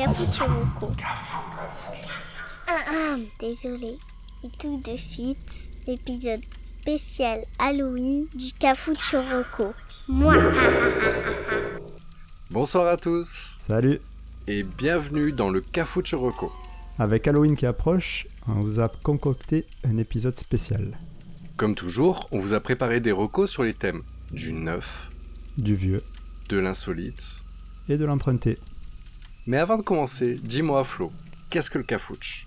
Cafuchuroko. 0.00 0.90
Ah, 2.66 2.78
ah, 2.88 3.16
désolé. 3.38 3.98
Et 4.42 4.48
tout 4.58 4.80
de 4.82 4.96
suite, 4.96 5.72
l'épisode 5.86 6.40
spécial 6.58 7.44
Halloween 7.58 8.24
du 8.34 8.50
Cafuchuroko. 8.58 9.74
Moi. 10.08 10.36
Bonsoir 12.50 12.86
à 12.86 12.96
tous 12.96 13.58
Salut 13.60 14.00
et 14.46 14.62
bienvenue 14.62 15.32
dans 15.32 15.50
le 15.50 15.60
Cafuchuroko. 15.60 16.50
Avec 16.98 17.28
Halloween 17.28 17.54
qui 17.54 17.66
approche, 17.66 18.26
on 18.48 18.54
vous 18.54 18.80
a 18.80 18.88
concocté 18.88 19.66
un 19.84 19.98
épisode 19.98 20.38
spécial. 20.38 20.96
Comme 21.58 21.74
toujours, 21.74 22.26
on 22.32 22.38
vous 22.38 22.54
a 22.54 22.60
préparé 22.60 23.00
des 23.00 23.12
recos 23.12 23.50
sur 23.50 23.64
les 23.64 23.74
thèmes 23.74 24.00
du 24.32 24.54
neuf, 24.54 25.10
Du 25.58 25.74
vieux 25.74 26.00
de 26.48 26.56
l'insolite. 26.56 27.42
et 27.90 27.98
de 27.98 28.06
l'emprunté. 28.06 28.56
Mais 29.50 29.56
avant 29.56 29.76
de 29.76 29.82
commencer, 29.82 30.38
dis-moi 30.40 30.84
Flo, 30.84 31.10
qu'est-ce 31.50 31.70
que 31.70 31.78
le 31.78 31.82
Cafouche? 31.82 32.46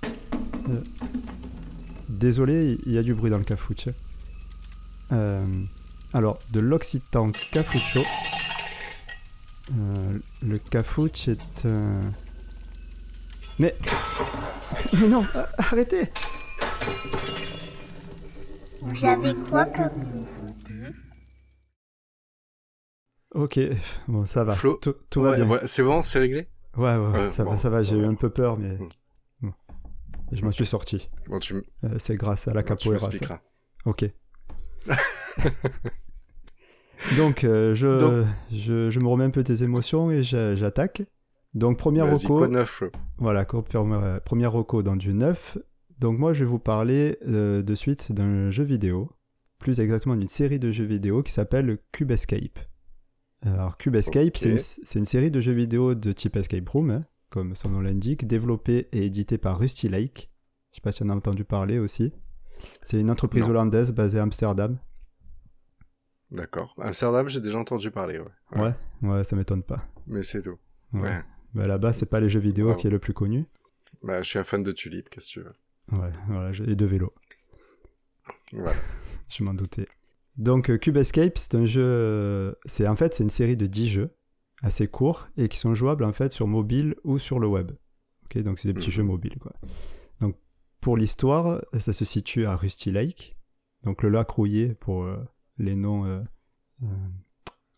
Désolé, 2.07 2.77
il 2.85 2.93
y 2.93 2.97
a 2.97 3.03
du 3.03 3.13
bruit 3.13 3.29
dans 3.29 3.39
le 3.39 3.43
cafouche. 3.43 3.89
Euh, 5.11 5.45
alors, 6.13 6.39
de 6.51 6.61
l'occitan 6.61 7.29
cafucho. 7.51 7.99
Euh, 9.77 10.17
le 10.43 10.57
cafouche 10.57 11.27
est 11.27 11.65
un... 11.65 12.09
Mais... 13.59 13.75
Mais 14.93 15.09
non, 15.09 15.25
arrêtez 15.57 16.07
Vous 18.79 19.03
avez 19.03 19.35
quoi 19.49 19.65
comme 19.65 20.25
Ok, 23.35 23.59
bon, 24.07 24.25
ça 24.25 24.45
va. 24.45 24.55
Flo, 24.55 24.75
tout, 24.75 24.95
tout 25.09 25.21
va 25.21 25.35
bien. 25.35 25.59
c'est 25.65 25.83
bon, 25.83 26.01
c'est 26.01 26.19
réglé? 26.19 26.47
Ouais, 26.77 26.95
ouais, 26.97 27.11
Ouais, 27.11 27.31
ça 27.31 27.43
bon, 27.43 27.51
va, 27.51 27.57
ça 27.57 27.69
va, 27.69 27.83
ça 27.83 27.89
j'ai 27.89 27.97
eu 27.97 28.05
un 28.05 28.15
peu 28.15 28.29
peur, 28.29 28.57
mais... 28.57 28.77
Mm. 28.77 28.89
bon. 29.41 29.53
Je 30.31 30.43
m'en 30.43 30.51
suis 30.51 30.65
sorti. 30.65 31.09
Bon, 31.27 31.39
tu, 31.39 31.55
Euh, 31.83 31.95
c'est 31.99 32.15
grâce 32.15 32.47
à 32.47 32.53
la 32.53 32.63
tu 32.63 32.69
capoeira. 32.69 32.99
ça. 32.99 33.07
m'expliqueras. 33.07 33.41
Ok. 33.85 34.05
Donc, 37.17 37.43
euh, 37.43 37.75
je, 37.75 37.87
Donc- 37.87 38.25
Je, 38.51 38.89
je 38.89 38.99
me 38.99 39.07
remets 39.07 39.25
un 39.25 39.29
peu 39.29 39.43
des 39.43 39.63
émotions 39.63 40.09
et 40.09 40.23
j'a- 40.23 40.55
j'attaque. 40.55 41.03
Donc, 41.53 41.77
première 41.77 42.07
reco. 42.23 42.39
Voilà, 43.17 43.45
co- 43.45 43.61
première 43.61 44.21
première 44.23 44.51
reco 44.53 44.81
dans 44.81 44.95
du 44.95 45.13
neuf. 45.13 45.57
Donc, 45.99 46.17
moi, 46.17 46.33
je 46.33 46.43
vais 46.43 46.49
vous 46.49 46.59
parler 46.59 47.17
euh, 47.27 47.61
de 47.61 47.75
suite 47.75 48.11
d'un 48.11 48.49
jeu 48.49 48.63
vidéo. 48.63 49.11
Plus 49.59 49.79
exactement 49.79 50.15
d'une 50.15 50.27
série 50.27 50.59
de 50.59 50.71
jeux 50.71 50.85
vidéo 50.85 51.21
qui 51.23 51.31
s'appelle 51.31 51.77
Cube 51.91 52.11
Escape. 52.11 52.59
Alors, 53.45 53.77
Cube 53.77 53.95
Escape, 53.95 54.37
c'est 54.37 54.99
une, 54.99 55.05
série 55.05 55.29
de 55.31 55.41
jeux 55.41 55.51
vidéo 55.51 55.95
de 55.95 56.13
type 56.13 56.35
Escape 56.37 56.67
Room, 56.69 56.91
hein, 56.91 57.05
comme 57.29 57.55
son 57.55 57.69
nom 57.69 57.81
l'indique, 57.81 58.25
développée 58.25 58.87
et 58.93 59.05
éditée 59.05 59.37
par 59.37 59.59
Rusty 59.59 59.89
Lake. 59.89 60.31
Je 60.71 60.77
sais 60.77 60.81
pas 60.81 60.91
si 60.91 61.03
on 61.03 61.09
a 61.09 61.15
entendu 61.15 61.43
parler 61.43 61.77
aussi. 61.77 62.13
C'est 62.81 62.99
une 62.99 63.11
entreprise 63.11 63.43
Non. 63.43 63.49
hollandaise 63.49 63.91
basée 63.91 64.19
à 64.19 64.23
Amsterdam. 64.23 64.77
D'accord. 66.31 66.73
Amsterdam, 66.79 67.27
j'ai 67.27 67.41
déjà 67.41 67.59
entendu 67.59 67.91
parler, 67.91 68.19
ouais. 68.19 68.61
Ouais, 68.61 68.73
ouais, 69.01 69.23
ça 69.23 69.35
m'étonne 69.35 69.61
pas. 69.63 69.85
Mais 70.07 70.23
c'est 70.23 70.41
tout. 70.41 70.57
Ouais. 70.93 71.01
Ouais. 71.03 71.23
Bah, 71.53 71.67
là-bas, 71.67 71.93
c'est 71.93 72.05
pas 72.07 72.19
les 72.19 72.29
jeux 72.29 72.39
vidéo 72.39 72.69
Wow. 72.69 72.75
qui 72.75 72.87
est 72.87 72.89
le 72.89 72.99
plus 72.99 73.13
connu. 73.13 73.45
Bah, 74.01 74.23
je 74.23 74.29
suis 74.29 74.39
un 74.39 74.43
fan 74.43 74.63
de 74.63 74.71
Tulip, 74.71 75.09
qu'est-ce 75.09 75.27
que 75.27 75.31
tu 75.31 75.39
veux 75.41 75.53
Ouais, 75.91 76.11
voilà, 76.27 76.51
et 76.65 76.75
de 76.75 76.85
vélo. 76.85 77.13
Voilà. 78.53 78.73
Je 79.29 79.43
m'en 79.43 79.53
doutais. 79.53 79.87
Donc 80.37 80.69
euh, 80.69 80.77
Cube 80.77 80.97
Escape, 80.97 81.37
c'est 81.37 81.55
un 81.55 81.65
jeu, 81.65 81.81
euh, 81.83 82.53
c'est 82.65 82.87
en 82.87 82.95
fait 82.95 83.13
c'est 83.13 83.23
une 83.23 83.29
série 83.29 83.55
de 83.57 83.67
10 83.67 83.87
jeux 83.89 84.15
assez 84.61 84.87
courts 84.87 85.27
et 85.37 85.47
qui 85.49 85.57
sont 85.57 85.75
jouables 85.75 86.03
en 86.03 86.13
fait 86.13 86.31
sur 86.31 86.47
mobile 86.47 86.95
ou 87.03 87.19
sur 87.19 87.39
le 87.39 87.47
web. 87.47 87.71
Ok, 88.25 88.37
donc 88.39 88.57
c'est 88.59 88.67
des 88.67 88.73
petits 88.73 88.87
Mhm. 88.89 88.93
jeux 88.93 89.03
mobiles 89.03 89.37
quoi. 89.39 89.53
Donc 90.21 90.35
pour 90.81 90.97
l'histoire, 90.97 91.61
ça 91.79 91.93
se 91.93 92.03
situe 92.05 92.45
à 92.45 92.55
Rusty 92.55 92.91
Lake, 92.91 93.37
donc 93.83 94.01
le 94.03 94.09
lac 94.09 94.29
rouillé 94.29 94.73
pour 94.73 95.03
euh, 95.03 95.17
les 95.57 95.75
noms 95.75 96.05
euh, 96.05 96.21
euh, 96.83 96.87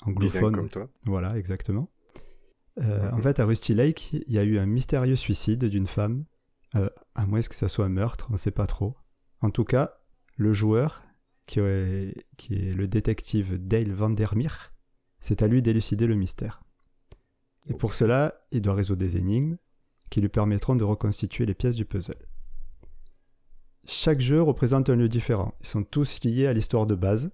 anglophones. 0.05 0.55
comme 0.55 0.69
toi. 0.69 0.87
Voilà, 1.05 1.37
exactement. 1.37 1.91
En 2.77 2.83
Mhm. 3.17 3.21
fait, 3.21 3.39
à 3.39 3.45
Rusty 3.45 3.73
Lake, 3.73 4.11
il 4.13 4.33
y 4.33 4.37
a 4.37 4.43
eu 4.43 4.57
un 4.59 4.65
mystérieux 4.65 5.15
suicide 5.15 5.63
d'une 5.65 5.87
femme, 5.87 6.25
à 6.73 7.25
moins 7.25 7.39
que 7.41 7.55
ça 7.55 7.69
soit 7.69 7.85
un 7.85 7.89
meurtre, 7.89 8.27
on 8.29 8.33
ne 8.33 8.37
sait 8.37 8.51
pas 8.51 8.67
trop. 8.67 8.95
En 9.39 9.49
tout 9.49 9.63
cas, 9.63 9.93
le 10.35 10.51
joueur, 10.51 11.01
qui 11.45 11.59
est, 11.59 12.25
qui 12.37 12.55
est 12.55 12.75
le 12.75 12.87
détective 12.87 13.57
Dale 13.57 13.91
Vandermeer, 13.91 14.73
c'est 15.19 15.41
à 15.41 15.47
lui 15.47 15.61
d'élucider 15.61 16.07
le 16.07 16.15
mystère. 16.15 16.61
Et 17.67 17.73
pour 17.73 17.93
cela, 17.93 18.35
il 18.51 18.61
doit 18.61 18.73
résoudre 18.75 18.99
des 18.99 19.17
énigmes 19.17 19.57
qui 20.09 20.21
lui 20.21 20.29
permettront 20.29 20.75
de 20.75 20.83
reconstituer 20.83 21.45
les 21.45 21.55
pièces 21.55 21.75
du 21.75 21.85
puzzle. 21.85 22.27
Chaque 23.87 24.21
jeu 24.21 24.41
représente 24.41 24.89
un 24.89 24.95
lieu 24.95 25.09
différent. 25.09 25.55
Ils 25.61 25.67
sont 25.67 25.83
tous 25.83 26.23
liés 26.23 26.47
à 26.47 26.53
l'histoire 26.53 26.87
de 26.87 26.95
base, 26.95 27.31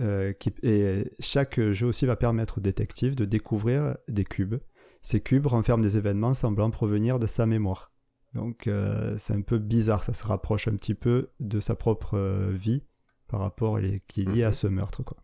euh, 0.00 0.32
qui- 0.32 0.52
et 0.62 1.10
chaque 1.20 1.60
jeu 1.72 1.86
aussi 1.86 2.06
va 2.06 2.16
permettre 2.16 2.58
au 2.58 2.60
détective 2.60 3.14
de 3.14 3.24
découvrir 3.24 3.96
des 4.08 4.24
cubes. 4.24 4.56
Ces 5.02 5.20
cubes 5.20 5.46
renferment 5.46 5.82
des 5.82 5.96
événements 5.96 6.34
semblant 6.34 6.70
provenir 6.70 7.18
de 7.18 7.26
sa 7.26 7.46
mémoire. 7.46 7.92
Donc 8.32 8.66
euh, 8.66 9.16
c'est 9.18 9.34
un 9.34 9.42
peu 9.42 9.58
bizarre, 9.58 10.02
ça 10.02 10.12
se 10.12 10.26
rapproche 10.26 10.66
un 10.66 10.76
petit 10.76 10.94
peu 10.94 11.30
de 11.40 11.60
sa 11.60 11.74
propre 11.76 12.18
euh, 12.18 12.50
vie 12.52 12.82
par 13.28 13.40
rapport 13.40 13.78
qui 14.08 14.22
est 14.22 14.24
lié 14.24 14.44
à 14.44 14.48
Mhm. 14.48 14.52
ce 14.54 14.66
meurtre. 14.66 15.02
Quoi. 15.02 15.16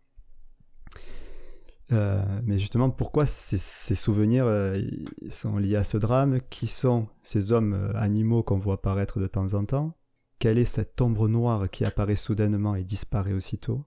Euh, 1.92 2.22
mais 2.44 2.58
justement, 2.58 2.88
pourquoi 2.90 3.26
ces, 3.26 3.58
ces 3.58 3.96
souvenirs 3.96 4.44
euh, 4.46 4.80
sont 5.28 5.56
liés 5.56 5.76
à 5.76 5.84
ce 5.84 5.96
drame? 5.96 6.40
Qui 6.48 6.66
sont 6.68 7.08
ces 7.24 7.50
hommes 7.52 7.74
euh, 7.74 7.92
animaux 7.96 8.42
qu'on 8.44 8.58
voit 8.58 8.74
apparaître 8.74 9.18
de 9.18 9.26
temps 9.26 9.54
en 9.54 9.64
temps? 9.64 9.96
Quelle 10.38 10.58
est 10.58 10.64
cette 10.64 11.00
ombre 11.00 11.28
noire 11.28 11.68
qui 11.68 11.84
apparaît 11.84 12.16
soudainement 12.16 12.74
et 12.76 12.84
disparaît 12.84 13.32
aussitôt? 13.32 13.84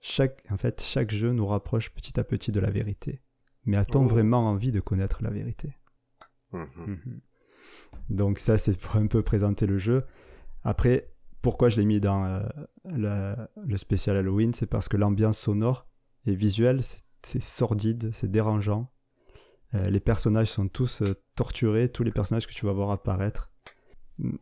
Chaque, 0.00 0.42
En 0.50 0.56
fait, 0.56 0.80
chaque 0.82 1.12
jeu 1.12 1.32
nous 1.32 1.46
rapproche 1.46 1.90
petit 1.90 2.18
à 2.18 2.24
petit 2.24 2.50
de 2.50 2.58
la 2.60 2.70
vérité. 2.70 3.20
Mais 3.66 3.76
a-t-on 3.76 4.04
Oh. 4.04 4.08
vraiment 4.08 4.48
envie 4.48 4.72
de 4.72 4.80
connaître 4.80 5.22
la 5.22 5.30
vérité? 5.30 5.76
Mhm. 6.52 6.66
Mhm. 6.86 7.20
Donc 8.10 8.38
ça, 8.38 8.56
c'est 8.58 8.76
pour 8.76 8.96
un 8.96 9.06
peu 9.06 9.22
présenter 9.22 9.66
le 9.66 9.78
jeu. 9.78 10.04
Après, 10.64 11.11
pourquoi 11.42 11.68
je 11.68 11.76
l'ai 11.80 11.84
mis 11.84 12.00
dans 12.00 12.24
euh, 12.24 12.40
la- 12.84 13.48
le 13.64 13.76
spécial 13.76 14.16
Halloween 14.16 14.54
C'est 14.54 14.66
parce 14.66 14.88
que 14.88 14.96
l'ambiance 14.96 15.38
sonore 15.38 15.86
et 16.24 16.34
visuelle, 16.34 16.82
c'est- 17.22 17.40
sordide, 17.42 18.10
c'est 18.12 18.30
dérangeant. 18.30 18.90
Euh, 19.74 19.90
les 19.90 20.00
personnages 20.00 20.50
sont 20.50 20.68
tous 20.68 21.02
euh, 21.02 21.14
torturés, 21.34 21.90
tous 21.90 22.02
les 22.04 22.12
personnages 22.12 22.46
que 22.46 22.52
tu 22.52 22.66
vas 22.66 22.72
voir 22.72 22.90
apparaître. 22.90 23.50
Mm. 24.18 24.36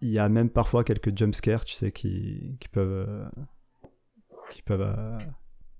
Il 0.00 0.10
y 0.10 0.18
a 0.18 0.28
même 0.28 0.50
parfois 0.50 0.84
quelques 0.84 1.16
jumpscares, 1.16 1.64
tu 1.64 1.74
sais, 1.74 1.90
qui, 1.92 2.58
qui 2.60 2.68
peuvent... 2.68 3.30
qui 4.52 4.60
peuvent... 4.62 5.16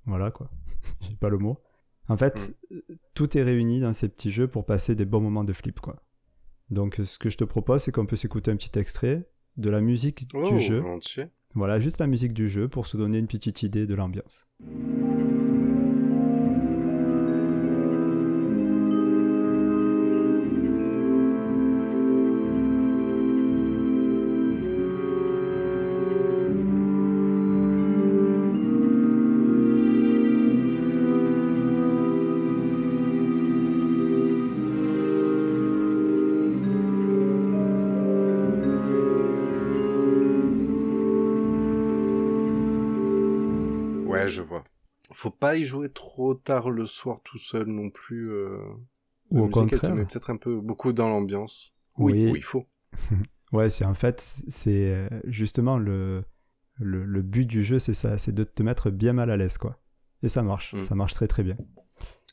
voilà, 0.06 0.30
quoi. 0.30 0.50
J'ai 1.00 1.16
pas 1.16 1.28
le 1.28 1.38
mot. 1.38 1.58
En 2.08 2.16
fait, 2.16 2.56
tout 3.14 3.36
est 3.36 3.42
réuni 3.42 3.80
dans 3.80 3.92
ces 3.92 4.08
petits 4.08 4.30
jeux 4.30 4.48
pour 4.48 4.64
passer 4.64 4.94
des 4.94 5.04
bons 5.04 5.20
moments 5.20 5.44
de 5.44 5.52
flip, 5.52 5.80
quoi. 5.80 6.02
Donc, 6.70 7.00
ce 7.04 7.18
que 7.18 7.28
je 7.28 7.36
te 7.36 7.44
propose, 7.44 7.82
c'est 7.82 7.92
qu'on 7.92 8.06
peut 8.06 8.16
s'écouter 8.16 8.50
un 8.50 8.56
petit 8.56 8.78
extrait 8.78 9.28
de 9.56 9.70
la 9.70 9.80
musique 9.80 10.26
Oh, 10.34 10.48
du 10.50 10.60
jeu. 10.60 10.78
volontiers. 10.80 11.26
Voilà, 11.54 11.78
juste 11.80 11.98
la 11.98 12.06
musique 12.06 12.32
du 12.32 12.48
jeu 12.48 12.68
pour 12.68 12.86
se 12.86 12.96
donner 12.96 13.18
une 13.18 13.28
petite 13.28 13.62
idée 13.62 13.86
de 13.86 13.94
l'ambiance. 13.94 14.46
Pas 45.54 45.58
y 45.58 45.64
jouer 45.64 45.90
trop 45.90 46.34
tard 46.34 46.70
le 46.70 46.86
soir 46.86 47.20
tout 47.24 47.38
seul 47.38 47.66
non 47.66 47.90
plus. 47.90 48.30
euh. 48.32 48.58
Ou 49.30 49.40
au 49.40 49.44
elle 49.46 49.50
contraire. 49.50 49.94
peut-être 49.94 50.30
un 50.30 50.36
peu 50.36 50.60
beaucoup 50.60 50.92
dans 50.92 51.08
l'ambiance. 51.08 51.74
Oui, 51.96 52.30
oui, 52.30 52.38
il 52.38 52.44
faut. 52.44 52.66
Ouais, 53.52 53.70
c'est 53.70 53.84
en 53.84 53.94
fait, 53.94 54.20
c'est 54.48 54.92
euh, 54.94 55.08
justement 55.26 55.78
le, 55.78 56.24
le, 56.80 57.04
le 57.04 57.22
but 57.22 57.46
du 57.46 57.62
jeu, 57.62 57.78
c'est 57.78 57.94
ça, 57.94 58.18
c'est 58.18 58.32
de 58.32 58.42
te 58.42 58.64
mettre 58.64 58.90
bien 58.90 59.12
mal 59.12 59.30
à 59.30 59.36
l'aise, 59.36 59.58
quoi. 59.58 59.78
Et 60.24 60.28
ça 60.28 60.42
marche, 60.42 60.74
Mm. 60.74 60.82
ça 60.82 60.94
marche 60.96 61.14
très 61.14 61.28
très 61.28 61.44
bien. 61.44 61.56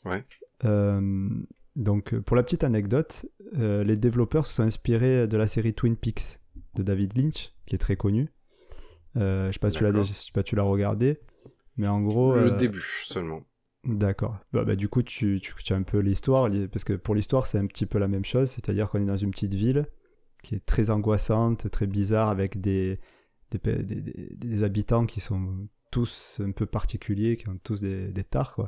Ouais. 0.03 0.25
Euh, 0.65 1.29
donc, 1.75 2.17
pour 2.21 2.35
la 2.35 2.41
petite 2.41 2.63
anecdote, 2.63 3.27
euh, 3.55 3.83
les 3.83 3.97
développeurs 3.97 4.47
se 4.47 4.53
sont 4.53 4.63
inspirés 4.63 5.27
de 5.27 5.37
la 5.37 5.45
série 5.45 5.75
Twin 5.75 5.95
Peaks 5.95 6.39
de 6.73 6.81
David 6.81 7.15
Lynch, 7.15 7.53
qui 7.67 7.75
est 7.75 7.79
très 7.79 7.97
connue. 7.97 8.29
Euh, 9.17 9.47
je 9.49 9.51
sais 9.53 9.59
pas 9.59 9.69
si 9.69 9.77
tu 9.77 9.83
l'as 9.83 9.91
D'accord. 9.91 10.03
déjà- 10.03 10.13
je 10.13 10.17
sais 10.19 10.31
pas 10.33 10.41
si 10.41 10.45
tu 10.45 10.55
l'as 10.55 10.63
regardé, 10.63 11.19
mais 11.77 11.87
en 11.87 12.01
gros, 12.01 12.33
le 12.33 12.51
euh, 12.51 12.57
début 12.57 13.01
seulement. 13.03 13.41
D'accord. 13.83 14.37
Bah, 14.53 14.63
bah, 14.63 14.75
du 14.75 14.89
coup, 14.89 15.01
tu, 15.01 15.39
tu, 15.41 15.55
tu 15.55 15.73
as 15.73 15.75
un 15.75 15.81
peu 15.81 15.99
l'histoire, 15.99 16.49
parce 16.71 16.83
que 16.83 16.93
pour 16.93 17.15
l'histoire, 17.15 17.47
c'est 17.47 17.57
un 17.57 17.65
petit 17.65 17.87
peu 17.87 17.97
la 17.97 18.07
même 18.07 18.25
chose, 18.25 18.49
c'est-à-dire 18.51 18.89
qu'on 18.89 19.01
est 19.01 19.05
dans 19.05 19.17
une 19.17 19.31
petite 19.31 19.55
ville 19.55 19.87
qui 20.43 20.55
est 20.55 20.65
très 20.65 20.89
angoissante, 20.91 21.69
très 21.71 21.87
bizarre, 21.87 22.29
avec 22.29 22.61
des, 22.61 22.99
des, 23.51 23.59
des, 23.83 24.01
des- 24.01 24.29
des 24.35 24.63
habitants 24.63 25.05
qui 25.07 25.19
sont 25.19 25.67
tous 25.91 26.39
un 26.43 26.51
peu 26.51 26.65
particuliers, 26.67 27.37
qui 27.37 27.49
ont 27.49 27.57
tous 27.63 27.81
des, 27.81 28.09
des 28.11 28.23
tares, 28.23 28.53
quoi. 28.53 28.67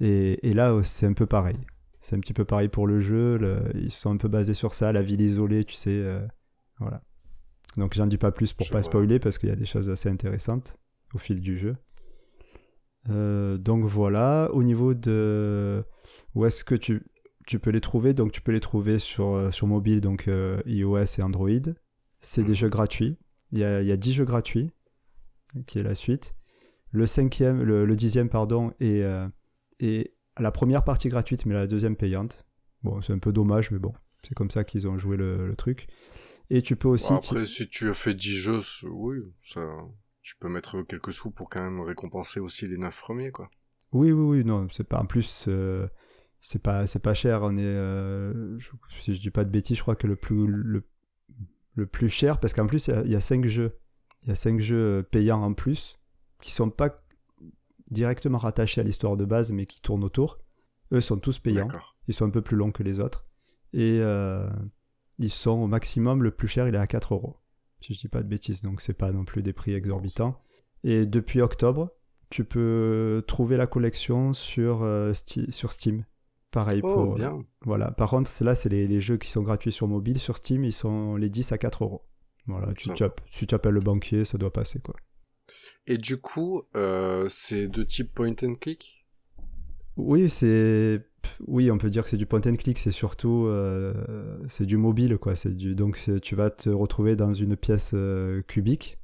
Et, 0.00 0.48
et 0.48 0.54
là, 0.54 0.72
euh, 0.72 0.82
c'est 0.82 1.06
un 1.06 1.12
peu 1.14 1.26
pareil. 1.26 1.56
C'est 2.00 2.16
un 2.16 2.20
petit 2.20 2.34
peu 2.34 2.44
pareil 2.44 2.68
pour 2.68 2.86
le 2.86 3.00
jeu, 3.00 3.38
le- 3.38 3.70
ils 3.76 3.90
sont 3.90 4.12
un 4.12 4.16
peu 4.16 4.28
basés 4.28 4.54
sur 4.54 4.74
ça, 4.74 4.92
la 4.92 5.02
ville 5.02 5.20
isolée, 5.20 5.64
tu 5.64 5.74
sais, 5.74 5.90
euh, 5.90 6.26
voilà. 6.78 7.02
Donc 7.76 7.94
j'en 7.94 8.06
dis 8.06 8.18
pas 8.18 8.32
plus 8.32 8.52
pour 8.54 8.66
Je 8.66 8.72
pas 8.72 8.78
vois. 8.78 8.82
spoiler, 8.82 9.18
parce 9.18 9.38
qu'il 9.38 9.50
y 9.50 9.52
a 9.52 9.56
des 9.56 9.66
choses 9.66 9.88
assez 9.90 10.08
intéressantes 10.08 10.78
au 11.14 11.18
fil 11.18 11.40
du 11.40 11.58
jeu. 11.58 11.76
Euh, 13.10 13.58
donc 13.58 13.84
voilà, 13.84 14.48
au 14.52 14.62
niveau 14.62 14.94
de 14.94 15.84
où 16.34 16.46
est-ce 16.46 16.64
que 16.64 16.74
tu, 16.74 17.02
tu 17.46 17.58
peux 17.58 17.70
les 17.70 17.80
trouver, 17.80 18.14
donc 18.14 18.32
tu 18.32 18.40
peux 18.40 18.52
les 18.52 18.60
trouver 18.60 18.98
sur, 18.98 19.34
euh, 19.34 19.50
sur 19.50 19.66
mobile, 19.66 20.00
donc 20.00 20.28
euh, 20.28 20.62
iOS 20.66 21.04
et 21.18 21.22
Android. 21.22 21.50
C'est 22.20 22.42
des 22.42 22.50
Mhm. 22.52 22.56
jeux 22.56 22.68
gratuits. 22.70 23.18
Il 23.52 23.58
y 23.58 23.64
a, 23.64 23.82
il 23.82 23.86
y 23.86 23.92
a 23.92 23.96
10 23.96 24.12
jeux 24.14 24.24
gratuits, 24.24 24.70
qui 25.66 25.78
est 25.78 25.82
la 25.82 25.94
suite. 25.94 26.34
Le 26.90 27.06
cinquième, 27.06 27.62
le, 27.62 27.84
le 27.84 27.96
dixième, 27.96 28.28
pardon, 28.28 28.72
est, 28.80 29.02
euh, 29.02 29.28
est 29.80 30.14
la 30.38 30.50
première 30.50 30.82
partie 30.84 31.08
gratuite, 31.08 31.44
mais 31.46 31.54
la 31.54 31.66
deuxième 31.66 31.96
payante. 31.96 32.44
Bon, 32.82 33.00
c'est 33.02 33.12
un 33.12 33.18
peu 33.18 33.32
dommage, 33.32 33.70
mais 33.70 33.78
bon, 33.78 33.92
c'est 34.26 34.34
comme 34.34 34.50
ça 34.50 34.64
qu'ils 34.64 34.88
ont 34.88 34.98
joué 34.98 35.16
le, 35.16 35.46
le 35.46 35.56
truc. 35.56 35.86
Et 36.50 36.62
tu 36.62 36.76
peux 36.76 36.88
aussi... 36.88 37.08
Bon, 37.12 37.16
après, 37.18 37.46
si 37.46 37.68
tu 37.68 37.88
as 37.90 37.94
fait 37.94 38.14
10 38.14 38.34
jeux, 38.34 38.60
oui, 38.90 39.18
ça, 39.40 39.60
tu 40.24 40.34
peux 40.40 40.48
mettre 40.48 40.82
quelques 40.82 41.12
sous 41.12 41.30
pour 41.30 41.48
quand 41.48 41.62
même 41.62 41.80
récompenser 41.80 42.40
aussi 42.40 42.66
les 42.66 42.78
9 42.78 42.98
premiers, 42.98 43.30
quoi. 43.30 43.48
Oui, 43.92 44.10
oui, 44.10 44.38
oui, 44.38 44.44
non, 44.44 44.66
c'est 44.72 44.82
pas. 44.88 44.98
En 45.00 45.06
plus, 45.06 45.44
euh, 45.46 45.86
c'est 46.40 46.60
pas, 46.62 46.86
c'est 46.88 46.98
pas 46.98 47.14
cher. 47.14 47.42
On 47.42 47.56
est, 47.56 47.62
euh, 47.62 48.58
je- 48.58 48.70
si 49.00 49.14
je 49.14 49.20
dis 49.20 49.30
pas 49.30 49.44
de 49.44 49.50
bêtises, 49.50 49.76
je 49.76 49.82
crois 49.82 49.94
que 49.96 50.06
le 50.08 50.16
plus, 50.16 50.46
le, 50.48 50.82
le 51.76 51.86
plus 51.86 52.08
cher, 52.08 52.40
parce 52.40 52.52
qu'en 52.54 52.66
plus, 52.66 52.88
il 52.88 52.90
y 52.90 52.94
a- 52.96 53.02
il 53.04 53.12
y, 53.12 53.16
a 53.16 53.20
cinq 53.20 53.46
jeux. 53.46 53.78
Il 54.22 54.30
y 54.30 54.32
a 54.32 54.34
cinq 54.34 54.58
jeux 54.60 54.98
euh, 54.98 55.02
payants 55.02 55.42
en 55.42 55.52
plus, 55.52 56.00
qui 56.40 56.50
sont 56.50 56.70
pas 56.70 57.04
directement 57.90 58.38
rattachés 58.38 58.80
à 58.80 58.84
l'histoire 58.84 59.16
de 59.16 59.24
base, 59.26 59.52
mais 59.52 59.66
qui 59.66 59.80
tournent 59.80 60.04
autour. 60.04 60.38
Eux 60.92 61.00
sont 61.00 61.18
tous 61.18 61.38
payants. 61.38 61.68
Ils 62.08 62.14
sont 62.14 62.24
un 62.24 62.30
peu 62.30 62.42
plus 62.42 62.56
longs 62.56 62.72
que 62.72 62.82
les 62.82 62.98
autres. 62.98 63.26
Et 63.72 63.98
euh, 64.00 64.48
ils 65.18 65.30
sont 65.30 65.50
au 65.62 65.66
maximum, 65.66 66.22
le 66.22 66.30
plus 66.30 66.48
cher, 66.48 66.66
il 66.66 66.74
est 66.74 66.78
à 66.78 66.86
4 66.86 67.14
euros. 67.14 67.36
Si 67.84 67.92
je 67.94 68.00
dis 68.00 68.08
pas 68.08 68.22
de 68.22 68.28
bêtises, 68.28 68.62
donc 68.62 68.80
c'est 68.80 68.94
pas 68.94 69.12
non 69.12 69.24
plus 69.26 69.42
des 69.42 69.52
prix 69.52 69.74
exorbitants. 69.74 70.40
Et 70.84 71.04
depuis 71.04 71.40
octobre, 71.42 71.90
tu 72.30 72.44
peux 72.44 73.22
trouver 73.26 73.56
la 73.58 73.66
collection 73.66 74.32
sur, 74.32 74.82
euh, 74.82 75.12
Sti- 75.12 75.50
sur 75.50 75.72
Steam. 75.72 76.04
Pareil 76.50 76.80
Oh, 76.82 76.92
pour. 76.94 77.14
bien. 77.16 77.44
Voilà. 77.62 77.90
Par 77.90 78.08
contre, 78.10 78.30
c'est 78.30 78.44
là, 78.44 78.54
c'est 78.54 78.68
les, 78.70 78.86
les 78.88 79.00
jeux 79.00 79.18
qui 79.18 79.28
sont 79.28 79.42
gratuits 79.42 79.72
sur 79.72 79.86
mobile. 79.86 80.18
Sur 80.18 80.36
Steam, 80.38 80.64
ils 80.64 80.72
sont 80.72 81.16
les 81.16 81.28
10 81.28 81.52
à 81.52 81.58
4 81.58 81.84
euros. 81.84 82.06
Voilà. 82.46 82.72
Tu, 82.74 82.92
tu 82.94 83.02
app- 83.04 83.20
si 83.30 83.46
tu 83.46 83.54
appelles 83.54 83.74
le 83.74 83.80
banquier, 83.80 84.24
ça 84.24 84.38
doit 84.38 84.52
passer, 84.52 84.78
quoi. 84.80 84.94
Et 85.86 85.98
du 85.98 86.16
coup, 86.16 86.62
euh, 86.76 87.26
c'est 87.28 87.68
de 87.68 87.82
type 87.82 88.14
point 88.14 88.34
and 88.42 88.54
click? 88.60 89.04
Oui, 89.96 90.30
c'est. 90.30 91.06
Oui, 91.46 91.70
on 91.70 91.78
peut 91.78 91.90
dire 91.90 92.04
que 92.04 92.10
c'est 92.10 92.16
du 92.16 92.26
point 92.26 92.40
and 92.46 92.54
click, 92.54 92.78
c'est 92.78 92.90
surtout. 92.92 93.46
euh, 93.46 94.38
c'est 94.48 94.66
du 94.66 94.76
mobile, 94.76 95.18
quoi. 95.18 95.34
C'est 95.34 95.54
du... 95.54 95.74
Donc, 95.74 95.98
tu 96.22 96.34
vas 96.34 96.50
te 96.50 96.68
retrouver 96.70 97.16
dans 97.16 97.32
une 97.32 97.56
pièce 97.56 97.92
euh, 97.94 98.42
cubique, 98.42 98.98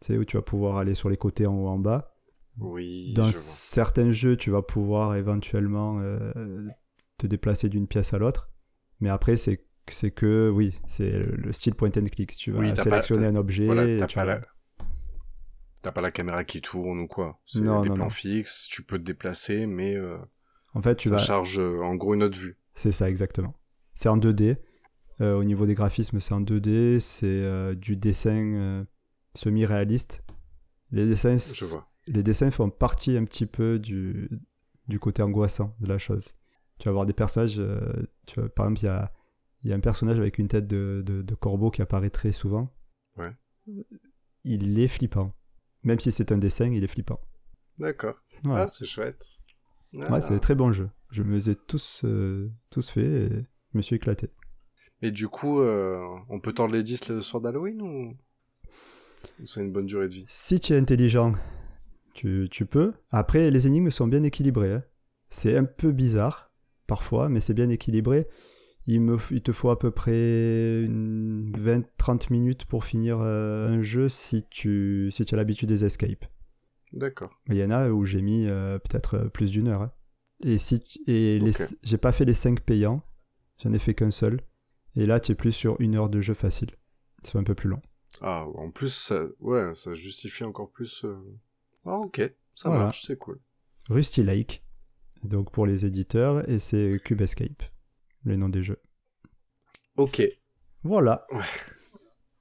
tu 0.00 0.08
sais, 0.08 0.18
où 0.18 0.24
tu 0.24 0.36
vas 0.36 0.42
pouvoir 0.42 0.78
aller 0.78 0.94
sur 0.94 1.08
les 1.08 1.16
côtés 1.16 1.46
en 1.46 1.54
haut 1.56 1.68
en 1.68 1.78
bas. 1.78 2.14
Oui, 2.58 3.12
Dans 3.14 3.24
je 3.24 3.32
vois. 3.32 3.32
certains 3.32 4.10
jeux, 4.12 4.36
tu 4.36 4.50
vas 4.50 4.62
pouvoir 4.62 5.16
éventuellement 5.16 5.98
euh, 6.00 6.68
te 7.18 7.26
déplacer 7.26 7.68
d'une 7.68 7.86
pièce 7.88 8.14
à 8.14 8.18
l'autre. 8.18 8.50
Mais 9.00 9.10
après, 9.10 9.36
c'est 9.36 9.64
c'est 9.90 10.12
que, 10.12 10.48
oui, 10.48 10.72
c'est 10.86 11.10
le 11.10 11.36
le 11.36 11.52
style 11.52 11.74
point 11.74 11.90
and 11.96 12.04
click. 12.10 12.36
Tu 12.36 12.52
vas 12.52 12.60
Oui, 12.60 12.70
pas- 12.72 12.76
sélectionner 12.84 13.26
un 13.26 13.36
objet. 13.36 13.66
Voilà, 13.66 13.84
et 13.84 13.98
t'as 13.98 14.06
tu 14.06 14.14
pas, 14.14 14.24
vas- 14.24 14.34
la... 14.36 14.40
t'as 15.82 15.92
pas 15.92 16.00
la 16.00 16.10
caméra 16.10 16.44
qui 16.44 16.60
tourne 16.60 17.00
ou 17.00 17.06
quoi. 17.08 17.40
C'est 17.44 17.60
Non, 17.60 17.80
des 17.82 17.88
non, 17.90 17.94
plans 17.96 18.04
non. 18.04 18.10
fixes, 18.10 18.66
tu 18.68 18.82
peux 18.82 18.98
te 18.98 19.04
déplacer, 19.04 19.66
mais 19.66 19.94
euh, 19.96 20.16
En 20.74 20.82
fait, 20.82 20.96
tu 20.96 21.08
ça 21.08 21.14
vas. 21.16 21.20
charge 21.20 21.58
euh, 21.58 21.80
en 21.80 21.94
gros 21.94 22.14
une 22.14 22.22
autre 22.22 22.38
vue. 22.38 22.56
C'est 22.74 22.92
ça, 22.92 23.08
exactement. 23.08 23.54
C'est 23.94 24.08
en 24.08 24.16
2D. 24.18 24.56
Euh, 25.20 25.36
au 25.36 25.44
niveau 25.44 25.64
des 25.66 25.74
graphismes, 25.74 26.18
c'est 26.20 26.34
en 26.34 26.40
2D. 26.40 26.98
C'est 27.00 27.26
euh, 27.26 27.74
du 27.74 27.96
dessin 27.96 28.36
euh, 28.54 28.84
semi-réaliste. 29.34 30.24
Les 30.90 31.06
dessins, 31.06 31.36
Je 31.38 31.64
vois. 31.64 31.88
les 32.08 32.22
dessins 32.22 32.50
font 32.50 32.70
partie 32.70 33.16
un 33.16 33.24
petit 33.24 33.46
peu 33.46 33.78
du, 33.78 34.28
du 34.88 34.98
côté 34.98 35.22
angoissant 35.22 35.74
de 35.80 35.86
la 35.86 35.98
chose. 35.98 36.32
Tu 36.78 36.84
vas 36.86 36.90
avoir 36.90 37.06
des 37.06 37.12
personnages. 37.12 37.60
tu 38.26 38.40
vois, 38.40 38.48
par 38.48 38.66
exemple, 38.66 38.80
il 38.80 38.86
y 38.86 38.88
a, 38.88 39.12
y 39.64 39.72
a 39.72 39.76
un 39.76 39.80
personnage 39.80 40.18
avec 40.18 40.38
une 40.38 40.48
tête 40.48 40.66
de, 40.66 41.02
de- 41.06 41.22
de 41.22 41.34
corbeau 41.36 41.70
qui 41.70 41.82
apparaît 41.82 42.10
très 42.10 42.32
souvent. 42.32 42.68
Ouais. 43.16 43.30
Il 44.44 44.78
est 44.78 44.88
flippant. 44.88 45.28
Même 45.84 46.00
si 46.00 46.10
c'est 46.12 46.32
un 46.32 46.38
dessin, 46.38 46.66
il 46.72 46.82
est 46.82 46.88
flippant. 46.88 47.20
D'accord. 47.78 48.16
Voilà. 48.42 48.64
Ah, 48.64 48.68
c'est 48.68 48.84
chouette. 48.86 49.40
Ouais, 49.94 50.04
Ah. 50.10 50.20
c'est 50.20 50.34
un 50.34 50.38
très 50.38 50.54
bon 50.54 50.72
jeu. 50.72 50.88
Je 51.10 51.22
me 51.22 51.34
les 51.34 51.50
ai 51.50 51.54
tous, 51.54 52.02
euh, 52.04 52.50
tous 52.70 52.88
faits 52.90 53.04
et 53.04 53.28
je 53.72 53.76
me 53.78 53.82
suis 53.82 53.96
éclaté. 53.96 54.28
Et 55.02 55.10
du 55.10 55.28
coup, 55.28 55.60
euh, 55.60 55.98
on 56.28 56.40
peut 56.40 56.52
tendre 56.52 56.74
les 56.74 56.82
10 56.82 57.08
le 57.08 57.20
soir 57.20 57.40
d'Halloween 57.40 57.80
ou, 57.82 58.16
ou 59.40 59.46
c'est 59.46 59.60
une 59.60 59.72
bonne 59.72 59.86
durée 59.86 60.08
de 60.08 60.14
vie? 60.14 60.24
Si 60.28 60.58
tu 60.60 60.72
es 60.72 60.78
intelligent, 60.78 61.32
tu, 62.14 62.48
tu 62.50 62.66
peux. 62.66 62.92
Après, 63.10 63.50
les 63.50 63.66
énigmes 63.66 63.90
sont 63.90 64.06
bien 64.06 64.22
équilibrées. 64.22 64.72
hein. 64.72 64.82
C'est 65.28 65.56
un 65.56 65.64
peu 65.64 65.92
bizarre, 65.92 66.52
parfois, 66.86 67.28
mais 67.28 67.40
c'est 67.40 67.54
bien 67.54 67.68
équilibré. 67.68 68.26
Il, 68.86 69.00
me, 69.00 69.16
il 69.30 69.42
te 69.42 69.50
faut 69.52 69.70
à 69.70 69.78
peu 69.78 69.90
près 69.90 70.82
une 70.84 71.52
20-30 71.56 72.30
minutes 72.30 72.66
pour 72.66 72.84
finir 72.84 73.18
euh, 73.20 73.68
un 73.68 73.82
jeu 73.82 74.08
si 74.08 74.44
tu, 74.50 75.08
si 75.10 75.24
tu 75.24 75.34
as 75.34 75.38
l'habitude 75.38 75.68
des 75.70 75.84
escapes. 75.84 76.26
D'accord. 76.94 77.38
Il 77.48 77.56
y 77.56 77.64
en 77.64 77.70
a 77.70 77.88
où 77.90 78.04
j'ai 78.04 78.22
mis 78.22 78.46
euh, 78.46 78.78
peut-être 78.78 79.14
euh, 79.14 79.28
plus 79.28 79.50
d'une 79.50 79.68
heure. 79.68 79.82
hein. 79.82 79.92
Et, 80.42 80.58
si 80.58 80.80
tu- 80.80 80.98
et 81.06 81.38
les- 81.38 81.52
j'ai 81.82 81.98
pas 81.98 82.12
fait 82.12 82.24
les 82.24 82.34
5 82.34 82.60
payants, 82.60 83.02
j'en 83.62 83.72
ai 83.72 83.78
fait 83.78 83.94
qu'un 83.94 84.10
seul. 84.10 84.40
Et 84.96 85.04
là, 85.06 85.18
tu 85.20 85.32
es 85.32 85.34
plus 85.34 85.52
sur 85.52 85.80
une 85.80 85.96
heure 85.96 86.08
de 86.08 86.20
jeu 86.20 86.34
facile. 86.34 86.70
Ils 87.22 87.28
sont 87.28 87.38
un 87.38 87.44
peu 87.44 87.54
plus 87.54 87.68
longs. 87.68 87.82
Ah, 88.20 88.46
en 88.54 88.70
plus, 88.70 88.90
ça, 88.94 89.24
ouais, 89.40 89.74
ça 89.74 89.94
justifie 89.94 90.44
encore 90.44 90.70
plus. 90.70 91.04
euh, 91.04 91.16
Ah, 91.84 91.96
ok, 91.98 92.20
ça 92.54 92.68
Voilà. 92.68 92.84
marche, 92.86 93.04
c'est 93.06 93.16
cool. 93.18 93.40
Rusty 93.90 94.22
Lake, 94.22 94.64
donc 95.24 95.50
pour 95.50 95.66
les 95.66 95.84
éditeurs, 95.84 96.48
et 96.48 96.58
c'est 96.58 96.98
Cube 97.04 97.20
Escape, 97.22 97.62
les 98.24 98.36
noms 98.36 98.48
des 98.48 98.62
jeux. 98.62 98.80
Ok, 99.96 100.22
Voilà. 100.84 101.26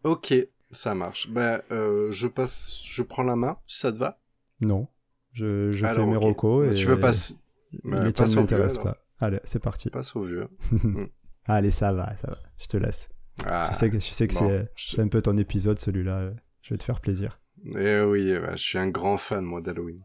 ok, 0.04 0.34
ça 0.72 0.96
marche. 0.96 1.30
Ben, 1.30 1.62
euh, 1.72 2.12
je 2.12 2.28
passe, 2.28 2.82
je 2.84 3.02
prends 3.04 3.24
la 3.24 3.36
main, 3.36 3.58
si 3.68 3.80
ça 3.80 3.92
te 3.92 3.98
va. 3.98 4.20
Non. 4.66 4.88
Je, 5.32 5.72
je 5.72 5.86
Alors, 5.86 6.06
fais 6.06 6.12
mes 6.12 6.18
ok. 6.18 6.24
recos 6.24 6.66
Ben, 6.68 6.72
et 6.72 6.76
Tu 6.76 6.86
veux 6.86 7.00
passer, 7.00 7.36
ben, 7.84 8.04
les 8.04 8.12
ne 8.12 8.36
m'intéressent 8.36 8.84
pas. 8.84 8.98
Allez, 9.20 9.40
c'est 9.44 9.62
parti. 9.62 9.90
Passe 9.90 10.16
au 10.16 10.24
vieux. 10.24 10.48
Allez, 11.46 11.72
ça 11.72 11.92
va, 11.92 12.16
ça 12.18 12.28
va. 12.32 12.38
Je 12.60 12.68
te 12.68 12.78
laisse. 12.78 13.10
Ah, 13.46 13.70
je 13.72 13.78
sais 13.78 13.90
que, 13.90 14.00
je 14.00 14.12
sais 14.12 14.28
que 14.28 14.34
bon, 14.36 14.48
c'est, 14.48 14.72
je- 14.76 14.96
c'est 14.96 15.02
un 15.02 15.08
peu 15.08 15.22
ton 15.22 15.38
épisode, 15.38 15.80
celui-là. 15.80 16.32
Je 16.62 16.74
vais 16.74 16.78
te 16.78 16.84
faire 16.84 17.02
plaisir. 17.02 17.40
Eh 17.76 18.02
oui, 18.02 18.30
eh 18.30 18.40
ben, 18.40 18.56
je 18.56 18.64
suis 18.64 18.78
un 18.78 18.90
grand 18.90 19.18
fan, 19.18 19.44
moi, 19.44 19.60
d'Halloween. 19.62 20.02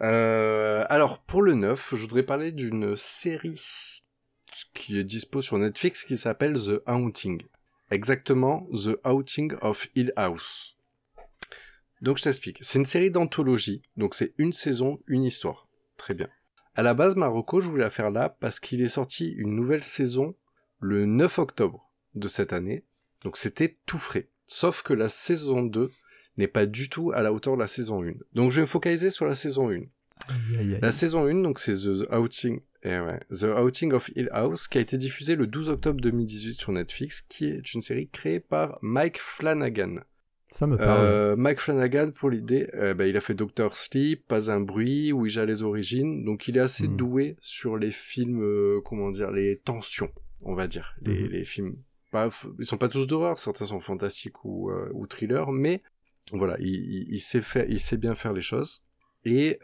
Euh, 0.00 0.84
alors, 0.88 1.18
pour 1.20 1.42
le 1.42 1.54
9, 1.54 1.90
je 1.94 2.00
voudrais 2.00 2.22
parler 2.22 2.52
d'une 2.52 2.96
série 2.96 3.60
qui 4.74 4.98
est 4.98 5.04
dispo 5.04 5.40
sur 5.40 5.58
Netflix 5.58 6.04
qui 6.04 6.16
s'appelle 6.16 6.54
The 6.54 6.80
Haunting. 6.86 7.42
Exactement, 7.90 8.66
The 8.72 8.96
Haunting 9.04 9.52
of 9.60 9.88
Hill 9.94 10.12
House. 10.16 10.76
Donc, 12.00 12.18
je 12.18 12.22
t'explique. 12.22 12.58
C'est 12.60 12.78
une 12.78 12.86
série 12.86 13.10
d'anthologie, 13.10 13.82
donc 13.96 14.14
c'est 14.14 14.34
une 14.38 14.52
saison, 14.52 15.00
une 15.06 15.24
histoire. 15.24 15.68
Très 15.96 16.14
bien. 16.14 16.28
À 16.74 16.82
la 16.82 16.94
base, 16.94 17.16
Marocco, 17.16 17.60
je 17.60 17.68
voulais 17.68 17.84
la 17.84 17.90
faire 17.90 18.10
là 18.10 18.28
parce 18.40 18.60
qu'il 18.60 18.80
est 18.82 18.88
sorti 18.88 19.28
une 19.28 19.54
nouvelle 19.54 19.82
saison 19.82 20.34
le 20.78 21.04
9 21.04 21.38
octobre 21.38 21.90
de 22.14 22.28
cette 22.28 22.52
année. 22.52 22.84
Donc, 23.22 23.36
c'était 23.36 23.78
tout 23.86 23.98
frais. 23.98 24.28
Sauf 24.46 24.82
que 24.82 24.94
la 24.94 25.08
saison 25.08 25.62
2 25.62 25.90
n'est 26.36 26.48
pas 26.48 26.66
du 26.66 26.88
tout 26.88 27.12
à 27.12 27.22
la 27.22 27.32
hauteur 27.32 27.54
de 27.54 27.60
la 27.60 27.66
saison 27.66 28.02
1. 28.02 28.12
Donc 28.32 28.50
je 28.50 28.56
vais 28.56 28.62
me 28.62 28.66
focaliser 28.66 29.10
sur 29.10 29.26
la 29.26 29.34
saison 29.34 29.70
1. 29.70 29.74
Aïe, 29.74 29.86
aïe, 30.28 30.56
aïe. 30.58 30.78
La 30.82 30.92
saison 30.92 31.26
1, 31.26 31.42
donc 31.42 31.58
c'est 31.58 31.74
The, 31.74 32.04
The 32.04 32.12
Outing, 32.12 32.60
eh 32.82 33.00
ouais, 33.00 33.20
The 33.30 33.44
Outing 33.44 33.92
of 33.92 34.10
Hill 34.16 34.28
House, 34.32 34.68
qui 34.68 34.78
a 34.78 34.80
été 34.80 34.98
diffusée 34.98 35.36
le 35.36 35.46
12 35.46 35.68
octobre 35.70 36.00
2018 36.00 36.58
sur 36.58 36.72
Netflix, 36.72 37.22
qui 37.22 37.46
est 37.46 37.74
une 37.74 37.82
série 37.82 38.08
créée 38.08 38.40
par 38.40 38.78
Mike 38.82 39.18
Flanagan. 39.18 40.00
Ça 40.50 40.66
me 40.66 40.76
parle. 40.76 41.04
Euh, 41.04 41.36
Mike 41.36 41.60
Flanagan, 41.60 42.10
pour 42.10 42.28
l'idée, 42.30 42.68
euh, 42.74 42.92
bah, 42.92 43.06
il 43.06 43.16
a 43.16 43.20
fait 43.20 43.34
Doctor 43.34 43.76
Sleep, 43.76 44.26
Pas 44.26 44.50
un 44.50 44.60
bruit, 44.60 45.12
Ouija 45.12 45.44
les 45.44 45.62
origines, 45.62 46.24
donc 46.24 46.48
il 46.48 46.56
est 46.56 46.60
assez 46.60 46.88
Mhm. 46.88 46.96
doué 46.96 47.36
sur 47.40 47.76
les 47.76 47.92
films, 47.92 48.42
euh, 48.42 48.80
comment 48.84 49.10
dire, 49.10 49.30
les 49.30 49.58
tensions, 49.58 50.10
on 50.42 50.54
va 50.54 50.66
dire, 50.66 50.94
les, 51.02 51.28
les 51.28 51.44
films. 51.44 51.76
Pas, 52.10 52.28
ils 52.58 52.66
sont 52.66 52.78
pas 52.78 52.88
tous 52.88 53.06
d'horreur, 53.06 53.38
certains 53.38 53.64
sont 53.66 53.78
fantastiques 53.80 54.44
ou, 54.44 54.70
euh, 54.70 54.90
ou 54.92 55.06
thrillers, 55.06 55.52
mais 55.52 55.82
voilà, 56.32 56.56
il, 56.58 56.66
il, 56.74 57.06
il 57.14 57.20
sait 57.20 57.40
faire, 57.40 57.64
il 57.68 57.78
sait 57.78 57.96
bien 57.96 58.16
faire 58.16 58.32
les 58.32 58.42
choses. 58.42 58.84
Et 59.24 59.58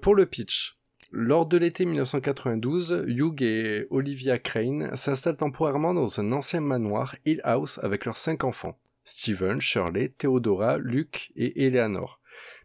pour 0.00 0.14
le 0.14 0.26
pitch, 0.26 0.72
Lors 1.12 1.46
de 1.46 1.56
l'été 1.56 1.86
1992, 1.86 3.04
Hugh 3.06 3.40
et 3.42 3.86
Olivia 3.90 4.38
Crane 4.40 4.90
s'installent 4.96 5.36
temporairement 5.36 5.94
dans 5.94 6.18
un 6.20 6.32
ancien 6.32 6.60
manoir, 6.60 7.14
Hill 7.24 7.40
House, 7.44 7.78
avec 7.84 8.04
leurs 8.04 8.16
cinq 8.16 8.42
enfants. 8.42 8.76
Steven, 9.06 9.60
Shirley, 9.60 10.08
Theodora, 10.18 10.78
Luke 10.78 11.30
et 11.36 11.64
Eleanor. 11.64 12.20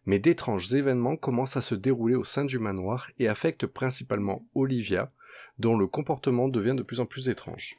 Mais 0.07 0.17
d'étranges 0.17 0.73
événements 0.73 1.15
commencent 1.15 1.55
à 1.55 1.61
se 1.61 1.75
dérouler 1.75 2.15
au 2.15 2.23
sein 2.23 2.45
du 2.45 2.57
manoir 2.57 3.11
et 3.19 3.27
affectent 3.27 3.67
principalement 3.67 4.43
Olivia, 4.55 5.11
dont 5.59 5.77
le 5.77 5.85
comportement 5.85 6.49
devient 6.49 6.73
de 6.75 6.81
plus 6.81 6.99
en 6.99 7.05
plus 7.05 7.29
étrange. 7.29 7.77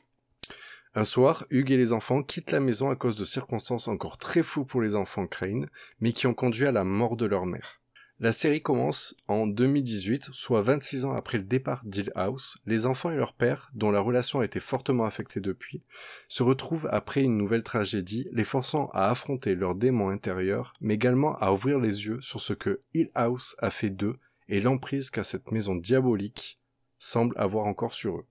Un 0.94 1.02
soir, 1.02 1.44
Hugues 1.50 1.72
et 1.72 1.76
les 1.76 1.92
enfants 1.92 2.22
quittent 2.22 2.52
la 2.52 2.60
maison 2.60 2.88
à 2.88 2.96
cause 2.96 3.16
de 3.16 3.24
circonstances 3.24 3.88
encore 3.88 4.16
très 4.16 4.44
floues 4.44 4.64
pour 4.64 4.80
les 4.80 4.94
enfants 4.94 5.26
Crane, 5.26 5.68
mais 6.00 6.12
qui 6.12 6.28
ont 6.28 6.34
conduit 6.34 6.66
à 6.66 6.72
la 6.72 6.84
mort 6.84 7.16
de 7.16 7.26
leur 7.26 7.46
mère. 7.46 7.81
La 8.22 8.30
série 8.30 8.62
commence 8.62 9.16
en 9.26 9.48
2018, 9.48 10.28
soit 10.30 10.62
26 10.62 11.06
ans 11.06 11.12
après 11.12 11.38
le 11.38 11.42
départ 11.44 11.82
d'Hill 11.84 12.12
House. 12.14 12.56
Les 12.66 12.86
enfants 12.86 13.10
et 13.10 13.16
leur 13.16 13.32
père, 13.32 13.72
dont 13.74 13.90
la 13.90 13.98
relation 13.98 14.38
a 14.38 14.44
été 14.44 14.60
fortement 14.60 15.06
affectée 15.06 15.40
depuis, 15.40 15.82
se 16.28 16.44
retrouvent 16.44 16.88
après 16.92 17.24
une 17.24 17.36
nouvelle 17.36 17.64
tragédie, 17.64 18.28
les 18.30 18.44
forçant 18.44 18.90
à 18.92 19.10
affronter 19.10 19.56
leurs 19.56 19.74
démons 19.74 20.10
intérieurs, 20.10 20.74
mais 20.80 20.94
également 20.94 21.36
à 21.38 21.50
ouvrir 21.50 21.80
les 21.80 22.06
yeux 22.06 22.20
sur 22.20 22.38
ce 22.38 22.52
que 22.52 22.78
Hill 22.94 23.10
House 23.16 23.56
a 23.58 23.72
fait 23.72 23.90
d'eux 23.90 24.20
et 24.48 24.60
l'emprise 24.60 25.10
qu'a 25.10 25.24
cette 25.24 25.50
maison 25.50 25.74
diabolique 25.74 26.60
semble 26.98 27.34
avoir 27.36 27.66
encore 27.66 27.92
sur 27.92 28.18
eux 28.18 28.26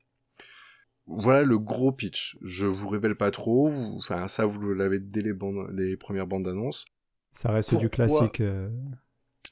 voilà 1.08 1.44
le 1.44 1.60
gros 1.60 1.92
pitch. 1.92 2.38
Je 2.42 2.68
vous 2.68 2.88
révèle 2.88 3.16
pas 3.16 3.32
trop, 3.32 3.70
enfin 3.98 4.30
ça 4.30 4.46
vous 4.46 4.74
l'avez 4.74 5.00
dès 5.00 5.20
les, 5.20 5.34
bandes, 5.34 5.70
les 5.74 5.98
premières 5.98 6.28
bandes 6.28 6.44
d'annonce. 6.44 6.86
Ça 7.34 7.52
reste 7.52 7.76
du 7.76 7.90
classique. 7.90 8.40
Euh. 8.40 8.70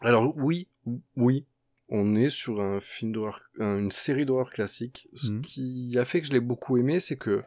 Alors 0.01 0.34
oui, 0.38 0.67
oui, 1.15 1.46
on 1.89 2.15
est 2.15 2.29
sur 2.29 2.62
un 2.62 2.79
film 2.79 3.12
d'horreur, 3.12 3.41
une 3.60 3.91
série 3.91 4.25
d'horreur 4.25 4.51
classique. 4.51 5.10
Ce 5.13 5.31
mhm. 5.31 5.41
qui 5.41 5.98
a 5.98 6.05
fait 6.05 6.22
que 6.22 6.27
je 6.27 6.34
l'ai 6.34 6.39
beaucoup 6.39 6.77
aimé, 6.77 7.00
c'est 7.00 7.17
que 7.17 7.43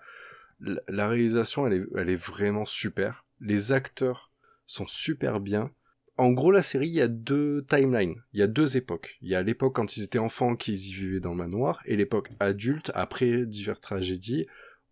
la 0.61 1.09
réalisation, 1.09 1.67
elle 1.67 1.73
est, 1.73 1.85
elle 1.97 2.11
est 2.11 2.17
vraiment 2.17 2.65
super. 2.65 3.25
Les 3.41 3.73
acteurs 3.73 4.31
sont 4.67 4.87
super 4.87 5.41
bien 5.41 5.71
en 6.19 6.31
gros, 6.31 6.51
la 6.51 6.63
série, 6.63 6.89
il 6.89 6.95
y 6.95 7.01
a 7.01 7.09
deux 7.09 7.65
timelines, 7.65 8.23
il 8.33 8.41
y 8.41 8.43
a 8.43 8.47
deux 8.47 8.77
époques. 8.77 9.17
Il 9.23 9.29
y 9.29 9.35
a 9.35 9.43
l'époque 9.43 9.75
quand 9.75 9.97
ils 9.97 10.05
étaient 10.05 10.19
enfants, 10.19 10.57
qu'ils 10.57 10.87
y 10.89 10.93
vivaient 10.93 11.21
dans 11.21 11.31
le 11.31 11.37
manoir, 11.37 11.81
et 11.87 11.97
l'époque 11.97 12.31
adulte, 12.39 12.93
après 12.95 13.47
diverses 13.47 13.81
tragédies, 13.81 14.47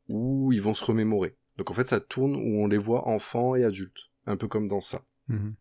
où 0.09 0.51
ils 0.53 0.63
vont 0.63 0.75
se 0.75 0.85
remémorer. 0.85 1.37
Donc 1.57 1.71
en 1.71 1.75
fait, 1.75 1.89
ça 1.89 2.01
tourne 2.01 2.37
où 2.37 2.63
on 2.63 2.67
les 2.67 2.79
voit 2.79 3.07
enfants 3.07 3.55
et 3.55 3.65
adultes, 3.65 4.11
un 4.27 4.37
peu 4.37 4.49
comme 4.49 4.67
dans 4.67 4.81
ça. 4.81 5.05
Mhm. 5.29 5.55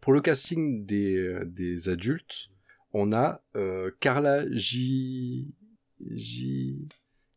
Pour 0.00 0.12
le 0.12 0.20
casting 0.20 0.84
des, 0.86 1.16
euh, 1.16 1.44
des 1.44 1.88
adultes, 1.88 2.48
on 2.92 3.12
a 3.12 3.42
euh, 3.56 3.90
Carla 4.00 4.44
G... 4.50 5.46
G... 6.00 6.74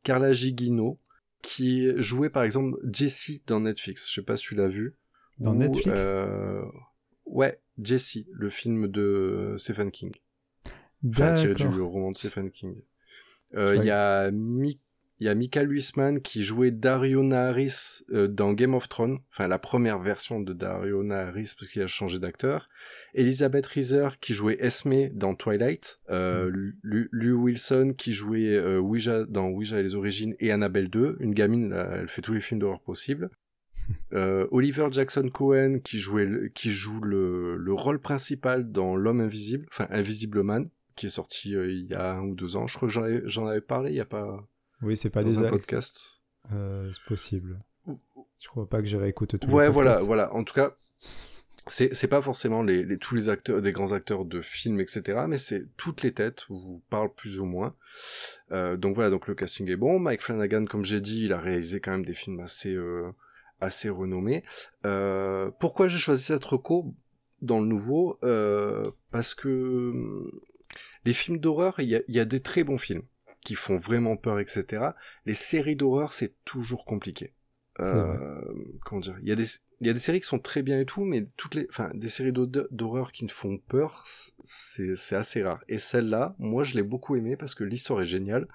Carla 0.04 0.34
Gigino, 0.34 1.00
qui 1.42 1.92
jouait 2.02 2.30
par 2.30 2.44
exemple 2.44 2.78
Jessie 2.92 3.42
dans 3.48 3.62
Netflix. 3.62 4.08
Je 4.10 4.16
sais 4.16 4.26
pas 4.26 4.36
si 4.36 4.44
tu 4.44 4.56
l'as 4.56 4.68
vu. 4.68 4.96
Dans 5.40 5.54
Netflix 5.54 5.98
euh, 5.98 6.64
Ouais, 7.26 7.60
Jesse, 7.82 8.20
le 8.32 8.50
film 8.50 8.88
de 8.88 9.56
Stephen 9.58 9.92
King. 9.92 10.12
Enfin, 11.08 11.34
tiré 11.34 11.54
du 11.54 11.82
roman 11.82 12.12
de 12.12 12.16
Stephen 12.16 12.52
King. 12.52 12.76
Euh, 13.56 13.76
il 13.76 13.84
y 13.84 13.92
a 13.92 14.32
Mi 14.32 14.80
il 15.24 15.28
y 15.28 15.30
a 15.30 15.36
Michael 15.36 15.72
Huisman 15.72 16.22
qui 16.22 16.44
jouait 16.44 16.72
Dario 16.72 17.24
Naharis 17.24 18.04
euh, 18.12 18.28
dans 18.28 18.52
Game 18.52 18.74
of 18.74 18.90
Thrones, 18.90 19.20
enfin 19.32 19.48
la 19.48 19.58
première 19.58 20.00
version 20.00 20.42
de 20.42 20.52
Dario 20.52 21.02
Naharis 21.02 21.54
parce 21.58 21.72
qu'il 21.72 21.82
a 21.82 21.88
changé 21.88 22.20
d'acteur. 22.20 22.68
Elizabeth 23.14 23.66
Reeser 23.68 24.10
qui 24.20 24.34
jouait 24.34 24.58
Esme 24.60 25.08
dans 25.14 25.34
Twilight, 25.34 26.02
euh, 26.10 26.52
mm. 26.52 27.08
Lou 27.12 27.42
Wilson 27.42 27.94
qui 27.98 28.12
jouait 28.12 28.54
euh, 28.54 28.80
Ouija 28.80 29.24
dans 29.24 29.48
Ouija 29.48 29.80
et 29.80 29.84
les 29.84 29.96
origines 29.96 30.36
et 30.42 30.52
Annabelle 30.52 30.90
2, 30.90 31.16
une 31.22 31.34
gamine, 31.34 31.72
elle 31.72 32.10
fait 32.10 32.22
tous 32.22 32.34
les 32.34 32.42
films 32.42 32.60
d'horreur 32.60 32.82
possibles. 32.82 33.30
Euh, 34.14 34.48
Oliver 34.52 34.88
Jackson 34.92 35.28
Cohen 35.28 35.80
qui 35.84 36.00
jouait 36.00 36.52
qui 36.54 36.72
joue 36.72 37.02
le, 37.02 37.58
le 37.58 37.74
rôle 37.74 38.00
principal 38.00 38.72
dans 38.72 38.96
L'homme 38.96 39.20
invisible, 39.20 39.66
enfin 39.72 39.88
Invisible 39.90 40.42
Man, 40.42 40.70
qui 40.96 41.08
est 41.08 41.10
sorti 41.10 41.56
euh, 41.56 41.72
il 41.72 41.86
y 41.86 41.94
a 41.94 42.14
un 42.14 42.24
ou 42.24 42.36
deux 42.36 42.56
ans. 42.56 42.68
Je 42.68 42.76
crois 42.76 42.88
que 42.88 43.28
j'en 43.28 43.48
avais, 43.48 43.62
parlé 43.62 43.92
il 43.92 43.96
y 43.96 44.02
a 44.02 44.06
pas. 44.06 44.48
Oui, 44.84 44.98
c'est 44.98 45.10
pas 45.10 45.24
des 45.24 45.38
un 45.38 45.50
podcast. 45.50 46.22
Euh, 46.52 46.92
c'est 46.92 47.04
possible. 47.04 47.60
Je 47.88 48.48
crois 48.48 48.68
pas 48.68 48.80
que 48.80 48.86
j'ai 48.86 48.98
réécouté 48.98 49.40
tout. 49.40 49.50
Ouais, 49.50 49.70
voilà, 49.70 50.00
voilà. 50.00 50.34
En 50.34 50.44
tout 50.44 50.54
cas, 50.54 50.76
c'est 51.68 51.94
c'est 51.94 52.08
pas 52.08 52.22
forcément 52.22 52.62
les, 52.62 52.84
les, 52.84 52.98
tous 52.98 53.16
les 53.16 53.30
acteurs, 53.30 53.62
des 53.62 53.72
grands 53.72 53.94
acteurs 53.94 54.26
de 54.26 54.42
films, 54.42 54.80
etc. 54.80 55.24
Mais 55.28 55.38
c'est 55.38 55.66
toutes 55.78 56.04
les 56.04 56.14
têtes 56.14 56.46
vous 56.50 56.84
parlent 56.90 57.14
plus 57.14 57.40
ou 57.40 57.46
moins. 57.46 57.76
Euh, 58.52 58.76
donc 58.76 58.96
voilà, 58.96 59.10
donc 59.10 59.28
le 59.28 59.36
casting 59.36 59.70
est 59.70 59.78
bon. 59.78 60.00
Mike 60.00 60.22
Flanagan, 60.22 60.64
comme 60.64 60.84
j'ai 60.84 61.02
dit, 61.02 61.26
il 61.26 61.34
a 61.34 61.40
réalisé 61.40 61.80
quand 61.80 61.92
même 61.92 62.06
des 62.06 62.14
films 62.14 62.42
assez 62.42 62.74
euh, 62.74 63.12
assez 63.62 63.90
renommé. 63.90 64.44
Euh, 64.86 65.52
pourquoi 65.60 65.88
j'ai 65.88 65.98
choisi 65.98 66.24
cette 66.24 66.44
reco 66.44 66.94
dans 67.42 67.60
le 67.60 67.66
nouveau? 67.66 68.20
Euh, 68.24 68.84
Parce 69.12 69.34
que 69.34 69.92
hum, 69.92 70.32
les 71.06 71.14
films 71.14 71.38
d'horreur, 71.38 71.80
il 71.80 71.90
y 71.90 72.20
a, 72.20 72.26
des 72.26 72.40
très 72.40 72.64
bons 72.64 72.78
films 72.78 73.04
qui 73.44 73.56
font 73.56 73.76
vraiment 73.76 74.18
peur, 74.18 74.40
etc. 74.40 74.92
Les 75.26 75.34
séries 75.34 75.76
d'horreur, 75.76 76.14
c'est 76.14 76.34
toujours 76.46 76.86
compliqué. 76.86 77.34
Euh, 77.80 78.42
comment 78.86 79.02
dire 79.02 79.18
Il 79.22 79.30
y 79.30 79.32
a 79.32 79.36
des 79.36 79.48
il 79.84 79.88
y 79.88 79.90
a 79.90 79.94
des 79.94 80.00
séries 80.00 80.22
qui 80.22 80.28
sont 80.28 80.40
très 80.40 80.62
bien 80.62 80.80
et 80.80 80.86
tout, 80.86 81.04
mais 81.04 81.26
toutes 81.36 81.56
les, 81.56 81.68
enfin, 81.70 81.92
des 81.94 82.08
séries 82.08 82.32
d'horreur 82.32 83.12
qui 83.12 83.26
ne 83.26 83.30
font 83.30 83.58
peur, 83.58 84.02
c'est 84.06 85.16
assez 85.16 85.44
rare. 85.44 85.62
Et 85.68 85.78
celle-là, 85.78 86.38
moi, 86.40 86.64
je 86.64 86.76
l'ai 86.76 86.84
beaucoup 86.84 87.18
aimée 87.18 87.36
parce 87.36 87.54
que 87.54 87.66
l'histoire 87.66 88.02
est 88.02 88.06
géniale, 88.06 88.48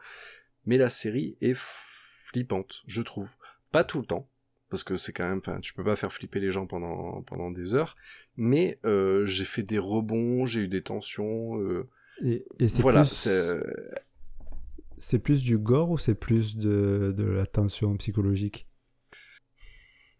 mais 0.65 0.79
la 0.79 0.89
série 0.89 1.37
est 1.43 1.55
flippante, 1.55 2.83
je 2.87 3.03
trouve. 3.03 3.29
Pas 3.73 3.85
tout 3.85 4.01
le 4.01 4.07
temps, 4.07 4.27
parce 4.71 4.83
que 4.83 4.97
c'est 4.97 5.13
quand 5.13 5.29
même, 5.29 5.39
enfin, 5.39 5.61
tu 5.61 5.75
peux 5.75 5.85
pas 5.85 5.97
faire 5.97 6.15
flipper 6.15 6.41
les 6.41 6.51
gens 6.51 6.67
pendant 6.67 7.21
pendant 7.23 7.51
des 7.51 7.75
heures. 7.75 7.95
Mais 8.39 8.79
euh, 8.87 9.27
j'ai 9.27 9.45
fait 9.45 9.63
des 9.63 9.79
rebonds, 9.79 10.47
j'ai 10.47 10.61
eu 10.61 10.69
des 10.69 10.83
tensions. 10.83 11.61
Euh, 11.61 11.87
et, 12.25 12.47
et 12.59 12.69
c'est 12.69 12.81
voilà, 12.81 13.03
plus... 13.03 13.29
c'est 15.01 15.19
plus 15.19 15.43
du 15.43 15.59
gore 15.59 15.91
ou 15.91 15.99
c'est 15.99 16.15
plus 16.15 16.57
de 16.57 17.15
de 17.17 17.25
la 17.25 17.47
tension 17.47 17.97
psychologique? 17.97 18.67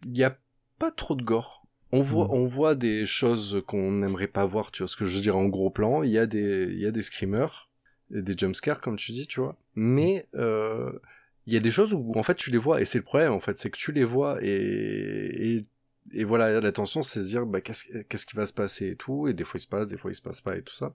Il 0.05 0.17
y 0.17 0.23
a 0.23 0.37
pas 0.77 0.91
trop 0.91 1.15
de 1.15 1.23
gore. 1.23 1.65
On 1.91 2.01
voit, 2.01 2.27
hmm. 2.27 2.31
on 2.31 2.45
voit 2.45 2.75
des 2.75 3.05
choses 3.05 3.63
qu'on 3.65 3.91
n'aimerait 3.91 4.27
pas 4.27 4.45
voir, 4.45 4.71
tu 4.71 4.83
vois 4.83 4.87
ce 4.87 4.95
que 4.95 5.05
je 5.05 5.15
veux 5.15 5.21
dire 5.21 5.35
en 5.35 5.47
gros 5.47 5.71
plan. 5.71 6.03
Il 6.03 6.11
y 6.11 6.19
a 6.19 6.27
des, 6.27 6.67
il 6.69 6.79
y 6.79 6.85
a 6.85 6.91
des 6.91 7.01
screamers, 7.01 7.69
et 8.13 8.21
des 8.21 8.37
jumpscares 8.37 8.79
comme 8.79 8.95
tu 8.95 9.11
dis, 9.11 9.25
tu 9.25 9.39
vois. 9.39 9.57
Mais 9.75 10.27
euh, 10.35 10.91
il 11.49 11.53
y 11.53 11.57
a 11.57 11.59
des 11.59 11.71
choses 11.71 11.95
où 11.95 12.13
en 12.15 12.21
fait 12.21 12.35
tu 12.35 12.51
les 12.51 12.59
vois 12.59 12.79
et 12.79 12.85
c'est 12.85 12.99
le 12.99 13.03
problème 13.03 13.31
en 13.31 13.39
fait 13.39 13.57
c'est 13.57 13.71
que 13.71 13.77
tu 13.77 13.91
les 13.91 14.03
vois 14.03 14.37
et 14.41 15.65
et, 16.13 16.23
voilà 16.23 16.61
la 16.61 16.71
tension 16.71 17.01
c'est 17.01 17.21
de 17.21 17.25
dire 17.25 17.45
bah 17.47 17.59
qu'est-ce 17.59 18.25
qui 18.25 18.35
va 18.35 18.45
se 18.45 18.53
passer 18.53 18.89
et 18.89 18.95
tout 18.95 19.27
et 19.27 19.33
des 19.33 19.43
fois 19.43 19.57
il 19.59 19.63
se 19.63 19.67
passe 19.67 19.87
des 19.87 19.97
fois 19.97 20.11
il 20.11 20.15
se 20.15 20.21
passe 20.21 20.41
pas 20.41 20.57
et 20.57 20.61
tout 20.61 20.75
ça 20.75 20.93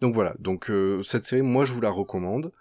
donc 0.00 0.14
voilà 0.14 0.34
donc 0.38 0.70
euh, 0.70 1.02
cette 1.02 1.26
série 1.26 1.42
moi 1.42 1.66
je 1.66 1.74
vous 1.74 1.80
la 1.82 1.90
recommande 1.90 2.52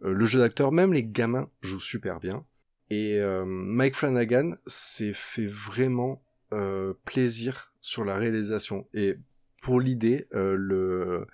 le 0.00 0.26
jeu 0.26 0.38
d'acteur 0.38 0.72
même 0.72 0.92
les 0.92 1.04
gamins 1.04 1.48
jouent 1.60 1.80
super 1.80 2.20
bien. 2.20 2.44
Et 2.90 3.18
euh, 3.18 3.44
Mike 3.44 3.94
Flanagan 3.94 4.52
s'est 4.66 5.12
fait 5.14 5.46
vraiment 5.46 6.22
plaisir 7.04 7.74
sur 7.82 8.04
la 8.04 8.16
réalisation. 8.16 8.86
Et 8.94 9.16
pour 9.60 9.80
l'idée 9.80 10.26
le 10.32 11.26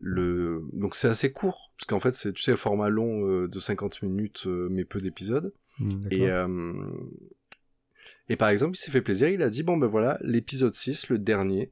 le 0.00 0.66
donc 0.72 0.94
c'est 0.94 1.08
assez 1.08 1.30
court 1.30 1.72
parce 1.76 1.86
qu'en 1.86 2.00
fait 2.00 2.12
c'est 2.12 2.32
tu 2.32 2.42
sais 2.42 2.56
format 2.56 2.88
long 2.88 3.28
euh, 3.28 3.48
de 3.48 3.60
50 3.60 4.02
minutes 4.02 4.44
euh, 4.46 4.68
mais 4.70 4.84
peu 4.84 5.00
d'épisodes. 5.00 5.52
Hmm, 5.78 6.00
et 6.10 6.28
euh, 6.30 6.86
et 8.28 8.36
par 8.36 8.48
exemple 8.48 8.76
il 8.76 8.80
s'est 8.80 8.90
fait 8.90 9.02
plaisir 9.02 9.28
il 9.28 9.42
a 9.42 9.50
dit 9.50 9.62
bon 9.62 9.76
ben 9.76 9.86
voilà 9.86 10.18
l'épisode 10.22 10.74
6 10.74 11.10
le 11.10 11.18
dernier 11.18 11.70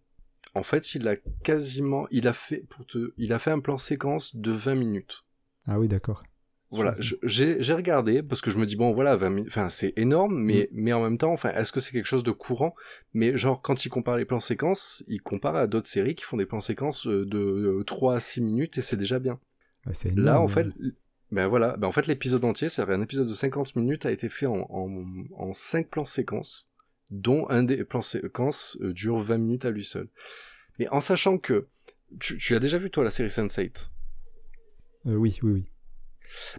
en 0.54 0.62
fait 0.62 0.94
il 0.94 1.08
a 1.08 1.16
quasiment 1.42 2.06
il 2.10 2.28
a 2.28 2.32
fait 2.32 2.64
pour 2.68 2.86
te 2.86 3.12
il 3.16 3.32
a 3.32 3.38
fait 3.38 3.50
un 3.50 3.60
plan 3.60 3.78
séquence 3.78 4.36
de 4.36 4.52
20 4.52 4.74
minutes 4.74 5.24
ah 5.68 5.78
oui 5.78 5.86
d'accord 5.86 6.24
voilà, 6.70 6.94
j'ai 7.22 7.72
regardé 7.72 8.22
parce 8.22 8.42
que 8.42 8.50
je 8.50 8.58
me 8.58 8.66
dis 8.66 8.76
bon 8.76 8.92
voilà, 8.92 9.18
enfin 9.46 9.70
c'est 9.70 9.94
énorme, 9.96 10.38
mais 10.38 10.68
mm. 10.70 10.74
mais 10.74 10.92
en 10.92 11.02
même 11.02 11.16
temps, 11.16 11.32
enfin 11.32 11.50
est-ce 11.52 11.72
que 11.72 11.80
c'est 11.80 11.92
quelque 11.92 12.06
chose 12.06 12.22
de 12.22 12.30
courant? 12.30 12.74
Mais 13.14 13.38
genre 13.38 13.62
quand 13.62 13.86
il 13.86 13.88
compare 13.88 14.18
les 14.18 14.26
plans 14.26 14.40
séquences, 14.40 15.02
il 15.08 15.22
compare 15.22 15.56
à 15.56 15.66
d'autres 15.66 15.88
séries 15.88 16.14
qui 16.14 16.24
font 16.24 16.36
des 16.36 16.44
plans 16.44 16.60
séquences 16.60 17.06
euh, 17.06 17.24
de 17.24 17.82
3 17.86 18.16
à 18.16 18.20
6 18.20 18.42
minutes 18.42 18.76
et 18.76 18.82
c'est 18.82 18.98
déjà 18.98 19.18
bien. 19.18 19.40
Bah, 19.86 19.92
Là 20.14 20.42
en 20.42 20.48
fait, 20.48 20.66
ben 21.32 21.46
voilà, 21.46 21.74
ben 21.78 21.88
en 21.88 21.92
fait 21.92 22.06
l'épisode 22.06 22.44
entier, 22.44 22.68
c'est 22.68 22.82
un 22.82 23.00
épisode 23.00 23.28
de 23.28 23.32
50 23.32 23.74
minutes 23.76 24.04
a 24.04 24.10
été 24.10 24.28
fait 24.28 24.46
en 24.46 24.66
en, 24.68 25.06
en 25.38 25.52
5 25.54 25.88
plans 25.88 26.04
séquences, 26.04 26.70
dont 27.10 27.48
un 27.48 27.62
des 27.62 27.82
plans 27.82 28.02
séquences 28.02 28.76
euh, 28.82 28.92
dure 28.92 29.16
20 29.16 29.38
minutes 29.38 29.64
à 29.64 29.70
lui 29.70 29.84
seul. 29.84 30.08
Mais 30.78 30.86
en 30.88 31.00
sachant 31.00 31.38
que 31.38 31.66
tu, 32.20 32.36
tu 32.36 32.54
as 32.54 32.58
déjà 32.58 32.76
vu 32.76 32.90
toi 32.90 33.04
la 33.04 33.10
série 33.10 33.30
Sense8 33.30 33.88
euh, 35.08 35.14
Oui, 35.14 35.38
oui, 35.42 35.52
oui. 35.52 35.64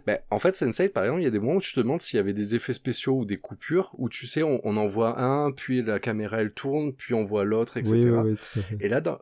Ben, 0.06 0.18
en 0.30 0.38
fait, 0.38 0.56
Sensei, 0.56 0.88
par 0.88 1.04
exemple, 1.04 1.20
il 1.20 1.24
y 1.24 1.28
a 1.28 1.30
des 1.30 1.38
moments 1.38 1.54
où 1.54 1.60
tu 1.60 1.72
te 1.72 1.80
demandes 1.80 2.00
s'il 2.00 2.16
y 2.16 2.20
avait 2.20 2.32
des 2.32 2.54
effets 2.54 2.72
spéciaux 2.72 3.18
ou 3.18 3.24
des 3.24 3.38
coupures, 3.38 3.94
où 3.98 4.08
tu 4.08 4.26
sais, 4.26 4.42
on, 4.42 4.60
on 4.64 4.76
en 4.76 4.86
voit 4.86 5.20
un, 5.20 5.52
puis 5.52 5.82
la 5.82 6.00
caméra 6.00 6.40
elle 6.40 6.52
tourne, 6.52 6.92
puis 6.92 7.14
on 7.14 7.22
voit 7.22 7.44
l'autre, 7.44 7.76
etc. 7.76 7.94
Oui, 7.94 8.10
oui, 8.10 8.36
tout 8.36 8.58
à 8.58 8.62
fait. 8.62 8.76
Et 8.80 8.88
là, 8.88 9.00
dans, 9.00 9.20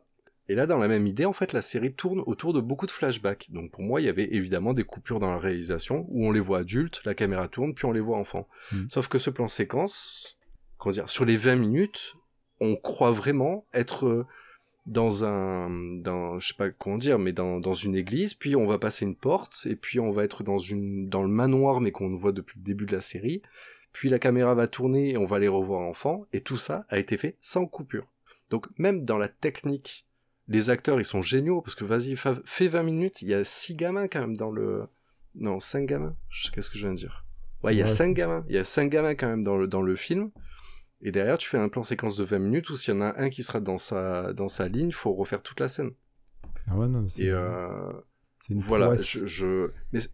Et 0.49 0.55
là, 0.55 0.65
dans 0.65 0.79
la 0.79 0.87
même 0.87 1.05
idée, 1.05 1.25
en 1.25 1.33
fait, 1.33 1.53
la 1.53 1.61
série 1.61 1.93
tourne 1.93 2.21
autour 2.25 2.53
de 2.53 2.59
beaucoup 2.59 2.87
de 2.87 2.91
flashbacks. 2.91 3.51
Donc 3.51 3.71
pour 3.71 3.83
moi, 3.83 4.01
il 4.01 4.05
y 4.05 4.09
avait 4.09 4.33
évidemment 4.33 4.73
des 4.73 4.83
coupures 4.83 5.19
dans 5.19 5.29
la 5.29 5.37
réalisation 5.37 6.07
où 6.09 6.25
on 6.25 6.31
les 6.31 6.39
voit 6.39 6.59
adultes, 6.59 7.01
la 7.05 7.13
caméra 7.13 7.47
tourne, 7.47 7.75
puis 7.75 7.85
on 7.85 7.91
les 7.91 7.99
voit 7.99 8.17
enfants. 8.17 8.47
Mm. 8.71 8.89
Sauf 8.89 9.07
que 9.07 9.19
ce 9.19 9.29
plan 9.29 9.47
séquence, 9.47 10.39
comment 10.79 10.93
dire, 10.93 11.09
sur 11.09 11.23
les 11.23 11.37
20 11.37 11.55
minutes, 11.55 12.15
on 12.59 12.75
croit 12.75 13.11
vraiment 13.11 13.67
être 13.73 14.07
euh, 14.07 14.25
dans 14.89 15.23
un, 15.23 15.69
dans, 16.01 16.39
je 16.39 16.47
sais 16.49 16.53
pas 16.55 16.69
comment 16.71 16.97
dire, 16.97 17.19
mais 17.19 17.31
dans, 17.31 17.59
dans 17.59 17.73
une 17.73 17.95
église, 17.95 18.33
puis 18.33 18.55
on 18.55 18.65
va 18.67 18.77
passer 18.79 19.05
une 19.05 19.15
porte, 19.15 19.65
et 19.69 19.75
puis 19.75 19.99
on 19.99 20.09
va 20.09 20.23
être 20.23 20.43
dans 20.43 20.57
une, 20.57 21.07
dans 21.09 21.21
le 21.21 21.27
manoir, 21.29 21.79
mais 21.79 21.91
qu'on 21.91 22.13
voit 22.13 22.31
depuis 22.31 22.57
le 22.59 22.63
début 22.65 22.85
de 22.87 22.93
la 22.93 23.01
série. 23.01 23.41
Puis 23.93 24.09
la 24.09 24.19
caméra 24.19 24.53
va 24.55 24.67
tourner 24.67 25.11
et 25.11 25.17
on 25.17 25.25
va 25.25 25.39
les 25.39 25.47
revoir 25.47 25.81
enfants, 25.81 26.25
et 26.33 26.41
tout 26.41 26.57
ça 26.57 26.85
a 26.89 26.99
été 26.99 27.17
fait 27.17 27.37
sans 27.39 27.65
coupure. 27.65 28.07
Donc 28.49 28.67
même 28.77 29.05
dans 29.05 29.17
la 29.17 29.27
technique, 29.27 30.05
les 30.47 30.69
acteurs 30.71 30.99
ils 30.99 31.05
sont 31.05 31.21
géniaux 31.21 31.61
parce 31.61 31.75
que 31.75 31.85
vas-y 31.85 32.15
fa- 32.15 32.39
fais 32.43 32.67
20 32.67 32.81
minutes, 32.83 33.21
il 33.21 33.27
y 33.29 33.33
a 33.35 33.43
6 33.43 33.75
gamins 33.75 34.07
quand 34.07 34.21
même 34.21 34.35
dans 34.35 34.49
le 34.51 34.83
non 35.35 35.59
5 35.59 35.85
gamins, 35.85 36.15
qu'est-ce 36.53 36.69
que 36.69 36.77
je 36.77 36.81
viens 36.85 36.93
de 36.93 36.97
dire 36.97 37.25
Ouais, 37.63 37.75
il 37.75 37.77
y 37.77 37.81
a 37.81 37.85
Ouais, 37.85 37.91
5 37.91 38.05
c'est- 38.07 38.13
gamins, 38.13 38.43
il 38.49 38.55
y 38.55 38.57
a 38.57 38.63
5 38.63 38.89
gamins 38.89 39.13
quand 39.15 39.27
même 39.27 39.43
dans 39.43 39.55
le 39.57 39.67
dans 39.67 39.81
le 39.83 39.95
film. 39.95 40.31
Et 41.01 41.11
derrière 41.11 41.37
tu 41.37 41.47
fais 41.49 41.57
un 41.57 41.69
plan 41.69 41.83
séquence 41.83 42.17
de 42.17 42.23
20 42.23 42.39
minutes 42.39 42.69
où 42.69 42.75
s'il 42.75 42.93
y 42.93 42.97
en 42.97 43.01
a 43.01 43.19
un 43.21 43.29
qui 43.29 43.43
sera 43.43 43.59
dans 43.59 43.77
sa 43.77 44.33
dans 44.33 44.47
sa 44.49 44.67
ligne, 44.67 44.91
faut 44.91 45.13
refaire 45.13 45.41
toute 45.43 45.59
la 45.59 45.67
scène. 45.67 45.91
Ah 46.67 46.75
ouais, 46.77 46.87
non, 46.87 47.07
c'est 47.07 47.23
Et 47.23 47.29
euh, 47.31 47.91
c'est 48.39 48.53
une 48.53 48.59
voilà, 48.59 48.87
prouesse. 48.87 49.05
je, 49.05 49.25
je... 49.25 49.71
mais 49.93 49.99
c'est- 50.01 50.11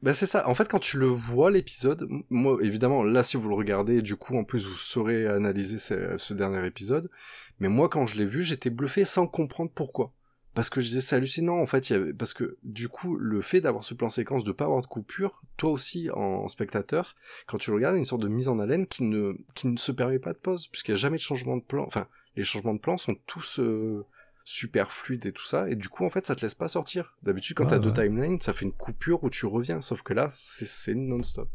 ben 0.00 0.12
c'est 0.14 0.26
ça. 0.26 0.48
En 0.48 0.54
fait, 0.54 0.68
quand 0.68 0.78
tu 0.78 0.96
le 0.98 1.06
vois 1.06 1.50
l'épisode, 1.50 2.08
moi 2.30 2.58
évidemment 2.62 3.02
là 3.02 3.22
si 3.24 3.36
vous 3.36 3.48
le 3.48 3.54
regardez, 3.56 4.00
du 4.00 4.14
coup 4.16 4.36
en 4.38 4.44
plus 4.44 4.66
vous 4.66 4.76
saurez 4.76 5.26
analyser 5.26 5.78
ce, 5.78 6.16
ce 6.16 6.34
dernier 6.34 6.64
épisode. 6.66 7.10
Mais 7.58 7.68
moi 7.68 7.88
quand 7.88 8.06
je 8.06 8.16
l'ai 8.16 8.26
vu, 8.26 8.42
j'étais 8.44 8.70
bluffé 8.70 9.04
sans 9.04 9.26
comprendre 9.26 9.70
pourquoi. 9.74 10.12
Parce 10.58 10.70
que 10.70 10.80
je 10.80 10.88
disais 10.88 11.00
c'est 11.00 11.14
hallucinant 11.14 11.58
en 11.60 11.66
fait, 11.66 11.88
il 11.88 11.92
y 11.92 11.96
avait... 11.96 12.12
parce 12.12 12.34
que 12.34 12.56
du 12.64 12.88
coup 12.88 13.14
le 13.16 13.40
fait 13.42 13.60
d'avoir 13.60 13.84
ce 13.84 13.94
plan 13.94 14.08
séquence, 14.08 14.42
de 14.42 14.50
pas 14.50 14.64
avoir 14.64 14.82
de 14.82 14.88
coupure, 14.88 15.40
toi 15.56 15.70
aussi 15.70 16.10
en 16.10 16.48
spectateur, 16.48 17.14
quand 17.46 17.58
tu 17.58 17.70
le 17.70 17.76
regardes, 17.76 17.94
il 17.94 17.98
y 17.98 18.00
a 18.00 18.04
une 18.04 18.04
sorte 18.04 18.22
de 18.22 18.28
mise 18.28 18.48
en 18.48 18.58
haleine 18.58 18.88
qui 18.88 19.04
ne 19.04 19.34
qui 19.54 19.68
ne 19.68 19.76
se 19.76 19.92
permet 19.92 20.18
pas 20.18 20.32
de 20.32 20.38
pause 20.38 20.66
puisqu'il 20.66 20.90
n'y 20.94 20.98
a 20.98 21.00
jamais 21.00 21.18
de 21.18 21.22
changement 21.22 21.56
de 21.56 21.62
plan. 21.62 21.84
Enfin, 21.86 22.08
les 22.34 22.42
changements 22.42 22.74
de 22.74 22.80
plan 22.80 22.96
sont 22.96 23.14
tous 23.26 23.60
euh, 23.60 24.04
super 24.44 24.92
fluide 24.92 25.26
et 25.26 25.32
tout 25.32 25.44
ça, 25.44 25.68
et 25.70 25.76
du 25.76 25.88
coup, 25.88 26.04
en 26.04 26.10
fait, 26.10 26.26
ça 26.26 26.34
te 26.34 26.40
laisse 26.40 26.54
pas 26.56 26.68
sortir. 26.68 27.16
D'habitude, 27.22 27.56
quand 27.56 27.66
Ah, 27.66 27.70
t'as 27.70 27.78
deux 27.78 27.90
ouais. 27.90 28.08
timelines, 28.08 28.40
ça 28.40 28.52
fait 28.52 28.64
une 28.64 28.72
coupure 28.72 29.22
où 29.22 29.30
tu 29.30 29.46
reviens, 29.46 29.80
sauf 29.80 30.02
que 30.02 30.12
là, 30.14 30.28
c'est- 30.32 30.94
non-stop. 30.94 31.48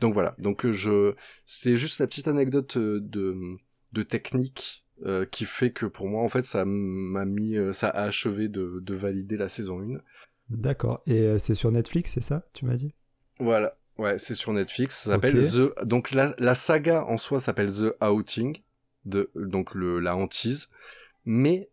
Donc 0.00 0.12
voilà, 0.14 0.34
donc 0.38 0.66
euh, 0.66 0.72
je, 0.72 1.14
c'était 1.46 1.76
juste 1.76 1.98
la 1.98 2.06
petite 2.06 2.28
anecdote 2.28 2.76
euh, 2.76 3.00
de, 3.00 3.56
de 3.92 4.02
technique 4.02 4.84
euh, 5.06 5.24
qui 5.26 5.44
fait 5.44 5.70
que 5.70 5.86
pour 5.86 6.08
moi, 6.08 6.22
en 6.22 6.28
fait, 6.28 6.44
ça 6.44 6.64
m'a 6.64 7.24
mis, 7.24 7.56
euh, 7.56 7.72
ça 7.72 7.88
a 7.88 8.02
achevé 8.04 8.48
de, 8.48 8.80
de 8.82 8.94
valider 8.94 9.36
la 9.36 9.48
saison 9.48 9.80
1. 9.80 9.98
D'accord. 10.50 11.02
Et 11.06 11.20
euh, 11.22 11.38
c'est 11.38 11.54
sur 11.54 11.70
Netflix, 11.70 12.12
c'est 12.14 12.22
ça 12.22 12.46
Tu 12.52 12.64
m'as 12.64 12.76
dit? 12.76 12.94
Voilà, 13.38 13.76
ouais, 13.98 14.18
c'est 14.18 14.34
sur 14.34 14.52
Netflix, 14.52 15.02
ça 15.04 15.12
s'appelle. 15.12 15.40
The, 15.40 15.84
donc 15.84 16.10
la, 16.10 16.34
la 16.38 16.54
saga 16.54 17.04
en 17.04 17.16
soi 17.16 17.38
s'appelle 17.40 17.70
The 17.70 17.94
Outing, 18.02 18.58
de, 19.04 19.30
donc 19.36 19.74
le, 19.74 20.00
la 20.00 20.16
hantise, 20.16 20.68
mais 21.24 21.68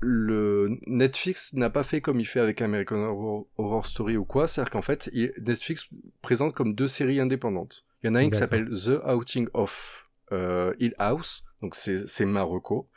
le 0.00 0.78
Netflix 0.86 1.54
n'a 1.54 1.70
pas 1.70 1.82
fait 1.82 2.00
comme 2.00 2.20
il 2.20 2.26
fait 2.26 2.40
avec 2.40 2.60
American 2.60 2.96
Horror, 3.02 3.46
Horror 3.56 3.86
Story 3.86 4.16
ou 4.16 4.24
quoi, 4.24 4.46
c'est-à-dire 4.46 4.70
qu'en 4.70 4.82
fait, 4.82 5.08
il- 5.12 5.32
Netflix 5.44 5.88
présente 6.22 6.54
comme 6.54 6.74
deux 6.74 6.86
séries 6.88 7.18
indépendantes. 7.18 7.84
Il 8.02 8.06
y 8.08 8.10
en 8.10 8.14
a 8.14 8.22
une 8.22 8.30
qui 8.30 8.38
s'appelle 8.38 8.68
The 8.70 9.00
Outing 9.08 9.48
of 9.54 10.05
Hill 10.32 10.94
House, 10.98 11.44
donc 11.62 11.74
c'est 11.74 12.26
Marocco, 12.26 12.88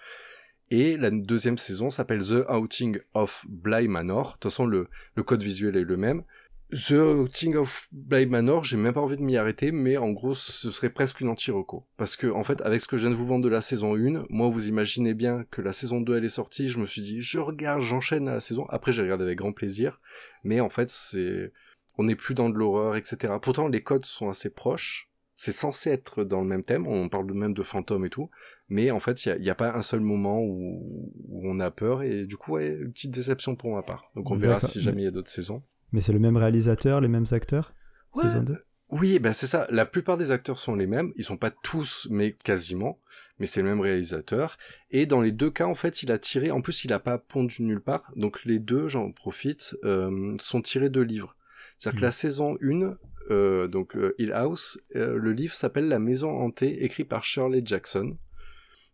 et 0.72 0.98
la 0.98 1.10
deuxième 1.10 1.58
saison 1.58 1.90
s'appelle 1.90 2.24
The 2.24 2.48
Outing 2.50 3.00
of 3.14 3.46
Bly 3.50 3.88
Manor. 3.88 4.28
De 4.28 4.32
toute 4.34 4.44
façon, 4.44 4.66
le, 4.66 4.88
le 5.16 5.24
code 5.24 5.42
visuel 5.42 5.76
est 5.78 5.84
le 5.84 5.98
même. 5.98 6.24
The 6.72 6.92
Outing 6.92 7.56
of 7.56 7.88
Bly 7.92 8.28
Manor, 8.28 8.64
j'ai 8.64 8.78
même 8.78 8.94
pas 8.94 9.02
envie 9.02 9.18
de 9.18 9.24
m'y 9.24 9.38
arrêter, 9.38 9.72
mais 9.72 9.98
en 9.98 10.12
gros, 10.12 10.36
ce 10.36 10.70
serait 10.70 10.92
presque 10.92 11.22
une 11.22 11.30
anti-reco. 11.30 11.88
Parce 11.98 12.16
que, 12.16 12.28
en 12.28 12.44
fait, 12.44 12.62
avec 12.62 12.82
ce 12.82 12.88
que 12.88 12.98
je 12.98 13.02
viens 13.02 13.10
de 13.10 13.16
vous 13.16 13.26
vendre 13.26 13.44
de 13.44 13.50
la 13.50 13.62
saison 13.62 13.96
1, 13.96 14.28
moi, 14.30 14.48
vous 14.50 14.68
imaginez 14.68 15.16
bien 15.16 15.46
que 15.50 15.64
la 15.64 15.74
saison 15.74 16.00
2, 16.00 16.18
elle 16.18 16.26
est 16.26 16.30
sortie, 16.30 16.70
je 16.70 16.78
me 16.78 16.86
suis 16.86 17.02
dit, 17.02 17.22
je 17.22 17.40
regarde, 17.40 17.82
j'enchaîne 17.82 18.26
la 18.26 18.40
saison. 18.40 18.68
Après, 18.70 18.92
j'ai 18.92 19.02
regardé 19.02 19.24
avec 19.24 19.40
grand 19.40 19.54
plaisir. 19.54 20.00
Mais 20.44 20.60
en 20.60 20.70
fait, 20.70 20.92
c'est, 20.92 21.52
on 21.98 22.04
n'est 22.04 22.16
plus 22.16 22.36
dans 22.36 22.52
de 22.52 22.56
l'horreur, 22.56 22.96
etc. 22.96 23.34
Pourtant, 23.42 23.68
les 23.68 23.82
codes 23.82 24.06
sont 24.06 24.30
assez 24.30 24.52
proches. 24.52 25.09
C'est 25.42 25.54
censé 25.54 25.90
être 25.90 26.26
dans 26.26 26.42
le 26.42 26.48
même 26.48 26.66
thème. 26.66 26.86
On 26.86 27.08
parle 27.08 27.32
même 27.34 27.54
de 27.54 27.64
fantômes 27.64 28.04
et 28.04 28.10
tout. 28.10 28.30
Mais 28.68 28.92
en 28.92 29.00
fait, 29.00 29.26
il 29.26 29.40
n'y 29.40 29.50
a, 29.50 29.56
pas 29.56 29.74
un 29.74 29.82
seul 29.82 30.02
moment 30.02 30.42
où, 30.42 31.14
où 31.30 31.50
on 31.50 31.62
a 31.62 31.72
peur. 31.72 32.04
Et 32.04 32.26
du 32.26 32.36
coup, 32.36 32.56
ouais, 32.56 32.68
une 32.78 32.92
petite 32.92 33.14
déception 33.14 33.56
pour 33.56 33.74
ma 33.74 33.82
part. 33.82 34.12
Donc, 34.18 34.30
on 34.30 34.34
verra 34.34 34.60
si 34.60 34.82
jamais 34.82 35.04
il 35.04 35.06
y 35.06 35.08
a 35.08 35.12
d'autres 35.12 35.30
saisons. 35.30 35.64
Mais 35.94 36.02
c'est 36.02 36.12
le 36.12 36.20
même 36.20 36.36
réalisateur, 36.36 37.00
les 37.00 37.08
mêmes 37.08 37.26
acteurs 37.32 37.74
Ouais. 38.16 38.24
Saison 38.24 38.44
2 38.44 38.58
Oui, 38.90 39.18
ben 39.20 39.32
c'est 39.32 39.48
ça. 39.48 39.66
La 39.70 39.86
plupart 39.86 40.18
des 40.18 40.32
acteurs 40.32 40.60
sont 40.60 40.76
les 40.76 40.88
mêmes. 40.88 41.14
Ils 41.16 41.24
sont 41.24 41.38
pas 41.38 41.52
tous, 41.52 42.06
mais 42.12 42.34
quasiment. 42.34 43.00
Mais 43.40 43.46
c'est 43.46 43.62
le 43.62 43.70
même 43.70 43.80
réalisateur. 43.80 44.58
Et 44.92 45.06
dans 45.06 45.22
les 45.22 45.32
deux 45.32 45.52
cas, 45.52 45.68
en 45.68 45.76
fait, 45.76 46.04
il 46.04 46.12
a 46.12 46.20
tiré. 46.20 46.52
En 46.52 46.60
plus, 46.60 46.84
il 46.84 46.92
a 46.92 47.00
pas 47.00 47.18
pondu 47.18 47.64
nulle 47.64 47.80
part. 47.80 48.12
Donc 48.18 48.44
les 48.44 48.60
deux, 48.60 48.90
j'en 48.90 49.14
profite, 49.14 49.78
euh, 49.86 50.36
sont 50.42 50.62
tirés 50.62 50.90
de 50.90 51.00
livres. 51.00 51.34
C'est-à-dire 51.78 51.96
que 51.96 52.02
Mhm. 52.02 52.08
la 52.08 52.12
saison 52.12 52.58
1, 52.62 52.98
euh, 53.30 53.68
donc 53.68 53.96
euh, 53.96 54.16
Hill 54.18 54.32
House, 54.34 54.80
euh, 54.96 55.18
le 55.18 55.32
livre 55.34 55.54
s'appelle 55.54 55.88
La 55.88 56.00
Maison 56.00 56.32
hantée, 56.32 56.84
écrit 56.84 57.04
par 57.06 57.24
Shirley 57.24 57.62
Jackson. 57.66 58.18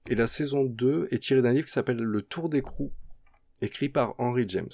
Et 0.09 0.15
la 0.15 0.27
saison 0.27 0.63
2 0.63 1.07
est 1.11 1.19
tirée 1.19 1.41
d'un 1.41 1.51
livre 1.53 1.65
qui 1.65 1.71
s'appelle 1.73 1.97
Le 1.97 2.21
Tour 2.21 2.49
d'écrou, 2.49 2.91
écrit 3.61 3.89
par 3.89 4.13
Henry 4.19 4.45
James. 4.47 4.69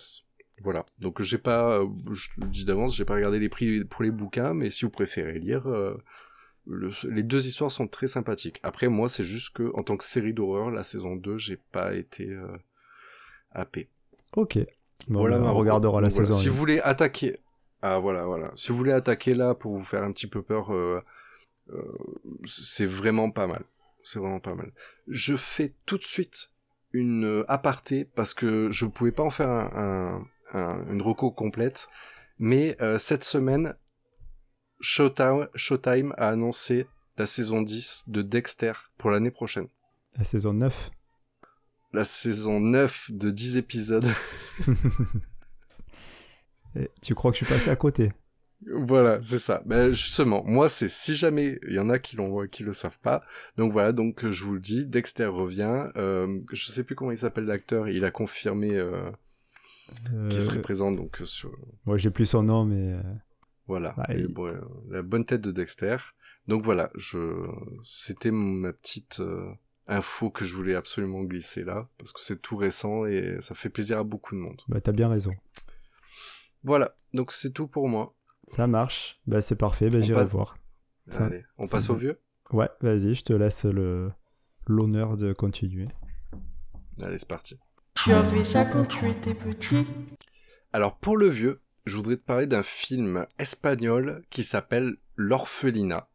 Voilà. 0.61 0.85
Donc 0.99 1.21
j'ai 1.21 1.37
pas, 1.37 1.81
je 2.11 2.29
te 2.35 2.41
le 2.41 2.47
dis 2.47 2.65
d'avance, 2.65 2.95
j'ai 2.95 3.05
pas 3.05 3.15
regardé 3.15 3.39
les 3.39 3.49
prix 3.49 3.83
pour 3.85 4.03
les 4.03 4.11
bouquins, 4.11 4.53
mais 4.53 4.69
si 4.69 4.83
vous 4.85 4.91
préférez 4.91 5.39
lire, 5.39 5.67
le- 6.67 6.91
les 7.09 7.23
deux 7.23 7.47
histoires 7.47 7.71
sont 7.71 7.87
très 7.87 8.07
sympathiques. 8.07 8.59
Après, 8.63 8.87
moi, 8.87 9.09
c'est 9.09 9.23
juste 9.23 9.51
que 9.55 9.71
en 9.75 9.83
tant 9.83 9.97
que 9.97 10.03
série 10.03 10.33
d'horreur, 10.33 10.69
la 10.69 10.83
saison 10.83 11.15
2, 11.15 11.37
j'ai 11.37 11.57
pas 11.57 11.95
été 11.95 12.29
euh, 12.29 12.45
happé. 13.51 13.89
Ok. 14.35 14.59
Bon, 15.07 15.19
Voilà, 15.21 15.39
bah, 15.39 15.51
on 15.51 15.55
regardera 15.55 15.99
la 16.01 16.09
voilà, 16.09 16.25
saison. 16.27 16.37
Si 16.39 16.47
vous 16.47 16.55
voulez 16.55 16.79
attaquer, 16.81 17.39
ah 17.81 17.99
voilà, 17.99 18.25
voilà. 18.25 18.51
Si 18.55 18.69
vous 18.71 18.77
voulez 18.77 18.91
attaquer 18.91 19.33
là 19.33 19.55
pour 19.55 19.75
vous 19.75 19.83
faire 19.83 20.03
un 20.03 20.11
petit 20.11 20.27
peu 20.27 20.41
peur, 20.41 20.73
euh, 20.73 21.01
euh, 21.71 21.81
c'est 22.45 22.85
vraiment 22.85 23.31
pas 23.31 23.47
mal. 23.47 23.63
C'est 24.03 24.19
vraiment 24.19 24.39
pas 24.39 24.55
mal. 24.55 24.71
Je 25.07 25.35
fais 25.35 25.73
tout 25.85 25.97
de 25.97 26.03
suite 26.03 26.49
une 26.93 27.25
euh, 27.25 27.45
aparté 27.47 28.05
parce 28.05 28.33
que 28.33 28.69
je 28.71 28.85
pouvais 28.85 29.11
pas 29.11 29.23
en 29.23 29.29
faire 29.29 29.49
un, 29.49 30.25
un- 30.53 30.59
un- 30.59 30.91
une 30.91 31.01
reco 31.01 31.31
complète, 31.31 31.87
mais 32.39 32.75
euh, 32.81 32.97
cette 32.97 33.23
semaine, 33.23 33.75
Showtime, 34.79 35.47
Showtime 35.55 36.13
a 36.17 36.29
annoncé 36.29 36.87
la 37.17 37.25
saison 37.25 37.61
10 37.61 38.05
de 38.07 38.21
Dexter 38.21 38.73
pour 38.97 39.11
l'année 39.11 39.31
prochaine. 39.31 39.67
La 40.17 40.23
saison 40.23 40.53
9. 40.53 40.91
La 41.93 42.03
saison 42.03 42.59
9 42.59 43.11
de 43.11 43.29
10 43.29 43.57
épisodes. 43.57 44.07
Et 46.75 46.89
tu 47.01 47.15
crois 47.15 47.31
que 47.31 47.37
je 47.37 47.45
suis 47.45 47.53
passé 47.53 47.69
à 47.69 47.75
côté? 47.75 48.11
Voilà, 48.73 49.19
c'est 49.23 49.39
ça. 49.39 49.63
Ben 49.65 49.89
justement, 49.89 50.43
moi 50.45 50.69
c'est 50.69 50.87
si 50.89 51.15
jamais 51.15 51.59
il 51.67 51.73
y 51.73 51.79
en 51.79 51.89
a 51.89 51.97
qui 51.97 52.15
l'ont 52.15 52.45
qui 52.47 52.61
le 52.63 52.73
savent 52.73 52.99
pas. 52.99 53.23
Donc 53.57 53.71
voilà, 53.73 53.91
donc 53.91 54.23
euh, 54.23 54.31
je 54.31 54.43
vous 54.45 54.53
le 54.53 54.59
dis, 54.59 54.85
Dexter 54.85 55.25
revient. 55.25 55.87
Euh, 55.97 56.39
je 56.51 56.69
sais 56.69 56.83
plus 56.83 56.95
comment 56.95 57.09
il 57.11 57.17
s'appelle 57.17 57.45
l'acteur. 57.45 57.89
Il 57.89 58.05
a 58.05 58.11
confirmé 58.11 58.75
euh, 58.75 59.09
qu'il 60.29 60.39
Euh, 60.39 60.41
serait 60.41 60.61
présent 60.61 60.91
donc 60.91 61.21
euh, 61.21 61.25
sur 61.25 61.51
Moi, 61.85 61.97
j'ai 61.97 62.11
plus 62.11 62.27
son 62.27 62.43
nom, 62.43 62.65
mais. 62.65 62.93
euh, 62.93 63.01
voilà 63.67 63.93
Bah, 63.97 64.05
Et 64.09 64.19
il- 64.21 64.27
bon, 64.27 64.45
euh, 64.47 64.61
la 64.89 65.01
bonne 65.01 65.25
tête 65.25 65.41
de 65.41 65.51
Dexter. 65.51 65.97
Donc 66.47 66.63
voilà, 66.63 66.91
je 66.95 67.17
c'était 67.83 68.31
ma 68.31 68.73
petite 68.73 69.21
euh, 69.21 69.49
info 69.87 70.29
que 70.29 70.45
je 70.45 70.55
voulais 70.55 70.75
absolument 70.75 71.23
glisser 71.23 71.63
là 71.63 71.87
parce 71.97 72.11
que 72.13 72.19
c'est 72.21 72.41
tout 72.41 72.57
récent 72.57 73.05
et 73.07 73.37
ça 73.39 73.55
fait 73.55 73.69
plaisir 73.69 73.97
à 73.99 74.03
beaucoup 74.03 74.35
de 74.35 74.39
monde. 74.39 74.61
Bah, 74.67 74.79
t'as 74.81 74.91
bien 74.91 75.09
raison. 75.09 75.33
Voilà, 76.63 76.93
donc 77.13 77.31
c'est 77.31 77.51
tout 77.51 77.67
pour 77.67 77.87
moi. 77.89 78.15
Ça 78.47 78.67
marche. 78.67 79.19
Bah, 79.27 79.41
c'est 79.41 79.55
parfait. 79.55 79.89
Bah, 79.89 79.97
On 79.99 80.01
j'irai 80.01 80.21
passe- 80.23 80.31
voir. 80.31 80.57
Ça- 81.07 81.25
Allez, 81.25 81.43
on 81.57 81.67
passe 81.67 81.89
au 81.89 81.95
vieux. 81.95 82.19
Ouais, 82.51 82.69
vas-y, 82.81 83.15
je 83.15 83.23
te 83.23 83.33
laisse 83.33 83.65
le 83.65 84.11
l'honneur 84.67 85.17
de 85.17 85.33
continuer. 85.33 85.87
Allez, 87.01 87.17
c'est 87.17 87.27
parti. 87.27 87.57
Tu 87.95 88.13
as 88.13 88.23
fait 88.23 88.45
ça 88.45 88.65
quand 88.65 88.85
tu 88.85 89.09
étais 89.09 89.33
petit? 89.33 89.85
Alors 90.73 90.97
pour 90.97 91.17
le 91.17 91.27
vieux, 91.29 91.61
je 91.85 91.97
voudrais 91.97 92.15
te 92.17 92.21
parler 92.23 92.47
d'un 92.47 92.63
film 92.63 93.25
espagnol 93.39 94.23
qui 94.29 94.43
s'appelle 94.43 94.97
L'orphelinat. 95.15 96.09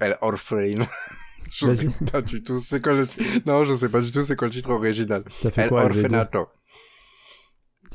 El 0.00 0.16
orphelin. 0.20 0.86
je 1.48 1.66
sais 1.74 1.88
pas 2.10 2.22
du 2.22 2.42
tout 2.42 2.58
c'est 2.58 2.80
quoi 2.80 2.92
le 2.94 3.06
Non, 3.46 3.64
je 3.64 3.74
sais 3.74 3.88
pas 3.88 4.00
du 4.00 4.10
tout 4.10 4.22
c'est 4.22 4.36
quoi 4.36 4.48
le 4.48 4.52
titre 4.52 4.70
original. 4.70 5.22
Ça 5.30 5.50
fait 5.50 5.62
El 5.62 5.68
quoi, 5.68 5.84
LV2 5.88 5.96
orfanato. 6.04 6.48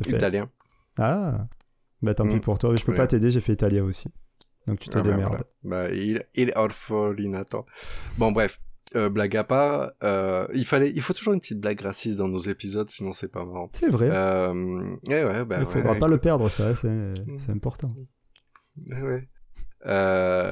Italien. 0.08 0.50
Ah 0.98 1.48
Bah, 2.02 2.14
tant 2.14 2.26
Mm. 2.26 2.34
pis 2.34 2.40
pour 2.40 2.60
toi. 2.60 2.76
Je 2.76 2.84
peux 2.86 2.92
Ouais. 2.92 2.98
pas 2.98 3.08
t'aider, 3.08 3.32
j'ai 3.32 3.42
fait 3.42 3.54
italien 3.54 3.84
aussi. 3.84 4.08
Donc, 4.68 4.80
tu 4.80 4.90
te 4.90 4.98
Ah, 4.98 5.02
bah, 5.02 5.10
démerdes. 5.12 5.44
voilà. 5.64 5.88
Bah, 5.88 5.94
il, 5.96 6.24
il 6.36 6.52
orphelinato. 6.56 7.66
Bon, 8.18 8.32
bref. 8.32 8.60
euh, 8.96 9.10
blague 9.10 9.36
à 9.36 9.44
part, 9.44 9.92
euh, 10.04 10.48
il 10.54 10.66
fallait, 10.66 10.90
il 10.96 11.02
faut 11.02 11.12
toujours 11.14 11.34
une 11.34 11.42
petite 11.42 11.60
blague 11.60 11.82
raciste 11.82 12.18
dans 12.18 12.30
nos 12.30 12.38
épisodes, 12.40 12.90
sinon 12.90 13.12
c'est 13.12 13.28
pas 13.28 13.44
marrant. 13.44 13.70
C'est 13.74 13.90
vrai. 13.90 14.10
Euh, 14.10 14.96
eh 15.10 15.24
ouais, 15.26 15.44
bah 15.44 15.58
Il 15.60 15.66
faudra 15.66 15.92
ouais, 15.92 16.00
pas 16.00 16.08
le 16.08 16.18
perdre, 16.20 16.48
ça, 16.50 16.74
c'est 16.74 17.14
c'est 17.38 17.52
important. 17.52 17.90
eh 18.90 19.02
ouais. 19.02 19.28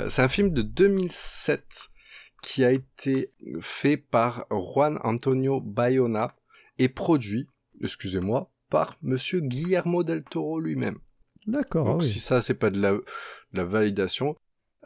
C'est 0.10 0.21
un 0.21 0.27
film 0.27 0.49
de 0.51 0.62
2007 0.63 1.89
qui 2.43 2.65
a 2.65 2.71
été 2.71 3.31
fait 3.62 3.95
par 3.95 4.45
Juan 4.51 4.99
Antonio 5.05 5.62
Bayona 5.62 6.36
et 6.77 6.89
produit, 6.89 7.47
excusez-moi, 7.81 8.51
par 8.69 8.97
Monsieur 9.01 9.39
Guillermo 9.41 10.04
del 10.04 10.23
Toro 10.23 10.60
lui-même. 10.60 10.97
D'accord, 11.47 11.86
Donc 11.86 12.01
ah 12.01 12.04
oui. 12.04 12.10
si 12.10 12.19
ça 12.19 12.41
c'est 12.41 12.56
pas 12.56 12.69
de 12.71 12.80
la, 12.82 12.91
de 12.93 13.04
la 13.54 13.65
validation. 13.65 14.36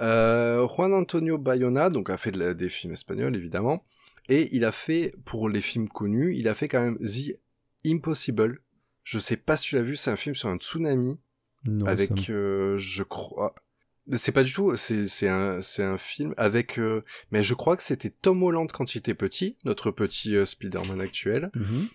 Euh, 0.02 0.68
Juan 0.68 0.94
Antonio 0.94 1.38
Bayona 1.38 1.89
donc 1.89 2.10
a 2.10 2.18
fait 2.18 2.32
de 2.32 2.39
la- 2.39 2.54
des 2.54 2.70
films 2.70 2.94
espagnols 2.94 3.36
évidemment 3.36 3.84
et 4.30 4.48
il 4.56 4.63
a 4.63 4.72
fait 4.72 5.13
pour 5.26 5.50
les 5.50 5.60
films 5.62 5.89
connus 5.89 6.38
il 6.38 6.48
a 6.48 6.56
fait 6.56 6.68
quand 6.70 6.82
même 6.82 6.98
The 7.00 7.38
Impossible. 7.86 8.60
Je 9.04 9.20
sais 9.20 9.38
pas 9.38 9.56
si 9.58 9.70
tu 9.70 9.76
l'as 9.76 9.82
vu 9.82 9.96
c'est 9.96 10.12
un 10.12 10.15
film 10.15 10.36
sur 10.36 10.50
un 10.50 10.58
tsunami 10.58 11.18
Non, 11.65 11.86
ça 11.86 11.92
avec 11.92 12.30
me- 12.30 12.34
euh, 12.36 12.78
je 12.78 13.04
crois 13.04 13.56
c'est 14.13 14.32
pas 14.32 14.44
du 14.44 14.52
tout 14.54 14.76
c'est 14.76 15.08
c'est 15.08 15.28
un 15.30 15.62
c'est 15.62 15.84
un 15.84 15.98
film 15.98 16.34
avec 16.38 16.80
euh, 16.80 17.04
mais 17.32 17.44
je 17.44 17.54
crois 17.54 17.76
que 17.78 17.84
c'était 17.84 18.10
Tom 18.10 18.42
Holland 18.44 18.72
quand 18.72 18.96
il 18.96 19.00
était 19.00 19.13
petit 19.13 19.58
notre 19.65 19.92
petit 19.92 20.36
euh, 20.36 20.46
Spider-Man 20.46 21.00
actuel 21.02 21.52
Mhm. 21.56 21.88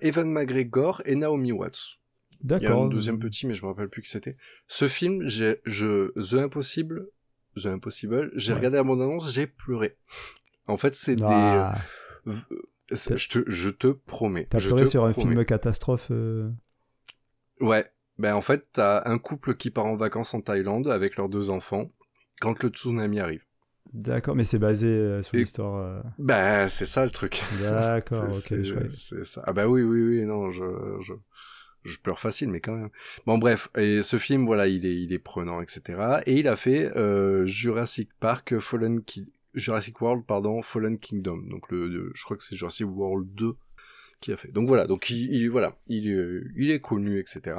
Evan 0.00 0.30
McGregor 0.30 1.02
et 1.04 1.14
Naomi 1.14 1.52
Watts 1.52 1.98
il 2.40 2.50
y 2.50 2.54
a 2.54 2.58
D'accord. 2.60 2.84
un 2.84 2.88
deuxième 2.88 3.18
petit, 3.18 3.48
mais 3.48 3.54
je 3.56 3.62
me 3.64 3.68
rappelle 3.68 3.88
plus 3.88 4.00
qui 4.02 4.10
c'était. 4.10 4.36
Ce 4.68 4.86
film, 4.88 5.26
j'ai, 5.26 5.60
je, 5.64 6.12
The 6.20 6.34
Impossible, 6.40 7.08
The 7.60 7.66
Impossible, 7.66 8.30
j'ai 8.36 8.52
Ouais. 8.52 8.58
regardé 8.58 8.76
la 8.76 8.84
bande-annonce, 8.84 9.32
j'ai 9.32 9.48
pleuré. 9.48 9.96
En 10.68 10.76
fait, 10.76 10.94
c'est 10.94 11.16
Ah, 11.22 11.74
des, 12.26 12.32
c'est- 12.94 13.16
je 13.16 13.28
te, 13.28 13.50
je 13.50 13.70
te 13.70 13.88
promets. 13.88 14.46
T'as 14.48 14.60
pleuré 14.60 14.84
sur 14.86 15.04
un 15.04 15.12
film 15.12 15.44
catastrophe 15.44 16.08
euh, 16.12 16.48
Ouais. 17.60 17.90
Ben, 18.18 18.34
en 18.34 18.42
fait, 18.42 18.68
t'as 18.72 19.02
un 19.08 19.18
couple 19.18 19.56
qui 19.56 19.70
part 19.70 19.86
en 19.86 19.96
vacances 19.96 20.32
en 20.34 20.40
Thaïlande 20.40 20.86
avec 20.88 21.16
leurs 21.16 21.28
deux 21.28 21.50
enfants 21.50 21.90
quand 22.40 22.62
le 22.62 22.68
tsunami 22.68 23.18
arrive. 23.18 23.44
D'accord, 23.92 24.36
mais 24.36 24.44
c'est 24.44 24.58
basé 24.58 24.86
euh, 24.86 25.22
sur 25.22 25.34
l'histoire. 25.40 25.76
euh, 25.76 26.00
Ben, 26.18 26.68
c'est 26.68 26.84
ça 26.84 27.04
le 27.04 27.10
truc. 27.10 27.42
D'accord, 27.60 28.24
ok. 28.30 28.64
C'est- 28.90 29.24
ça. 29.24 29.42
Ah 29.46 29.52
bah 29.52 29.66
oui, 29.66 29.82
oui, 29.82 30.02
oui, 30.02 30.24
non, 30.26 30.50
je, 30.50 30.62
je, 31.00 31.14
je 31.84 31.98
pleure 31.98 32.20
facile, 32.20 32.50
mais 32.50 32.60
quand 32.60 32.74
même. 32.76 32.90
Bon, 33.26 33.38
bref, 33.38 33.68
et 33.76 34.02
ce 34.02 34.18
film, 34.18 34.44
voilà, 34.46 34.68
il 34.68 34.84
est, 34.84 34.94
il 35.00 35.12
est 35.12 35.18
prenant, 35.18 35.60
etc. 35.62 36.20
Et 36.26 36.38
il 36.38 36.48
a 36.48 36.56
fait 36.56 36.94
euh, 36.96 37.46
Jurassic 37.46 38.10
Park, 38.20 38.58
Fallen 38.58 39.00
Ki- 39.02 39.32
Jurassic 39.54 40.00
World, 40.00 40.24
pardon, 40.26 40.60
Fallen 40.62 40.98
Kingdom. 40.98 41.38
Donc 41.48 41.70
le, 41.70 41.88
le- 41.88 42.12
je 42.14 42.24
crois 42.24 42.36
que 42.36 42.42
c'est 42.42 42.56
Jurassic 42.56 42.86
World 42.86 43.28
2 43.34 43.54
qui 44.20 44.32
a 44.32 44.36
fait. 44.36 44.48
Donc 44.52 44.68
voilà, 44.68 44.86
donc 44.86 45.08
il, 45.10 45.32
il- 45.32 45.48
voilà, 45.50 45.76
il, 45.86 46.08
est- 46.10 46.42
il 46.56 46.70
est 46.70 46.80
connu, 46.80 47.18
etc. 47.18 47.56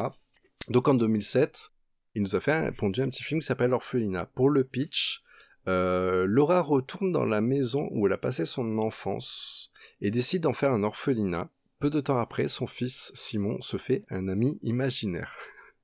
Donc 0.69 0.87
en 0.87 0.93
2007, 0.93 1.71
il 2.15 2.21
nous 2.21 2.35
a 2.35 2.39
fait 2.39 2.51
un, 2.51 2.71
pondu 2.71 3.01
un 3.01 3.09
petit 3.09 3.23
film 3.23 3.39
qui 3.39 3.47
s'appelle 3.47 3.73
Orphelinat. 3.73 4.27
Pour 4.35 4.49
le 4.51 4.63
pitch, 4.63 5.23
euh, 5.67 6.25
Laura 6.25 6.61
retourne 6.61 7.11
dans 7.11 7.25
la 7.25 7.41
maison 7.41 7.89
où 7.91 8.07
elle 8.07 8.13
a 8.13 8.17
passé 8.17 8.45
son 8.45 8.77
enfance 8.77 9.71
et 10.01 10.11
décide 10.11 10.43
d'en 10.43 10.53
faire 10.53 10.71
un 10.71 10.83
orphelinat. 10.83 11.49
Peu 11.79 11.89
de 11.89 12.01
temps 12.01 12.19
après, 12.19 12.47
son 12.47 12.67
fils 12.67 13.11
Simon 13.15 13.61
se 13.61 13.77
fait 13.77 14.03
un 14.09 14.27
ami 14.27 14.59
imaginaire. 14.61 15.35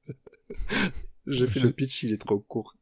J'ai 1.28 1.48
fait 1.48 1.60
le 1.60 1.72
pitch, 1.72 2.04
il 2.04 2.14
est 2.14 2.22
trop 2.22 2.40
court. 2.40 2.76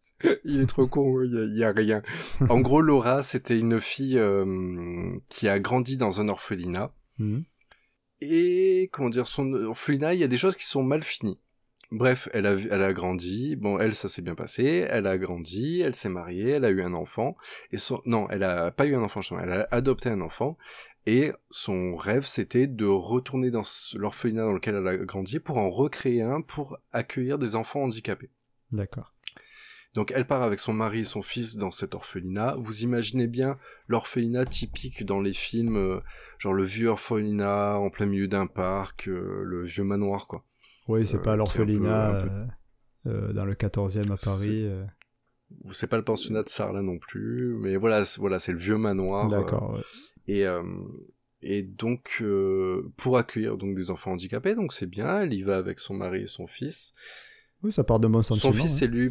Il 0.45 0.61
est 0.61 0.65
trop 0.65 0.87
court, 0.87 1.23
il 1.23 1.33
y 1.33 1.37
a, 1.37 1.43
il 1.43 1.57
y 1.57 1.63
a 1.63 1.71
rien. 1.71 2.01
En 2.49 2.59
gros, 2.61 2.81
Laura, 2.81 3.21
c'était 3.21 3.57
une 3.57 3.79
fille 3.79 4.17
euh, 4.17 5.09
qui 5.29 5.47
a 5.47 5.59
grandi 5.59 5.97
dans 5.97 6.21
un 6.21 6.29
orphelinat. 6.29 6.93
Mhm. 7.19 7.43
Et, 8.21 8.89
comment 8.93 9.09
dire, 9.09 9.27
son 9.27 9.53
orphelinat, 9.53 10.13
il 10.13 10.19
y 10.21 10.23
a 10.23 10.27
des 10.27 10.37
choses 10.37 10.55
qui 10.55 10.65
sont 10.65 10.83
mal 10.83 11.03
finies. 11.03 11.39
Bref, 11.93 12.27
elle 12.33 12.47
a, 12.47 12.53
elle 12.53 12.81
a 12.81 12.91
grandi. 12.91 13.55
Bon, 13.55 13.77
elle, 13.77 13.93
ça 13.93 14.07
s'est 14.07 14.23
bien 14.23 14.33
passé. 14.33 14.87
Elle 14.89 15.05
a 15.05 15.15
grandi, 15.19 15.81
elle 15.81 15.93
s'est 15.93 16.09
mariée, 16.09 16.49
elle 16.49 16.65
a 16.65 16.71
eu 16.71 16.81
un 16.81 16.95
enfant. 16.95 17.37
Et 17.71 17.77
son, 17.77 18.01
non, 18.07 18.27
elle 18.31 18.41
a 18.41 18.71
pas 18.71 18.87
eu 18.87 18.95
un 18.95 19.03
enfant, 19.03 19.21
justement. 19.21 19.41
Elle 19.41 19.51
a 19.51 19.67
adopté 19.69 20.09
un 20.09 20.21
enfant. 20.21 20.57
Et 21.05 21.31
son 21.51 21.95
rêve, 21.95 22.25
c'était 22.25 22.65
de 22.65 22.87
retourner 22.87 23.51
dans 23.51 23.61
l'orphelinat 23.93 24.41
dans 24.41 24.53
lequel 24.53 24.75
elle 24.75 24.87
a 24.87 24.97
grandi 24.97 25.39
pour 25.39 25.57
en 25.57 25.69
recréer 25.69 26.23
un 26.23 26.41
pour 26.41 26.79
accueillir 26.93 27.37
des 27.37 27.55
enfants 27.55 27.83
handicapés. 27.83 28.31
D'accord. 28.71 29.13
Donc 29.93 30.11
elle 30.15 30.25
part 30.25 30.41
avec 30.41 30.59
son 30.59 30.73
mari 30.73 31.01
et 31.01 31.05
son 31.05 31.21
fils 31.21 31.57
dans 31.57 31.69
cet 31.69 31.93
orphelinat. 31.93 32.55
Vous 32.57 32.81
imaginez 32.81 33.27
bien 33.27 33.59
l'orphelinat 33.87 34.45
typique 34.45 35.05
dans 35.05 35.21
les 35.21 35.33
films, 35.33 35.77
euh, 35.77 35.99
genre 36.39 36.53
le 36.53 36.63
vieux 36.63 36.87
orphelinat 36.87 37.77
en 37.77 37.91
plein 37.91 38.07
milieu 38.07 38.27
d'un 38.27 38.47
parc, 38.47 39.07
euh, 39.07 39.43
le 39.43 39.63
vieux 39.63 39.83
manoir 39.83 40.25
quoi. 40.25 40.43
Oui, 40.87 41.05
c'est 41.07 41.17
Euh, 41.17 41.19
pas 41.21 41.33
un 41.33 41.35
l'orphelinat 41.37 42.21
peu- 42.23 43.09
euh, 43.09 43.29
euh, 43.29 43.33
dans 43.33 43.45
le 43.45 43.55
14e 43.55 44.11
à 44.11 44.15
Paris. 44.15 44.65
euh. 44.65 44.85
C'est 45.71 45.87
pas 45.87 45.97
le 45.97 46.03
pensionnat 46.03 46.43
de 46.43 46.49
Sarlat 46.49 46.81
non 46.81 46.97
plus, 46.97 47.55
mais 47.59 47.75
voilà, 47.75 48.05
c'est- 48.05 48.19
voilà, 48.19 48.39
c'est 48.39 48.51
le 48.51 48.57
vieux 48.57 48.77
manoir. 48.77 49.27
euh, 49.27 49.29
D'accord, 49.41 49.73
ouais. 49.75 49.81
et 50.27 50.45
euh, 50.45 50.63
et 51.41 51.61
donc 51.61 52.17
euh, 52.21 52.91
pour 52.97 53.17
accueillir 53.17 53.57
donc 53.57 53.75
des 53.75 53.91
enfants 53.91 54.13
handicapés, 54.13 54.55
donc 54.55 54.73
c'est 54.73 54.85
bien. 54.87 55.21
Elle 55.21 55.33
y 55.33 55.41
va 55.43 55.57
avec 55.57 55.79
son 55.79 55.93
mari 55.93 56.23
et 56.23 56.27
son 56.27 56.47
fils. 56.47 56.93
Oui, 57.61 57.71
ça 57.71 57.83
part 57.83 57.99
de 57.99 58.07
mon 58.07 58.23
sentiment. 58.23 58.51
Son 58.51 58.57
fils 58.61 58.81
hein. 58.81 58.85
est 58.85 58.89
lui 58.89 59.09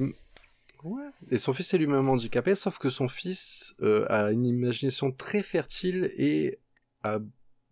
Ouais. 0.83 1.03
Et 1.31 1.39
son 1.39 1.53
fils 1.53 1.73
est 1.75 1.79
lui-même 1.79 2.09
handicapé, 2.09 2.57
sauf 2.57 2.79
que 2.79 2.89
son 2.89 3.07
fils 3.07 3.77
euh, 3.83 4.05
a 4.09 4.33
une 4.33 4.45
imagination 4.45 5.13
très 5.13 5.43
fertile 5.45 6.11
et 6.17 6.59
a 7.05 7.21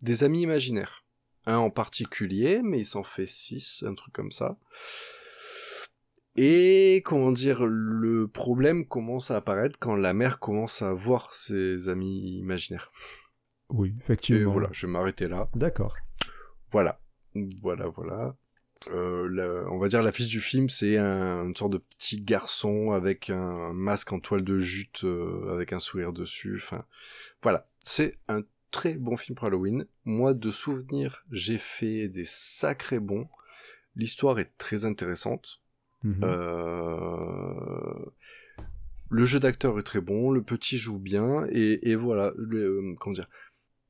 des 0.01 0.23
amis 0.23 0.41
imaginaires. 0.43 1.00
Un 1.45 1.57
en 1.57 1.69
particulier, 1.69 2.61
mais 2.63 2.79
il 2.79 2.85
s'en 2.85 3.03
fait 3.03 3.25
six, 3.25 3.83
un 3.87 3.95
truc 3.95 4.13
comme 4.13 4.31
ça. 4.31 4.57
Et 6.37 7.01
comment 7.03 7.31
dire, 7.31 7.65
le 7.65 8.27
problème 8.27 8.85
commence 8.87 9.31
à 9.31 9.37
apparaître 9.37 9.77
quand 9.79 9.95
la 9.95 10.13
mère 10.13 10.39
commence 10.39 10.81
à 10.81 10.93
voir 10.93 11.33
ses 11.33 11.89
amis 11.89 12.37
imaginaires. 12.37 12.91
Oui, 13.69 13.89
Et 13.89 13.99
effectivement. 13.99 14.51
voilà, 14.51 14.69
je 14.71 14.85
vais 14.87 14.91
m'arrêter 14.93 15.27
là. 15.27 15.49
D'accord. 15.55 15.95
Voilà, 16.71 17.01
voilà, 17.61 17.87
voilà. 17.87 18.35
Euh, 18.89 19.27
la- 19.29 19.69
on 19.71 19.77
va 19.77 19.89
dire 19.89 20.01
l'affiche 20.01 20.27
du 20.29 20.39
film, 20.41 20.69
c'est 20.69 20.97
un, 20.97 21.43
une 21.45 21.55
sorte 21.55 21.73
de 21.73 21.77
petit 21.77 22.21
garçon 22.21 22.91
avec 22.91 23.29
un 23.29 23.73
masque 23.73 24.11
en 24.13 24.19
toile 24.19 24.43
de 24.43 24.57
jute, 24.57 25.03
euh, 25.03 25.53
avec 25.53 25.73
un 25.73 25.79
sourire 25.79 26.13
dessus. 26.13 26.55
Enfin, 26.57 26.85
voilà, 27.43 27.67
c'est 27.83 28.17
un 28.27 28.41
très 28.71 28.93
bon 28.95 29.17
film 29.17 29.35
pour 29.35 29.47
Halloween. 29.47 29.85
Moi, 30.05 30.33
de 30.33 30.51
souvenir, 30.51 31.23
j'ai 31.31 31.57
fait 31.57 32.07
des 32.07 32.25
sacrés 32.25 32.99
bons. 32.99 33.27
L'histoire 33.95 34.39
est 34.39 34.51
très 34.57 34.85
intéressante. 34.85 35.61
Mhm. 36.03 36.21
Euh, 36.23 38.05
Le 39.09 39.25
jeu 39.25 39.39
d'acteur 39.39 39.77
est 39.77 39.83
très 39.83 39.99
bon, 40.01 40.31
le 40.31 40.41
petit 40.41 40.77
joue 40.77 40.97
bien, 40.97 41.45
et, 41.51 41.89
et 41.91 41.95
voilà, 41.95 42.31
le, 42.37 42.59
euh, 42.79 42.95
comment 42.99 43.13
dire. 43.13 43.27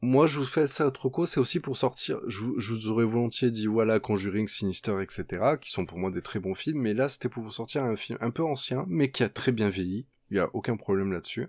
Moi, 0.02 0.26
je 0.26 0.40
vous 0.40 0.46
fais 0.46 0.66
ça 0.66 0.88
à 0.88 0.92
Troco, 0.92 1.28
c'est 1.28 1.40
aussi 1.40 1.60
pour 1.60 1.78
sortir. 1.78 2.20
Je, 2.28 2.40
vous- 2.40 2.60
je 2.60 2.74
vous 2.74 2.88
aurais 2.90 3.06
volontiers 3.06 3.52
dit, 3.52 3.68
voilà, 3.68 4.00
Conjuring, 4.00 4.48
Sinister, 4.48 4.98
etc., 5.04 5.58
qui 5.62 5.70
sont 5.70 5.86
pour 5.86 6.00
moi 6.00 6.10
des 6.10 6.24
très 6.24 6.40
bons 6.40 6.56
films, 6.56 6.80
mais 6.82 6.96
là, 6.96 7.08
c'était 7.08 7.30
pour 7.30 7.44
vous 7.44 7.52
sortir 7.52 7.84
un 7.84 7.96
film 7.96 8.18
un 8.20 8.32
peu 8.32 8.44
ancien, 8.44 8.84
mais 8.88 9.12
qui 9.12 9.22
a 9.22 9.30
très 9.30 9.52
bien 9.52 9.70
vieilli. 9.70 10.08
Il 10.32 10.38
y 10.38 10.40
a 10.40 10.50
aucun 10.56 10.76
problème 10.76 11.12
là-dessus. 11.12 11.48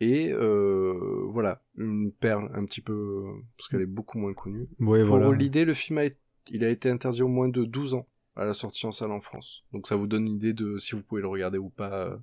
Et 0.00 0.32
euh, 0.32 1.24
voilà, 1.28 1.62
une 1.76 2.10
perle 2.10 2.50
un 2.54 2.64
petit 2.64 2.80
peu, 2.80 2.92
euh, 2.92 3.32
parce 3.56 3.68
qu'elle 3.68 3.82
est 3.82 3.86
beaucoup 3.86 4.18
moins 4.18 4.32
connue. 4.32 4.66
Pour 4.78 4.96
voilà. 5.04 5.30
l'idée, 5.32 5.64
le 5.66 5.74
film 5.74 5.98
a, 5.98 6.04
été- 6.04 6.16
il 6.48 6.64
a 6.64 6.70
été 6.70 6.88
interdit 6.88 7.22
au 7.22 7.28
moins 7.28 7.48
de 7.48 7.64
12 7.64 7.92
ans 7.94 8.06
à 8.34 8.44
la 8.46 8.54
sortie 8.54 8.86
en 8.86 8.92
salle 8.92 9.10
en 9.12 9.20
France. 9.20 9.64
Donc 9.72 9.86
ça 9.86 9.96
vous 9.96 10.06
donne 10.06 10.26
une 10.26 10.36
idée 10.36 10.54
de 10.54 10.78
si 10.78 10.94
vous 10.94 11.02
pouvez 11.02 11.20
le 11.20 11.28
regarder 11.28 11.58
ou 11.58 11.68
pas 11.68 11.92
euh, 12.06 12.16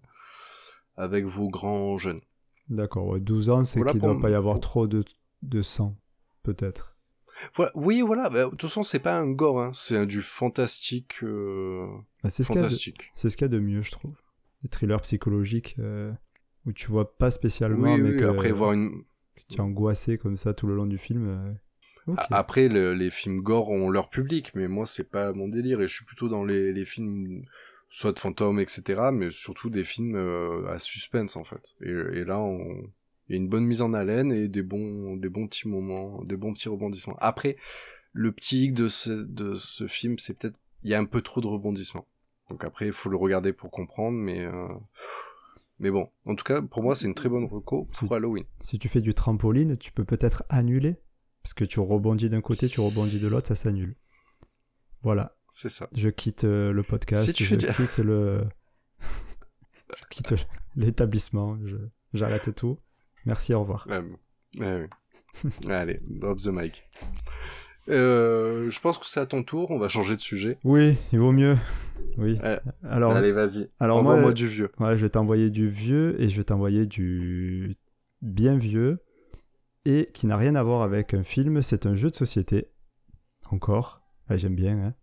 avec 0.96 1.26
vos 1.26 1.50
grands 1.50 1.98
jeunes. 1.98 2.22
D'accord, 2.70 3.06
ouais, 3.08 3.20
12 3.20 3.50
ans, 3.52 3.64
c'est 3.64 3.80
Voilà 3.80 3.92
qu'il 3.92 4.00
pour 4.00 4.10
doit 4.12 4.22
pas 4.22 4.30
y 4.30 4.34
avoir 4.34 4.56
pour- 4.56 4.62
trop 4.62 4.88
de, 4.88 5.04
de 5.44 5.62
sang, 5.62 5.96
peut-être. 6.44 6.98
Voilà, 7.56 7.72
oui, 7.76 8.02
voilà. 8.02 8.30
bah, 8.32 8.46
de 8.46 8.50
toute 8.50 8.64
façon, 8.64 8.82
c'est 8.82 8.98
pas 9.00 9.16
un 9.16 9.30
gore, 9.32 9.62
hein, 9.62 9.72
c'est 9.74 10.08
du 10.08 10.24
fantastique, 10.24 11.18
euh, 11.22 11.86
Bah, 12.24 12.30
c'est 12.32 12.42
ce 12.44 12.48
qu'il 12.48 12.56
y 12.56 12.60
a 12.60 12.64
de- 12.64 12.70
fantastique. 12.70 13.12
c'est 13.14 13.30
ce 13.30 13.38
qu'il 13.38 13.46
y 13.46 13.50
a 13.50 13.50
de 13.50 13.60
mieux, 13.60 13.84
je 13.84 13.92
trouve. 13.92 14.16
Les 14.64 14.70
thrillers 14.70 15.02
psychologiques 15.02 15.76
euh, 15.78 16.10
où 16.68 16.74
tu 16.74 16.88
vois 16.88 17.18
pas 17.18 17.32
spécialement, 17.32 17.96
Oui, 17.96 18.02
mais 18.02 18.12
oui, 18.12 18.18
que, 18.20 18.26
après 18.26 18.52
voir 18.52 18.74
une. 18.74 19.04
que 19.36 19.42
tu 19.50 19.56
es 19.56 19.60
angoissé 19.62 20.18
comme 20.18 20.38
ça 20.38 20.54
tout 20.54 20.68
le 20.68 20.76
long 20.76 20.86
du 20.86 20.98
film. 20.98 21.28
euh, 21.28 21.54
Après, 22.30 22.68
le- 22.70 22.94
les 22.94 23.10
films 23.10 23.42
gore 23.42 23.70
ont 23.72 23.90
leur 23.90 24.10
public, 24.10 24.52
mais 24.56 24.68
moi, 24.68 24.86
c'est 24.86 25.10
pas 25.10 25.34
mon 25.34 25.48
délire, 25.48 25.82
et 25.82 25.88
je 25.88 25.94
suis 25.96 26.06
plutôt 26.06 26.30
dans 26.30 26.44
les, 26.46 26.72
les 26.72 26.86
films, 26.86 27.44
soit 27.90 28.12
de 28.14 28.20
fantômes, 28.20 28.60
etc., 28.60 29.12
mais 29.12 29.30
surtout 29.30 29.70
des 29.70 29.84
films 29.84 30.16
euh, 30.16 30.68
à 30.70 30.80
suspense, 30.80 31.36
en 31.36 31.44
fait. 31.44 31.74
Et, 31.82 31.90
et 31.90 32.24
là, 32.26 32.40
on... 32.40 32.90
il 33.30 33.32
y 33.32 33.34
a 33.34 33.38
une 33.38 33.50
bonne 33.50 33.66
mise 33.66 33.82
en 33.82 33.94
haleine 33.94 34.32
et 34.32 34.48
des 34.48 34.64
bons, 34.64 35.16
des 35.18 35.30
bons 35.30 35.48
petits 35.48 35.68
moments, 35.68 36.22
des 36.24 36.38
bons 36.38 36.54
petits 36.54 36.70
rebondissements. 36.70 37.18
Après, 37.20 37.56
le 38.14 38.32
petit 38.32 38.66
hic 38.66 38.74
de 38.74 38.88
ce, 38.88 39.12
de 39.12 39.54
ce 39.54 39.88
film, 39.88 40.18
c'est 40.18 40.38
peut-être, 40.38 40.58
il 40.84 40.92
y 40.92 40.96
a 40.96 41.00
un 41.00 41.06
peu 41.06 41.22
trop 41.22 41.42
de 41.42 41.48
rebondissements. 41.48 42.08
Donc 42.50 42.64
après, 42.64 42.88
il 42.88 42.94
faut 42.94 43.10
le 43.10 43.18
regarder 43.18 43.52
pour 43.52 43.70
comprendre, 43.70 44.18
mais 44.18 44.46
euh, 44.46 44.68
Mais 45.80 45.92
bon, 45.92 46.10
en 46.26 46.36
tout 46.36 46.44
cas, 46.44 46.62
pour 46.62 46.82
moi, 46.82 46.96
c'est 46.96 47.06
une 47.06 47.14
très 47.14 47.30
bonne 47.30 47.46
reco 47.46 47.86
pour 47.94 48.14
Halloween. 48.14 48.46
Si 48.62 48.80
tu 48.80 48.88
fais 48.90 49.02
du 49.02 49.14
trampoline, 49.14 49.78
tu 49.78 49.92
peux 49.92 50.06
peut-être 50.06 50.44
annuler. 50.50 50.96
Parce 51.44 51.54
que 51.54 51.64
tu 51.66 51.80
rebondis 51.80 52.30
d'un 52.30 52.42
côté, 52.42 52.68
tu 52.68 52.82
rebondis 52.82 53.20
de 53.20 53.28
l'autre, 53.28 53.48
ça 53.48 53.56
s'annule. 53.56 53.96
Voilà. 55.04 55.38
C'est 55.50 55.70
ça. 55.70 55.88
Je 55.94 56.10
quitte 56.10 56.44
euh, 56.44 56.74
le 56.74 56.84
podcast. 56.84 57.28
Si 57.28 57.34
tu 57.34 57.46
je 57.46 57.56
fais 57.56 57.74
quitte 57.74 58.00
le. 58.00 58.44
je 59.98 60.04
quitte 60.10 60.34
l'établissement. 60.76 61.58
je- 61.66 61.78
J'arrête 62.14 62.54
tout. 62.56 62.80
Merci, 63.26 63.54
au 63.54 63.62
revoir. 63.62 63.88
Ouais. 64.60 64.90
Allez, 65.70 65.98
drop 66.10 66.40
the 66.40 66.48
mic. 66.48 66.84
Euh, 67.90 68.70
je 68.70 68.80
pense 68.82 68.98
que 68.98 69.06
c'est 69.06 69.20
à 69.20 69.26
ton 69.26 69.44
tour, 69.44 69.72
on 69.72 69.80
va 69.80 69.88
changer 69.90 70.16
de 70.16 70.22
sujet. 70.22 70.58
Oui, 70.64 70.98
il 71.14 71.20
vaut 71.20 71.32
mieux. 71.32 71.58
Oui. 72.18 72.40
Ouais. 72.44 72.60
Alors, 72.84 73.14
Allez, 73.14 73.32
vas-y. 73.32 73.70
alors 73.80 74.02
moi, 74.04 74.12
Envoie-moi 74.14 74.32
euh, 74.32 74.34
du 74.34 74.48
vieux. 74.48 74.70
Ouais, 74.80 74.98
je 74.98 75.02
vais 75.04 75.10
t'envoyer 75.10 75.50
du 75.50 75.68
vieux 75.68 76.20
et 76.22 76.30
je 76.30 76.38
vais 76.38 76.44
t'envoyer 76.44 76.86
du 76.86 77.76
bien 78.22 78.58
vieux 78.58 79.00
et 79.86 80.10
qui 80.14 80.28
n'a 80.28 80.36
rien 80.38 80.56
à 80.56 80.64
voir 80.64 80.82
avec 80.82 81.14
un 81.14 81.24
film. 81.24 81.62
C'est 81.62 81.86
un 81.86 81.96
jeu 81.96 82.10
de 82.10 82.16
société. 82.16 82.70
Encore. 83.52 84.02
Ah, 84.30 84.36
J'aime 84.38 84.56
bien. 84.56 84.78
hein. 84.78 84.94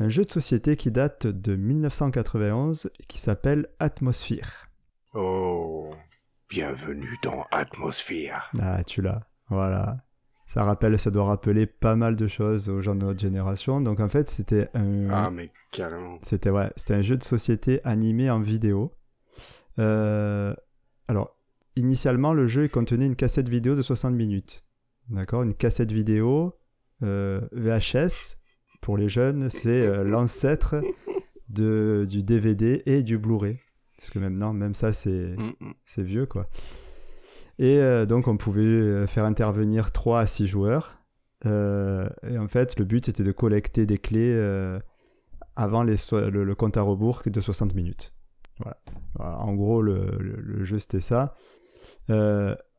Un 0.00 0.08
jeu 0.10 0.24
de 0.24 0.30
société 0.30 0.76
qui 0.76 0.90
date 0.90 1.26
de 1.26 1.56
1991 1.56 2.90
et 3.00 3.04
qui 3.04 3.18
s'appelle 3.18 3.66
Atmosphere. 3.80 4.68
Oh, 5.14 5.90
bienvenue 6.50 7.16
dans 7.22 7.46
Atmosphère. 7.50 8.50
Ah, 8.60 8.84
tu 8.84 9.00
l'as. 9.02 9.22
Voilà. 9.48 9.96
Ça 10.48 10.64
rappelle, 10.64 10.98
ça 10.98 11.10
doit 11.10 11.26
rappeler 11.26 11.66
pas 11.66 11.94
mal 11.94 12.16
de 12.16 12.26
choses 12.26 12.70
aux 12.70 12.80
gens 12.80 12.94
de 12.94 13.04
notre 13.04 13.20
génération. 13.20 13.82
Donc 13.82 14.00
en 14.00 14.08
fait, 14.08 14.30
c'était 14.30 14.70
un. 14.72 15.10
Ah, 15.10 15.30
mais 15.30 15.50
carrément. 15.72 16.18
C'était 16.22 16.48
ouais, 16.48 16.70
c'était 16.74 16.94
un 16.94 17.02
jeu 17.02 17.18
de 17.18 17.22
société 17.22 17.82
animé 17.84 18.30
en 18.30 18.40
vidéo. 18.40 18.94
Euh, 19.78 20.54
alors, 21.06 21.36
initialement, 21.76 22.32
le 22.32 22.46
jeu 22.46 22.66
contenait 22.66 23.04
une 23.04 23.14
cassette 23.14 23.50
vidéo 23.50 23.74
de 23.74 23.82
60 23.82 24.14
minutes. 24.14 24.64
D'accord? 25.10 25.42
Une 25.42 25.52
cassette 25.52 25.92
vidéo 25.92 26.54
euh, 27.02 27.42
VHS, 27.52 28.38
pour 28.80 28.96
les 28.96 29.10
jeunes, 29.10 29.50
c'est 29.50 29.68
euh, 29.68 30.02
l'ancêtre 30.04 30.80
de, 31.50 32.06
du 32.08 32.22
DVD 32.22 32.82
et 32.86 33.02
du 33.02 33.18
Blu-ray. 33.18 33.58
Parce 33.98 34.08
que 34.08 34.18
maintenant, 34.18 34.54
même 34.54 34.74
ça, 34.74 34.94
c'est 34.94 35.36
Mm, 35.36 35.52
mm. 35.60 35.74
c'est 35.84 36.02
vieux, 36.02 36.24
quoi. 36.24 36.48
Et 37.58 37.78
euh, 37.78 38.06
donc, 38.06 38.28
on 38.28 38.36
pouvait 38.36 38.62
euh, 38.62 39.06
faire 39.06 39.24
intervenir 39.24 39.90
3 39.92 40.20
à 40.20 40.26
6 40.26 40.46
joueurs. 40.46 41.02
Euh, 41.46 42.08
et 42.28 42.38
en 42.38 42.48
fait, 42.48 42.78
le 42.78 42.84
but, 42.84 43.06
c'était 43.06 43.24
de 43.24 43.32
collecter 43.32 43.86
des 43.86 43.98
clés 43.98 44.32
euh, 44.34 44.78
avant 45.56 45.82
les 45.82 45.96
so- 45.96 46.30
le, 46.30 46.44
le 46.44 46.54
compte 46.54 46.76
à 46.76 46.82
rebours 46.82 47.22
de 47.26 47.40
60 47.40 47.74
minutes. 47.74 48.14
Voilà. 48.60 48.76
Voilà, 49.14 49.38
En 49.38 49.54
gros, 49.54 49.82
le, 49.82 50.16
le- 50.20 50.40
le 50.40 50.64
jeu, 50.64 50.78
c'était 50.78 51.00
ça. 51.00 51.34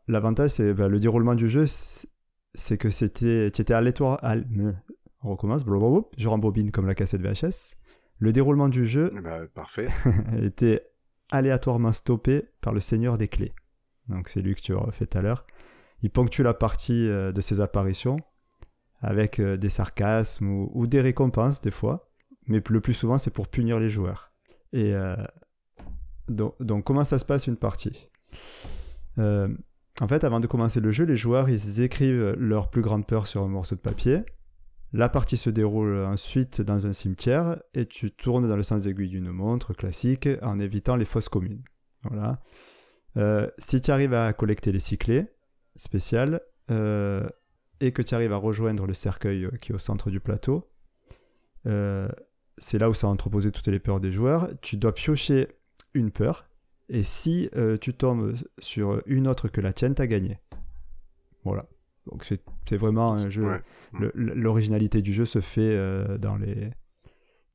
L'avantage, 0.07 0.49
c'est 0.51 0.73
bah, 0.73 0.87
le 0.87 0.99
déroulement 0.99 1.35
du 1.35 1.49
jeu, 1.49 1.65
c'est 1.67 2.77
que 2.77 2.89
c'était 2.89 3.47
étais 3.47 3.73
aléatoire. 3.73 4.17
al- 4.23 4.47
On 5.23 5.29
recommence, 5.31 5.63
blablabla, 5.63 6.01
je 6.17 6.27
rembobine 6.27 6.71
comme 6.71 6.87
la 6.87 6.95
cassette 6.95 7.21
VHS. 7.21 7.75
Le 8.17 8.33
déroulement 8.33 8.67
du 8.69 8.85
jeu 8.85 9.11
ben, 9.23 9.47
parfait. 9.53 9.85
était 10.41 10.83
aléatoirement 11.31 11.91
stoppé 11.91 12.49
par 12.61 12.73
le 12.73 12.79
seigneur 12.81 13.17
des 13.17 13.27
clés. 13.27 13.53
Donc 14.09 14.29
c'est 14.29 14.41
lui 14.41 14.55
que 14.55 14.61
tu 14.61 14.75
as 14.75 14.91
fait 14.91 15.05
tout 15.05 15.17
à 15.17 15.21
l'heure. 15.21 15.45
Il 16.01 16.09
ponctue 16.09 16.41
la 16.41 16.53
partie 16.53 17.07
euh, 17.07 17.31
de 17.31 17.41
ses 17.41 17.59
apparitions 17.59 18.17
avec 19.01 19.39
euh, 19.39 19.57
des 19.57 19.69
sarcasmes 19.69 20.67
ou, 20.73 20.87
des 20.87 21.01
récompenses 21.01 21.61
des 21.61 21.71
fois, 21.71 22.09
mais 22.47 22.61
le 22.67 22.81
plus 22.81 22.93
souvent 22.93 23.17
c'est 23.17 23.31
pour 23.31 23.47
punir 23.47 23.79
les 23.79 23.89
joueurs. 23.89 24.31
Et 24.73 24.93
euh, 24.93 25.15
donc, 26.27 26.83
comment 26.83 27.03
ça 27.03 27.17
se 27.17 27.25
passe 27.25 27.47
une 27.47 27.57
partie? 27.57 28.09
En 29.17 30.07
fait, 30.07 30.23
avant 30.23 30.39
de 30.39 30.47
commencer 30.47 30.79
le 30.79 30.91
jeu, 30.91 31.03
les 31.03 31.17
joueurs 31.17 31.49
ils 31.49 31.81
écrivent 31.81 32.35
leur 32.37 32.69
plus 32.69 32.81
grande 32.81 33.05
peur 33.05 33.27
sur 33.27 33.43
un 33.43 33.49
morceau 33.49 33.75
de 33.75 33.81
papier. 33.81 34.21
La 34.93 35.09
partie 35.09 35.35
se 35.35 35.49
déroule 35.49 36.05
ensuite 36.05 36.61
dans 36.61 36.87
un 36.87 36.93
cimetière 36.93 37.57
et 37.73 37.85
tu 37.85 38.11
tournes 38.11 38.47
dans 38.47 38.55
le 38.55 38.63
sens 38.63 38.85
aiguille 38.85 39.09
d'une 39.09 39.31
montre 39.31 39.73
classique 39.73 40.29
en 40.41 40.57
évitant 40.59 40.95
les 40.95 41.03
fosses 41.03 41.27
communes. 41.27 41.63
Voilà. 42.03 42.39
Euh, 43.19 43.49
si 43.57 43.81
tu 43.81 43.91
arrives 43.91 44.13
à 44.13 44.31
collecter 44.33 44.71
les 44.71 44.79
six 44.79 44.97
clés 44.97 45.27
spéciales 45.75 46.41
euh, 46.71 47.27
et 47.81 47.91
que 47.91 48.01
tu 48.01 48.15
arrives 48.15 48.31
à 48.33 48.37
rejoindre 48.37 48.87
le 48.87 48.93
cercueil 48.93 49.45
euh, 49.45 49.51
qui 49.59 49.71
est 49.71 49.75
au 49.75 49.79
centre 49.79 50.09
du 50.09 50.19
plateau, 50.21 50.71
euh, 51.67 52.07
c'est 52.57 52.77
là 52.77 52.89
où 52.89 52.93
sont 52.93 53.07
entreposées 53.07 53.51
toutes 53.51 53.67
les 53.67 53.79
peurs 53.79 53.99
des 53.99 54.11
joueurs. 54.11 54.49
Tu 54.61 54.77
dois 54.77 54.93
piocher 54.93 55.49
une 55.93 56.11
peur 56.11 56.47
et 56.87 57.03
si 57.03 57.49
tu 57.81 57.93
tombes 57.93 58.35
sur 58.57 59.03
une 59.05 59.27
autre 59.27 59.47
que 59.47 59.61
la 59.61 59.73
tienne, 59.73 59.93
tu 59.93 60.01
as 60.01 60.07
gagné. 60.07 60.39
Voilà. 61.43 61.67
Donc 62.07 62.23
c'est 62.25 62.77
vraiment 62.77 63.13
un 63.13 63.29
jeu. 63.29 63.45
Ouais. 63.45 64.11
L'originalité 64.15 65.01
du 65.01 65.13
jeu 65.13 65.25
se 65.25 65.39
fait 65.39 65.77
dans, 66.17 66.35
les, 66.37 66.71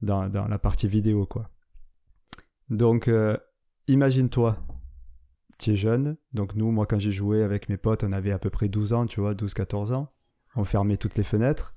dans, 0.03 0.29
dans 0.29 0.47
la 0.47 0.59
partie 0.59 0.87
vidéo, 0.87 1.27
quoi. 1.27 1.51
Donc, 2.71 3.11
imagine-toi, 3.89 4.57
tu 5.59 5.71
es 5.73 5.77
jeune. 5.77 6.17
Donc, 6.33 6.55
nous, 6.55 6.71
moi, 6.71 6.87
quand 6.87 6.99
j'ai 6.99 7.13
joué 7.13 7.43
avec 7.43 7.69
mes 7.69 7.77
potes, 7.77 8.05
on 8.05 8.13
avait 8.13 8.33
à 8.33 8.39
peu 8.39 8.51
près 8.51 8.69
12 8.69 8.93
ans, 8.93 9.07
tu 9.07 9.21
vois, 9.21 9.35
12-14 9.35 9.93
ans. 9.93 10.13
On 10.57 10.65
fermait 10.65 10.97
toutes 10.97 11.17
les 11.17 11.23
fenêtres. 11.25 11.75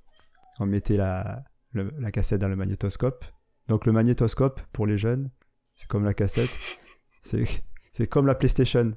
On 0.60 0.66
mettait 0.66 0.98
la, 0.98 1.44
le- 1.72 1.94
la 2.00 2.12
cassette 2.12 2.42
dans 2.42 2.48
le 2.48 2.56
magnétoscope. 2.56 3.26
Donc, 3.68 3.86
le 3.86 3.92
magnétoscope, 3.92 4.62
pour 4.72 4.86
les 4.88 4.98
jeunes, 4.98 5.30
c'est 5.76 5.88
comme 5.88 6.04
la 6.06 6.14
cassette. 6.14 6.50
C'est 7.92 8.08
comme 8.08 8.26
la 8.28 8.36
PlayStation, 8.36 8.94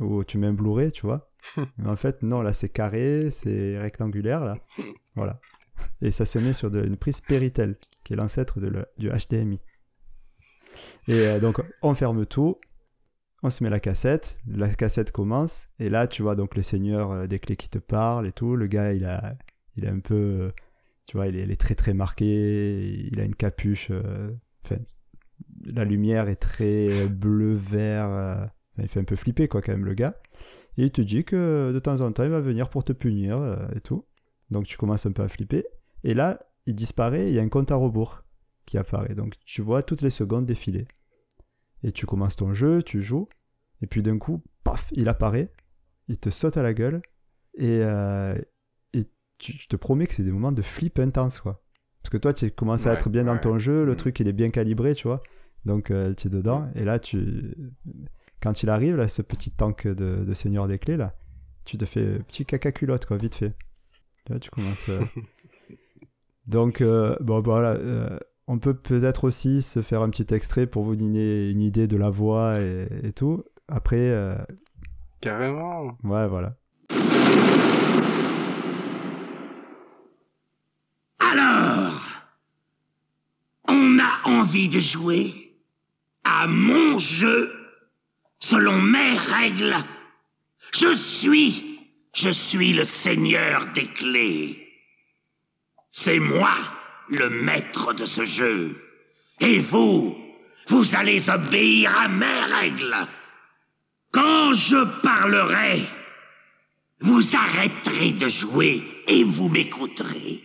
où 0.00 0.22
tu 0.24 0.36
mets 0.36 0.48
un 0.48 0.52
Blu-ray, 0.52 0.92
tu 0.92 1.06
vois. 1.06 1.30
Mais 1.78 1.88
en 1.88 1.96
fait, 1.96 2.22
non, 2.22 2.42
là, 2.42 2.52
c'est 2.52 2.68
carré, 2.68 3.30
c'est 3.30 3.78
rectangulaire, 3.78 4.44
là. 4.44 4.56
Voilà. 5.14 5.40
Et 6.02 6.10
ça 6.10 6.24
se 6.26 6.38
met 6.38 6.52
sur 6.52 6.70
de- 6.70 6.84
une 6.84 6.96
prise 6.98 7.20
Péritel, 7.22 7.78
qui 8.04 8.12
est 8.12 8.16
l'ancêtre 8.16 8.58
du 8.98 9.08
HDMI. 9.08 9.60
Et 11.08 11.26
euh, 11.26 11.40
donc, 11.40 11.62
on 11.82 11.94
ferme 11.94 12.26
tout, 12.26 12.56
on 13.42 13.50
se 13.50 13.64
met 13.64 13.70
la 13.70 13.80
cassette, 13.80 14.38
la 14.46 14.68
cassette 14.68 15.12
commence, 15.12 15.68
et 15.78 15.88
là, 15.88 16.06
tu 16.06 16.22
vois 16.22 16.36
donc 16.36 16.56
le 16.56 16.62
seigneur 16.62 17.10
euh, 17.10 17.26
des 17.26 17.38
clés 17.38 17.56
qui 17.56 17.68
te 17.68 17.78
parle 17.78 18.26
et 18.26 18.32
tout. 18.32 18.56
Le 18.56 18.66
gars, 18.66 18.92
il 18.92 19.04
a, 19.04 19.36
un 19.82 20.00
peu, 20.00 20.14
euh, 20.14 20.50
tu 21.06 21.16
vois, 21.16 21.26
il 21.26 21.36
est, 21.36 21.60
très 21.60 21.74
très 21.74 21.94
marqué, 21.94 23.08
il 23.10 23.18
a 23.20 23.24
une 23.24 23.34
capuche, 23.34 23.88
euh, 23.90 24.30
la 25.64 25.84
lumière 25.84 26.28
est 26.28 26.36
très 26.36 26.88
euh, 26.90 28.46
il 28.78 28.88
fait 28.88 29.00
un 29.00 29.04
peu 29.04 29.16
flipper, 29.16 29.48
quoi, 29.48 29.62
quand 29.62 29.72
même, 29.72 29.84
le 29.84 29.94
gars. 29.94 30.16
Et 30.76 30.84
il 30.84 30.90
te 30.90 31.00
dit 31.00 31.24
que 31.24 31.72
de 31.72 31.78
temps 31.78 32.00
en 32.00 32.12
temps, 32.12 32.24
il 32.24 32.30
va 32.30 32.40
venir 32.40 32.70
pour 32.70 32.84
te 32.84 32.92
punir 32.92 33.68
et 33.74 33.80
tout. 33.80 34.06
Donc 34.50 34.66
tu 34.66 34.78
commences 34.78 35.04
un 35.04 35.12
peu 35.12 35.22
à 35.22 35.28
flipper. 35.28 35.64
Et 36.04 36.14
là, 36.14 36.40
il 36.66 36.74
disparaît, 36.74 37.28
il 37.28 37.34
y 37.34 37.38
a 37.38 37.42
un 37.42 37.48
compte 37.48 37.70
à 37.70 37.74
rebours 37.74 38.24
qui 38.64 38.78
apparaît. 38.78 39.14
Donc 39.14 39.34
tu 39.44 39.60
vois 39.60 39.82
toutes 39.82 40.00
les 40.00 40.10
secondes 40.10 40.46
défiler. 40.46 40.86
Et 41.82 41.92
tu 41.92 42.06
commences 42.06 42.36
ton 42.36 42.52
jeu, 42.52 42.82
tu 42.82 43.02
joues, 43.02 43.28
et 43.82 43.86
puis 43.86 44.02
d'un 44.02 44.18
coup, 44.18 44.42
paf, 44.64 44.88
il 44.92 45.08
apparaît, 45.08 45.52
il 46.08 46.18
te 46.18 46.30
saute 46.30 46.56
à 46.56 46.62
la 46.62 46.74
gueule, 46.74 47.00
et, 47.54 47.80
euh, 47.82 48.36
et 48.92 49.04
tu, 49.38 49.52
je 49.52 49.66
te 49.68 49.76
promets 49.76 50.06
que 50.06 50.12
c'est 50.14 50.22
des 50.22 50.32
moments 50.32 50.52
de 50.52 50.62
flip 50.62 50.98
intense, 50.98 51.40
quoi. 51.40 51.62
Parce 52.02 52.10
que 52.10 52.16
toi, 52.18 52.32
tu 52.34 52.50
commences 52.50 52.86
à 52.86 52.94
être 52.94 53.08
bien 53.10 53.24
dans 53.24 53.38
ton 53.38 53.58
jeu, 53.58 53.84
le 53.84 53.92
Mm. 53.92 53.96
truc, 53.96 54.20
il 54.20 54.28
est 54.28 54.32
bien 54.32 54.48
calibré, 54.50 54.94
tu 54.94 55.06
vois. 55.08 55.22
Donc 55.66 55.90
euh, 55.90 56.14
tu 56.14 56.28
es 56.28 56.30
dedans, 56.30 56.70
et 56.74 56.84
là, 56.84 56.98
tu... 56.98 57.54
quand 58.40 58.62
il 58.62 58.70
arrive, 58.70 58.96
là, 58.96 59.06
ce 59.08 59.20
petit 59.22 59.50
tank 59.50 59.86
de, 59.86 60.24
de 60.24 60.34
Seigneur 60.34 60.66
des 60.68 60.78
Clés, 60.78 60.96
là, 60.96 61.14
tu 61.64 61.76
te 61.78 61.84
fais 61.84 62.18
petit 62.20 62.46
caca 62.46 62.72
culotte, 62.72 63.04
quoi, 63.06 63.16
vite 63.18 63.34
fait. 63.34 63.54
Là, 64.28 64.38
tu 64.38 64.50
commences... 64.50 64.88
euh, 64.88 65.04
Donc, 66.46 66.80
euh, 66.80 67.16
bon, 67.20 67.40
voilà. 67.40 67.72
euh, 67.74 68.18
on 68.50 68.58
peut 68.58 68.74
peut-être 68.74 69.22
aussi 69.22 69.62
se 69.62 69.80
faire 69.80 70.02
un 70.02 70.10
petit 70.10 70.34
extrait 70.34 70.66
pour 70.66 70.82
vous 70.82 70.96
donner 70.96 71.48
une 71.50 71.60
idée 71.60 71.86
de 71.86 71.96
la 71.96 72.10
voix 72.10 72.58
et, 72.58 72.88
et 73.04 73.12
tout. 73.12 73.44
Après, 73.68 73.96
euh, 74.10 74.34
Carrément. 75.20 75.96
ouais, 76.02 76.26
voilà. 76.26 76.56
Alors, 81.20 81.94
on 83.68 83.98
a 84.00 84.28
envie 84.28 84.68
de 84.68 84.80
jouer 84.80 85.54
à 86.24 86.48
mon 86.48 86.98
jeu 86.98 87.52
selon 88.40 88.76
mes 88.82 89.16
règles. 89.16 89.76
Je 90.74 90.92
suis, 90.92 91.78
je 92.12 92.30
suis 92.30 92.72
le 92.72 92.82
seigneur 92.82 93.68
des 93.74 93.86
clés. 93.86 94.66
C'est 95.92 96.18
moi 96.18 96.50
le 97.10 97.28
maître 97.30 97.92
de 97.94 98.04
ce 98.04 98.24
jeu. 98.24 98.76
Et 99.40 99.58
vous, 99.58 100.16
vous 100.68 100.96
allez 100.96 101.28
obéir 101.30 101.96
à 101.98 102.08
mes 102.08 102.40
règles. 102.58 102.94
Quand 104.12 104.52
je 104.52 104.84
parlerai, 105.02 105.82
vous 107.00 107.22
arrêterez 107.36 108.12
de 108.12 108.28
jouer 108.28 108.82
et 109.08 109.24
vous 109.24 109.48
m'écouterez. 109.48 110.40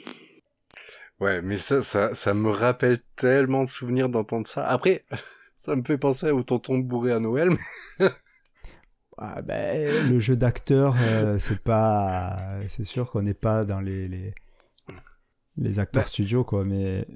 Ouais, 1.19 1.41
mais 1.41 1.57
ça, 1.57 1.81
ça, 1.81 2.13
ça 2.13 2.33
me 2.33 2.49
rappelle 2.49 2.99
tellement 3.15 3.63
de 3.63 3.69
souvenirs 3.69 4.09
d'entendre 4.09 4.47
ça. 4.47 4.65
Après, 4.67 5.05
Ça 5.57 5.75
me 5.75 5.83
fait 5.83 5.97
penser 5.97 6.29
au 6.31 6.43
tonton 6.43 6.77
bourré 6.77 7.11
à 7.13 7.19
Noël. 7.19 7.49
mais- 7.99 8.09
Ah, 9.17 9.41
ben, 9.41 10.09
le 10.11 10.19
jeu 10.19 10.35
d'acteur, 10.35 10.93
euh, 10.99 11.39
c'est 11.39 11.57
pas. 11.59 12.37
C'est 12.67 12.83
sûr 12.83 13.09
qu'on 13.09 13.21
n'est 13.21 13.33
pas 13.33 13.63
dans 13.63 13.79
les, 13.79 14.09
les, 14.09 14.35
les 15.57 15.79
acteurs 15.79 16.03
Bah. 16.03 16.07
studio, 16.07 16.43
quoi, 16.43 16.63
mais. 16.63 17.07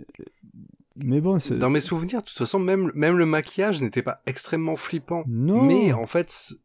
Mais 0.96 1.22
bon, 1.22 1.40
c'est. 1.40 1.58
Dans 1.58 1.70
mes 1.70 1.80
souvenirs, 1.80 2.20
de 2.20 2.26
toute 2.26 2.38
façon, 2.38 2.60
même, 2.60 2.92
même 2.94 3.18
le 3.18 3.26
maquillage 3.26 3.82
n'était 3.82 4.02
pas 4.02 4.22
extrêmement 4.26 4.76
flippant. 4.76 5.24
Non 5.28 5.64
Mais 5.64 5.94
en 5.94 6.06
fait, 6.06 6.60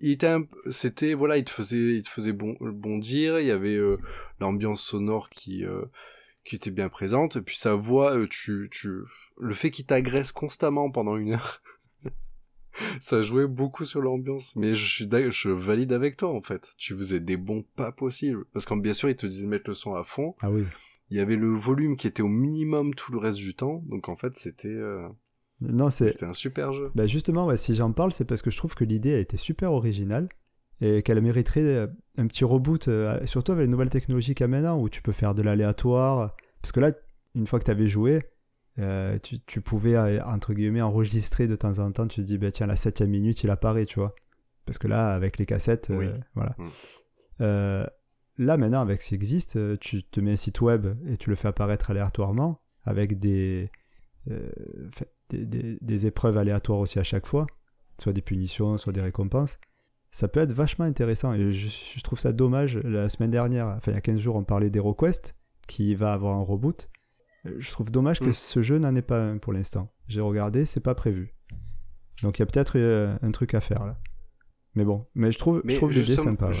il 0.00 0.12
était 0.12 0.26
un 0.26 0.46
c'était 0.70 1.14
voilà, 1.14 1.36
il 1.38 1.44
te 1.44 1.50
faisait 1.50 1.96
il 1.96 2.02
te 2.02 2.08
faisait 2.08 2.32
bon 2.32 2.56
bondir, 2.60 3.40
il 3.40 3.46
y 3.46 3.50
avait 3.50 3.74
euh, 3.74 3.98
l'ambiance 4.40 4.80
sonore 4.82 5.28
qui 5.30 5.64
euh, 5.64 5.84
qui 6.44 6.56
était 6.56 6.70
bien 6.70 6.88
présente 6.88 7.36
et 7.36 7.42
puis 7.42 7.56
sa 7.56 7.74
voix 7.74 8.16
euh, 8.16 8.26
tu 8.28 8.68
tu 8.70 9.00
le 9.38 9.54
fait 9.54 9.70
qu'il 9.70 9.86
t'agresse 9.86 10.32
constamment 10.32 10.90
pendant 10.90 11.16
une 11.16 11.32
heure. 11.32 11.62
ça 13.00 13.22
jouait 13.22 13.46
beaucoup 13.46 13.84
sur 13.84 14.00
l'ambiance, 14.00 14.54
mais 14.56 14.74
je 14.74 14.86
suis 14.86 15.08
je 15.30 15.48
valide 15.50 15.92
avec 15.92 16.16
toi 16.16 16.30
en 16.30 16.42
fait. 16.42 16.70
Tu 16.78 16.96
faisais 16.96 17.20
des 17.20 17.36
bons 17.36 17.64
pas 17.76 17.92
possibles 17.92 18.44
parce 18.52 18.66
qu'en 18.66 18.76
bien 18.76 18.92
sûr, 18.92 19.10
il 19.10 19.16
te 19.16 19.26
disait 19.26 19.44
de 19.44 19.48
mettre 19.48 19.68
le 19.68 19.74
son 19.74 19.94
à 19.94 20.04
fond. 20.04 20.34
Ah 20.40 20.50
oui. 20.50 20.64
Il 21.10 21.16
y 21.16 21.20
avait 21.20 21.36
le 21.36 21.54
volume 21.54 21.96
qui 21.96 22.06
était 22.06 22.22
au 22.22 22.28
minimum 22.28 22.94
tout 22.94 23.12
le 23.12 23.18
reste 23.18 23.38
du 23.38 23.54
temps, 23.54 23.82
donc 23.86 24.08
en 24.08 24.16
fait, 24.16 24.36
c'était 24.36 24.68
euh, 24.68 25.08
Non, 25.60 25.88
c'est. 25.90 26.08
c'était 26.08 26.26
un 26.26 26.32
super 26.34 26.72
jeu. 26.72 26.90
Bah 26.94 27.06
justement, 27.06 27.46
ouais, 27.46 27.56
si 27.56 27.74
j'en 27.74 27.92
parle, 27.92 28.12
c'est 28.12 28.24
parce 28.26 28.42
que 28.42 28.50
je 28.50 28.56
trouve 28.58 28.74
que 28.74 28.84
l'idée 28.84 29.14
a 29.14 29.18
été 29.18 29.36
super 29.36 29.72
originale 29.72 30.28
et 30.80 31.02
qu'elle 31.02 31.20
mériterait 31.22 31.60
euh, 31.62 31.86
un 32.18 32.26
petit 32.26 32.44
reboot, 32.44 32.88
euh, 32.88 33.24
surtout 33.26 33.52
avec 33.52 33.62
les 33.64 33.68
nouvelles 33.70 33.90
technologies 33.90 34.34
qu'il 34.34 34.44
y 34.44 34.46
a 34.46 34.48
maintenant, 34.48 34.80
où 34.80 34.88
tu 34.88 35.02
peux 35.02 35.12
faire 35.12 35.34
de 35.34 35.42
l'aléatoire. 35.42 36.36
Parce 36.62 36.72
que 36.72 36.80
là, 36.80 36.92
une 37.34 37.46
fois 37.46 37.58
que 37.58 37.64
tu 37.64 37.70
avais 37.70 37.88
joué, 37.88 38.22
euh, 38.78 39.18
tu, 39.20 39.40
tu 39.40 39.60
pouvais, 39.60 39.96
entre 40.20 40.52
guillemets, 40.54 40.82
enregistrer 40.82 41.48
de 41.48 41.56
temps 41.56 41.78
en 41.80 41.90
temps. 41.90 42.06
Tu 42.06 42.20
te 42.20 42.26
dis, 42.26 42.38
bah, 42.38 42.52
tiens, 42.52 42.66
la 42.66 42.76
septième 42.76 43.10
minute, 43.10 43.42
il 43.42 43.50
apparaît, 43.50 43.86
tu 43.86 43.98
vois. 43.98 44.14
Parce 44.66 44.78
que 44.78 44.86
là, 44.86 45.14
avec 45.14 45.38
les 45.38 45.46
cassettes, 45.46 45.88
Oui. 45.90 46.06
voilà. 46.34 46.54
Mm. 46.58 47.88
Là, 48.38 48.56
maintenant, 48.56 48.80
avec 48.80 49.02
ce 49.02 49.08
qui 49.08 49.14
existe, 49.16 49.56
euh, 49.56 49.76
tu 49.80 50.02
te 50.04 50.20
mets 50.20 50.32
un 50.32 50.36
site 50.36 50.60
web 50.60 50.86
et 51.08 51.16
tu 51.16 51.28
le 51.30 51.36
fais 51.36 51.48
apparaître 51.48 51.90
aléatoirement 51.90 52.60
avec 52.84 53.18
des, 53.18 53.70
euh, 54.30 54.48
des, 55.30 55.44
des- 55.44 55.78
des 55.80 56.06
épreuves 56.06 56.36
aléatoires 56.38 56.78
aussi 56.78 56.98
à 56.98 57.02
chaque 57.02 57.26
fois, 57.26 57.46
soit 58.00 58.12
des 58.12 58.22
punitions, 58.22 58.78
soit 58.78 58.92
des 58.92 59.00
récompenses. 59.00 59.58
Ça 60.10 60.28
peut 60.28 60.40
être 60.40 60.52
vachement 60.52 60.84
intéressant 60.86 61.34
et 61.34 61.50
je, 61.52 61.68
je 61.96 62.02
trouve 62.02 62.18
ça 62.20 62.32
dommage. 62.32 62.76
La 62.78 63.08
semaine 63.08 63.30
dernière, 63.30 63.66
enfin 63.76 63.90
il 63.92 63.94
y 63.94 63.98
a 63.98 64.00
15 64.00 64.18
jours, 64.20 64.36
on 64.36 64.44
parlait 64.44 64.70
d'HeroQuest 64.70 65.34
qui 65.66 65.94
va 65.94 66.12
avoir 66.14 66.34
un 66.36 66.42
reboot. 66.42 66.88
Euh, 67.46 67.56
Je 67.58 67.70
trouve 67.70 67.90
dommage 67.90 68.20
que 68.20 68.30
Mm. 68.30 68.32
ce 68.32 68.62
jeu 68.62 68.78
n'en 68.78 68.94
ait 68.94 69.02
pas 69.02 69.20
un 69.20 69.38
pour 69.38 69.52
l'instant. 69.52 69.92
J'ai 70.06 70.20
regardé, 70.20 70.64
c'est 70.64 70.80
pas 70.80 70.94
prévu. 70.94 71.34
Donc 72.22 72.38
il 72.38 72.42
y 72.42 72.44
a 72.44 72.46
peut-être 72.46 72.78
un 73.20 73.30
truc 73.32 73.52
à 73.54 73.60
faire 73.60 73.84
là. 73.84 73.98
Mais 74.74 74.84
bon, 74.84 75.06
mais 75.14 75.30
je 75.32 75.38
trouve, 75.38 75.60
je 75.72 75.76
trouve 75.76 75.90
l'idée 76.02 76.14
sympa. 76.24 76.46
ouais. 76.48 76.52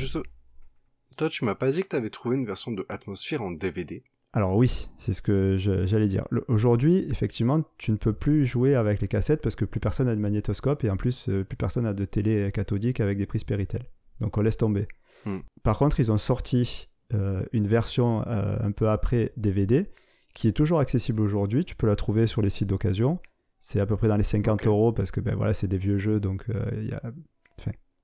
Toi, 1.18 1.28
tu 1.28 1.44
m'as 1.44 1.56
pas 1.56 1.72
dit 1.72 1.82
que 1.82 1.88
t'avais 1.88 2.10
trouvé 2.10 2.36
une 2.36 2.46
version 2.46 2.70
de 2.70 2.86
Atmosphere 2.88 3.42
en 3.42 3.50
DVD. 3.50 4.04
Alors 4.32 4.54
oui, 4.54 4.88
c'est 4.98 5.12
ce 5.12 5.20
que 5.20 5.56
j'allais 5.58 6.06
dire. 6.06 6.24
Aujourd'hui, 6.46 7.06
effectivement, 7.10 7.64
tu 7.76 7.90
ne 7.90 7.96
peux 7.96 8.12
plus 8.12 8.46
jouer 8.46 8.76
avec 8.76 9.00
les 9.00 9.08
cassettes 9.08 9.42
parce 9.42 9.56
que 9.56 9.64
plus 9.64 9.80
personne 9.80 10.06
n'a 10.06 10.14
de 10.14 10.20
magnétoscope 10.20 10.84
et 10.84 10.90
en 10.90 10.96
plus, 10.96 11.28
euh, 11.28 11.42
plus 11.42 11.56
personne 11.56 11.84
n'a 11.84 11.92
de 11.92 12.04
télé 12.04 12.52
cathodique 12.52 13.00
avec 13.00 13.18
des 13.18 13.26
prises 13.26 13.42
Péritel. 13.42 13.82
Donc 14.20 14.38
on 14.38 14.42
laisse 14.42 14.58
tomber. 14.58 14.86
Hmm. 15.24 15.38
Par 15.64 15.76
contre, 15.76 15.98
ils 15.98 16.12
ont 16.12 16.18
sorti 16.18 16.88
euh, 17.14 17.42
une 17.52 17.66
version 17.66 18.22
euh, 18.28 18.56
un 18.60 18.70
peu 18.70 18.88
après 18.88 19.32
DVD 19.36 19.90
qui 20.34 20.46
est 20.46 20.52
toujours 20.52 20.78
accessible 20.78 21.20
aujourd'hui. 21.20 21.64
Tu 21.64 21.74
peux 21.74 21.88
la 21.88 21.96
trouver 21.96 22.28
sur 22.28 22.42
les 22.42 22.50
sites 22.50 22.68
d'occasion. 22.68 23.18
C'est 23.60 23.80
à 23.80 23.86
peu 23.86 23.96
près 23.96 24.06
dans 24.06 24.16
les 24.16 24.22
50 24.22 24.60
Ok. 24.60 24.66
euros 24.68 24.92
parce 24.92 25.10
que 25.10 25.20
ben 25.20 25.34
voilà, 25.34 25.52
c'est 25.52 25.66
des 25.66 25.78
vieux 25.78 25.98
jeux 25.98 26.20
donc 26.20 26.44
euh, 26.48 26.70
il 26.74 26.88
y 26.88 26.92
a... 26.92 27.02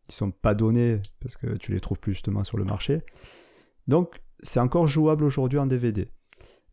ils 0.08 0.14
sont 0.14 0.30
pas 0.30 0.54
donnés 0.54 1.00
parce 1.20 1.36
que 1.36 1.56
tu 1.56 1.72
les 1.72 1.80
trouves 1.80 1.98
plus 1.98 2.12
justement 2.12 2.44
sur 2.44 2.58
le 2.58 2.64
marché. 2.64 3.02
Donc 3.86 4.20
c'est 4.40 4.60
encore 4.60 4.86
jouable 4.86 5.24
aujourd'hui 5.24 5.58
en 5.58 5.66
DVD. 5.66 6.08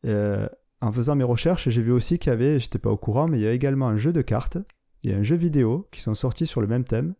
Euh, 0.05 0.47
en 0.81 0.91
faisant 0.91 1.15
mes 1.15 1.23
recherches, 1.23 1.69
j'ai 1.69 1.81
vu 1.81 1.91
aussi 1.91 2.17
qu'il 2.17 2.31
y 2.31 2.33
avait, 2.33 2.59
j'étais 2.59 2.79
pas 2.79 2.89
au 2.89 2.97
courant, 2.97 3.27
mais 3.27 3.39
il 3.39 3.43
y 3.43 3.47
a 3.47 3.51
également 3.51 3.87
un 3.87 3.97
jeu 3.97 4.11
de 4.11 4.21
cartes 4.21 4.57
et 5.03 5.13
un 5.13 5.23
jeu 5.23 5.35
vidéo 5.35 5.87
qui 5.91 6.01
sont 6.01 6.15
sortis 6.15 6.47
sur 6.47 6.61
le 6.61 6.67
même 6.67 6.83
thème 6.83 7.13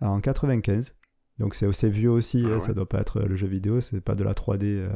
en 0.00 0.20
95. 0.20 0.98
Donc 1.38 1.54
c'est 1.54 1.66
assez 1.66 1.88
vieux 1.88 2.10
aussi, 2.10 2.42
Ah 2.44 2.48
hein, 2.48 2.52
ouais. 2.54 2.60
ça 2.60 2.72
doit 2.72 2.88
pas 2.88 3.00
être 3.00 3.20
le 3.20 3.36
jeu 3.36 3.46
vidéo, 3.46 3.80
c'est 3.80 4.00
pas 4.00 4.14
de 4.14 4.24
la 4.24 4.32
3D 4.32 4.64
euh, 4.64 4.88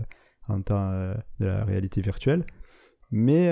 en 0.49 0.63
temps 0.63 0.91
euh, 0.91 1.15
de 1.41 1.47
la 1.47 1.65
réalité 1.65 2.01
virtuelle. 2.01 2.47
Mais 3.11 3.49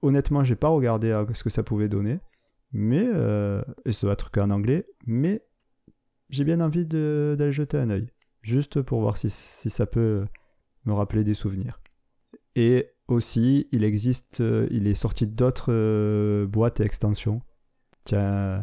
honnêtement, 0.00 0.42
j'ai 0.44 0.56
pas 0.56 0.68
regardé 0.68 1.24
ce 1.34 1.44
que 1.44 1.50
ça 1.50 1.62
pouvait 1.62 1.90
donner. 1.90 2.20
Mais, 2.72 3.04
et 3.84 3.92
ça 3.92 4.06
doit 4.06 4.14
être 4.14 4.30
qu'en 4.30 4.48
anglais, 4.48 4.86
mais 5.06 5.45
j'ai 6.30 6.44
bien 6.44 6.60
envie 6.60 6.86
d'aller 6.86 7.52
jeter 7.52 7.78
un 7.78 7.90
œil. 7.90 8.08
Juste 8.42 8.80
pour 8.82 9.00
voir 9.00 9.16
si, 9.16 9.28
si 9.30 9.70
ça 9.70 9.86
peut 9.86 10.26
me 10.84 10.92
rappeler 10.92 11.24
des 11.24 11.34
souvenirs. 11.34 11.80
Et 12.54 12.90
aussi, 13.08 13.68
il 13.72 13.84
existe, 13.84 14.40
euh, 14.40 14.66
il 14.70 14.86
est 14.86 14.94
sorti 14.94 15.26
d'autres 15.26 15.72
euh, 15.72 16.46
boîtes 16.46 16.80
et 16.80 16.84
extensions. 16.84 17.42
Tiens, 18.04 18.62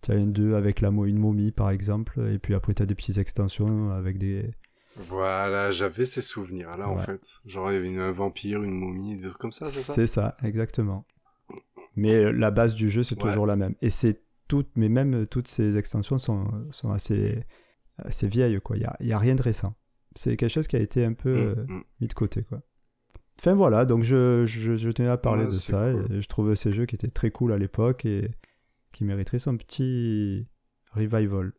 tiens 0.00 0.18
une 0.18 0.32
2 0.32 0.54
avec 0.54 0.80
la 0.80 0.88
une 0.88 1.18
momie 1.18 1.50
par 1.52 1.70
exemple, 1.70 2.20
et 2.32 2.38
puis 2.38 2.54
après 2.54 2.74
tu 2.74 2.82
as 2.82 2.86
des 2.86 2.94
petites 2.94 3.18
extensions 3.18 3.90
avec 3.90 4.18
des. 4.18 4.50
Voilà, 4.96 5.72
j'avais 5.72 6.04
ces 6.04 6.22
souvenirs-là, 6.22 6.88
en 6.88 6.96
Ouais. 6.96 7.04
fait. 7.04 7.40
Genre, 7.46 7.70
il 7.72 7.74
y 7.74 7.78
avait 7.78 7.88
une- 7.88 7.98
un 7.98 8.12
vampire, 8.12 8.62
une 8.62 8.70
momie, 8.78 9.16
des 9.16 9.22
trucs 9.28 9.38
comme 9.38 9.50
ça, 9.52 9.66
c'est 9.66 9.80
ça? 9.80 9.94
C'est 9.94 10.06
ça, 10.06 10.36
exactement. 10.44 11.04
Mais 11.96 12.32
la 12.32 12.50
base 12.52 12.74
du 12.74 12.88
jeu, 12.90 13.02
c'est 13.02 13.16
Ouais. 13.22 13.28
toujours 13.30 13.46
la 13.46 13.56
même. 13.56 13.74
Et 13.82 13.90
c'est 13.90 14.22
toutes, 14.48 14.70
mais 14.76 14.88
même 14.88 15.26
toutes 15.26 15.48
ces 15.48 15.76
extensions 15.78 16.18
sont, 16.18 16.48
sont 16.70 16.90
assez, 16.90 17.44
assez 17.98 18.28
vieilles, 18.28 18.60
quoi. 18.60 18.76
Il 18.76 18.80
n'y 19.06 19.12
a, 19.12 19.16
a 19.16 19.20
rien 19.20 19.34
de 19.34 19.42
récent. 19.42 19.76
C'est 20.16 20.36
quelque 20.36 20.50
chose 20.50 20.68
qui 20.68 20.76
a 20.76 20.80
été 20.80 21.04
un 21.04 21.14
peu 21.14 21.30
Mm, 21.34 21.54
euh, 21.58 21.66
mm. 21.68 21.84
mis 22.00 22.08
de 22.08 22.14
côté, 22.14 22.42
quoi. 22.44 22.62
Enfin 23.38 23.54
voilà, 23.54 23.84
donc 23.84 24.04
je, 24.04 24.46
je, 24.46 24.76
je 24.76 24.90
tenais 24.90 25.08
à 25.08 25.16
parler 25.18 25.46
Ouais, 25.46 25.50
de 25.50 25.58
ça. 25.58 25.92
cool. 25.92 26.06
Et 26.12 26.20
je 26.22 26.28
trouvais 26.28 26.56
ces 26.56 26.72
jeux 26.72 26.86
qui 26.86 26.94
étaient 26.94 27.08
très 27.10 27.30
cool 27.30 27.52
à 27.52 27.58
l'époque 27.58 28.04
et 28.06 28.30
qui 28.92 29.04
mériteraient 29.04 29.38
son 29.40 29.56
petit 29.56 30.46
revival. 30.92 31.52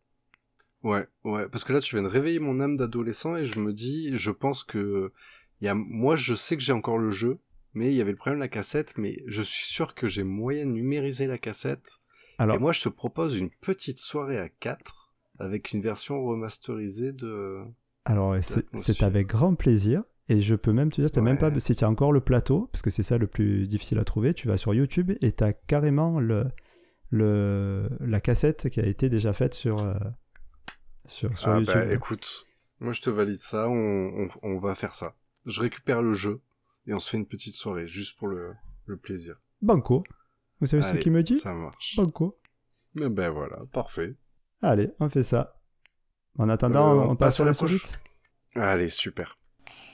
Ouais, 0.83 1.07
ouais, 1.23 1.49
parce 1.49 1.63
que 1.63 1.73
là, 1.73 1.81
tu 1.81 1.95
viens 1.95 2.03
de 2.03 2.07
réveiller 2.07 2.39
mon 2.39 2.59
âme 2.59 2.77
d'adolescent 2.77 3.35
et 3.35 3.45
je 3.45 3.59
me 3.59 3.73
dis, 3.73 4.15
je 4.15 4.29
pense 4.31 4.63
que, 4.63 5.11
y 5.61 5.67
a, 5.67 5.73
moi, 5.73 6.15
je 6.15 6.35
sais 6.35 6.55
que 6.55 6.61
j'ai 6.63 6.73
encore 6.73 6.99
le 6.99 7.09
jeu, 7.09 7.39
mais 7.73 7.91
il 7.91 7.95
y 7.97 8.01
avait 8.01 8.11
le 8.11 8.17
problème 8.17 8.37
de 8.39 8.43
la 8.43 8.49
cassette, 8.49 8.95
mais 8.97 9.23
je 9.25 9.41
suis 9.41 9.65
sûr 9.65 9.95
que 9.95 10.07
j'ai 10.07 10.23
moyen 10.23 10.65
de 10.65 10.71
numériser 10.71 11.25
la 11.27 11.37
cassette. 11.39 11.99
Alors, 12.37 12.57
Et 12.57 12.59
moi, 12.59 12.71
je 12.71 12.81
te 12.81 12.89
propose 12.89 13.37
une 13.37 13.49
petite 13.49 13.99
soirée 13.99 14.39
à 14.39 14.49
4 14.49 15.13
avec 15.39 15.71
une 15.71 15.81
version 15.81 16.23
remasterisée 16.23 17.11
de. 17.11 17.63
Alors, 18.05 18.35
c'est 18.41 19.03
avec 19.03 19.27
grand 19.27 19.55
plaisir. 19.55 20.03
Et 20.27 20.41
je 20.41 20.55
peux 20.55 20.73
même 20.73 20.91
te 20.91 21.01
dire, 21.01 21.11
t'as 21.11 21.21
même 21.21 21.37
pas, 21.37 21.51
si 21.59 21.75
tu 21.75 21.83
as 21.83 21.89
encore 21.89 22.11
le 22.11 22.19
plateau, 22.19 22.67
parce 22.71 22.81
que 22.81 22.89
c'est 22.89 23.03
ça 23.03 23.19
le 23.19 23.27
plus 23.27 23.67
difficile 23.67 23.99
à 23.99 24.03
trouver, 24.03 24.33
tu 24.33 24.47
vas 24.47 24.57
sur 24.57 24.73
YouTube 24.73 25.11
et 25.21 25.31
tu 25.31 25.43
as 25.43 25.53
carrément 25.53 26.19
le, 26.19 26.45
le, 27.11 27.87
la 27.99 28.19
cassette 28.19 28.69
qui 28.69 28.79
a 28.79 28.87
été 28.87 29.07
déjà 29.07 29.33
faite 29.33 29.53
sur, 29.53 29.83
euh, 29.83 29.93
sur, 31.05 31.37
sur 31.37 31.49
ah 31.49 31.59
YouTube. 31.59 31.75
bah 31.75 31.93
écoute, 31.93 32.47
moi 32.79 32.91
je 32.91 33.01
te 33.01 33.11
valide 33.11 33.41
ça, 33.41 33.69
on, 33.69 34.23
on, 34.23 34.29
on 34.41 34.57
va 34.57 34.73
faire 34.73 34.95
ça. 34.95 35.15
Je 35.45 35.61
récupère 35.61 36.01
le 36.01 36.13
jeu 36.13 36.41
et 36.87 36.93
on 36.95 36.99
se 36.99 37.11
fait 37.11 37.17
une 37.17 37.27
petite 37.27 37.55
soirée 37.55 37.87
juste 37.87 38.17
pour 38.17 38.27
le, 38.27 38.53
le 38.87 38.97
plaisir. 38.97 39.35
Banco. 39.61 40.03
Vous 40.61 40.67
savez 40.67 40.81
ce 40.83 40.89
Allez, 40.89 40.99
qu'il 40.99 41.11
me 41.11 41.23
dit 41.23 41.37
Ça 41.37 41.53
marche. 41.53 41.95
Banco. 41.97 42.39
Mais 42.93 43.09
ben 43.09 43.29
voilà, 43.29 43.57
parfait. 43.73 44.15
Allez, 44.61 44.89
on 44.99 45.09
fait 45.09 45.23
ça. 45.23 45.61
En 46.37 46.49
attendant, 46.49 46.91
Euh, 46.91 47.03
on, 47.03 47.09
on 47.11 47.15
passe 47.15 47.27
passe 47.27 47.35
sur 47.35 47.43
à 47.43 47.47
la 47.47 47.53
solite. 47.53 47.99
Allez, 48.55 48.89
super. 48.89 49.37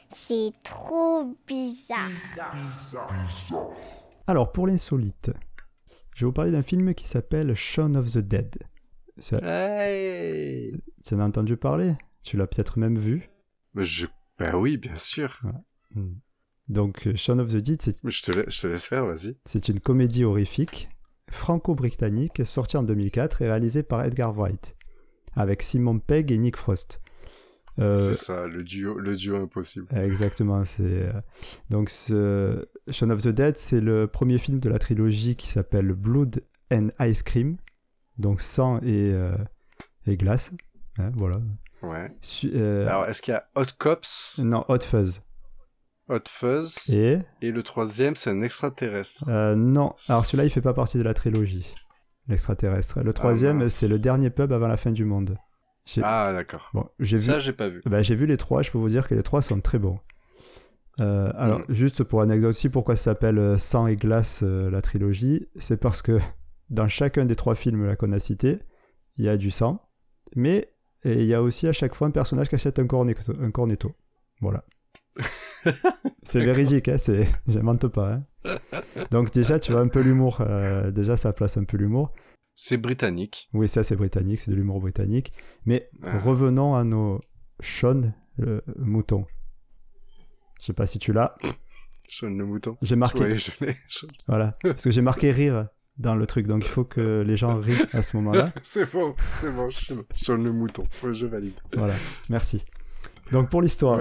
C'est 0.10 0.52
trop 0.64 1.36
bizarre. 1.48 2.10
Alors, 4.28 4.52
pour 4.52 4.68
l'insolite, 4.68 5.32
je 6.16 6.22
vais 6.22 6.26
vous 6.28 6.34
parler 6.34 6.52
d'un 6.52 6.62
film 6.62 6.94
qui 6.94 7.08
s'appelle 7.08 7.54
Shaun 7.56 7.96
of 7.96 8.12
the 8.12 8.18
Dead. 8.20 8.56
Ça- 9.18 9.38
Hey 9.42 10.74
Tu 11.06 11.14
en 11.16 11.20
as 11.20 11.26
entendu 11.26 11.58
parler? 11.58 11.96
Tu 12.24 12.38
l'as 12.38 12.48
peut-être 12.48 12.78
même 12.80 12.98
vu? 13.00 13.30
Je... 13.76 14.06
Ben 14.38 14.56
oui, 14.56 14.78
bien 14.78 14.96
sûr. 14.96 15.40
Hmm. 15.96 16.14
Donc, 16.72 17.06
euh, 17.06 17.14
Shaun 17.16 17.40
of 17.40 17.50
the 17.50 17.58
Dead, 17.58 17.82
c'est 17.82 18.04
Mais 18.04 18.12
je 18.12 18.24
te, 18.24 18.32
la- 18.32 18.44
je 18.48 18.62
te 18.62 18.68
laisse 18.68 18.86
faire, 18.86 19.06
vas-y. 19.06 19.36
C'est 19.46 19.68
une 19.70 19.80
comédie 19.80 20.24
horrifique 20.24 20.90
franco-britannique 21.30 22.42
sortie 22.46 22.78
en 22.78 22.84
2004 22.84 23.42
et 23.42 23.48
réalisée 23.48 23.84
par 23.84 24.04
Edgar 24.04 24.34
Wright 24.34 24.76
avec 25.36 25.62
Simon 25.64 26.00
Pegg 26.00 26.32
et 26.32 26.38
Nick 26.38 26.56
Frost. 26.58 27.02
Euh, 27.80 28.14
C'est 28.14 28.24
ça, 28.26 28.48
le 28.48 28.64
duo, 28.64 28.98
le 28.98 29.16
duo 29.16 29.38
impossible. 29.38 29.88
exactement, 29.96 30.64
c'est 30.66 30.84
euh, 30.84 31.12
donc 31.70 31.90
ce 31.90 32.68
Shaun 32.90 33.10
of 33.12 33.22
the 33.22 33.30
Dead, 33.30 33.58
c'est 33.58 33.80
le 33.82 34.08
premier 34.08 34.38
film 34.38 34.60
de 34.60 34.70
la 34.70 34.78
trilogie 34.78 35.36
qui 35.38 35.48
s'appelle 35.48 35.94
Blood 35.94 36.44
and 36.72 36.90
Ice 37.00 37.24
Cream, 37.24 37.58
donc 38.18 38.42
sang 38.42 38.80
et, 38.82 39.12
euh, 39.14 39.36
et 40.06 40.18
glace, 40.18 40.52
hein, 40.98 41.12
voilà. 41.16 41.42
Ouais. 41.82 42.12
Su- 42.22 42.52
euh, 42.54 42.88
Alors, 42.88 43.06
est-ce 43.08 43.22
qu'il 43.22 43.34
y 43.34 43.36
a 43.38 43.48
Hot 43.56 43.66
Cops, 43.78 44.40
non, 44.44 44.66
Hot 44.68 44.80
Fuzz 44.82 45.22
Hot 46.12 46.28
Fuzz, 46.30 46.76
et, 46.90 47.20
et 47.42 47.52
le 47.52 47.64
troisième, 47.64 48.16
c'est 48.16 48.30
un 48.30 48.40
extraterrestre. 48.40 49.24
euh, 49.30 49.56
non, 49.56 49.94
alors 50.10 50.26
celui-là 50.26 50.46
il 50.46 50.50
fait 50.52 50.62
pas 50.62 50.74
partie 50.74 50.98
de 50.98 51.04
la 51.04 51.14
trilogie. 51.14 51.74
l'extraterrestre. 52.28 53.02
Le 53.02 53.14
troisième, 53.14 53.58
mince. 53.60 53.74
c'est 53.74 53.88
le 53.88 53.98
dernier 54.00 54.30
pub 54.30 54.52
avant 54.52 54.68
la 54.68 54.78
fin 54.78 54.92
du 54.92 55.06
monde. 55.06 55.38
J'ai 55.86 56.02
Ah, 56.04 56.32
d'accord. 56.34 56.70
bon, 56.74 56.88
j'ai 57.00 57.18
vu, 57.18 57.24
Ça, 57.24 57.40
j'ai 57.40 57.54
pas 57.54 57.68
vu. 57.70 57.82
bah, 57.86 58.02
j'ai 58.04 58.16
vu 58.16 58.26
les 58.28 58.38
trois, 58.38 58.62
je 58.62 58.70
peux 58.72 58.78
vous 58.78 58.90
dire 58.90 59.08
que 59.08 59.16
les 59.16 59.24
trois 59.24 59.42
sont 59.42 59.60
très 59.62 59.80
bons. 59.80 60.00
Euh, 61.00 61.32
alors, 61.36 61.60
Mm. 61.60 61.64
juste 61.74 62.04
pour 62.04 62.22
anecdote 62.22 62.50
aussi, 62.50 62.70
pourquoi 62.70 62.96
ça 62.96 63.04
s'appelle 63.06 63.40
euh, 63.40 63.58
Sang 63.58 63.88
et 63.88 63.96
Glace, 63.96 64.42
euh, 64.44 64.70
la 64.70 64.82
trilogie 64.82 65.48
C'est 65.56 65.78
parce 65.78 66.02
que 66.02 66.20
dans 66.70 66.88
chacun 66.88 67.26
des 67.26 67.36
trois 67.36 67.56
films 67.56 67.96
qu'on 67.96 68.12
a 68.12 68.20
cités, 68.20 68.60
il 69.18 69.26
y 69.26 69.30
a 69.30 69.38
du 69.38 69.50
sang, 69.52 69.82
mais 70.36 70.72
il 71.04 71.24
y 71.24 71.34
a 71.34 71.42
aussi 71.42 71.68
à 71.68 71.74
chaque 71.74 71.96
fois 71.96 72.08
un 72.08 72.12
personnage 72.12 72.50
qui 72.50 72.56
achète 72.56 72.78
un 72.78 72.86
cornetto. 72.86 73.34
Un 73.42 73.50
cornetto. 73.52 73.92
Voilà. 74.42 74.64
c'est 76.24 76.44
véridique, 76.44 76.88
hein, 76.88 76.98
c'est... 76.98 77.28
j'invente 77.48 77.88
pas. 77.88 78.14
hein. 78.46 78.60
Donc 79.12 79.32
déjà, 79.32 79.60
tu 79.60 79.72
vois 79.72 79.82
un 79.82 79.88
peu 79.88 80.02
l'humour. 80.02 80.38
euh, 80.42 80.92
déjà, 80.92 81.18
ça 81.18 81.34
place 81.34 81.58
un 81.58 81.64
peu 81.64 81.78
l'humour. 81.78 82.12
C'est 82.56 82.78
britannique. 82.78 83.50
Oui, 83.54 83.68
ça 83.68 83.84
c'est 83.84 83.96
britannique, 83.96 84.40
c'est 84.40 84.52
de 84.52 84.56
l'humour 84.56 84.80
britannique. 84.82 85.34
Mais 85.66 85.88
Ah. 86.04 86.18
revenons 86.20 86.76
à 86.76 86.84
nos 86.84 87.20
Sean, 87.62 88.14
le 88.38 88.64
mouton. 88.78 89.26
Je 90.60 90.66
sais 90.68 90.74
pas 90.74 90.86
si 90.86 91.00
tu 91.00 91.14
l'as. 91.14 91.36
Sean 92.10 92.30
le 92.30 92.46
mouton. 92.46 92.78
J'ai 92.82 92.96
marqué, 92.96 93.22
Ouais, 93.22 93.38
je 93.38 93.52
je- 93.88 94.06
voilà, 94.28 94.58
parce 94.64 94.84
que 94.84 94.92
j'ai 94.92 95.02
marqué 95.02 95.32
rire 95.32 95.68
dans 95.98 96.16
le 96.16 96.26
truc, 96.26 96.46
donc 96.48 96.64
il 96.64 96.70
faut 96.70 96.84
que 96.84 97.24
les 97.26 97.38
gens 97.38 97.58
rient 97.60 97.86
à 97.94 98.02
ce 98.02 98.18
moment-là. 98.18 98.52
c'est 98.64 98.92
bon, 98.92 99.16
c'est 99.40 99.52
bon. 99.54 99.70
Sean 100.16 100.36
le 100.36 100.52
mouton. 100.52 100.84
Je 101.10 101.26
valide. 101.26 101.54
Voilà, 101.74 101.96
merci. 102.30 102.66
Donc 103.32 103.50
pour 103.50 103.62
l'histoire. 103.62 104.00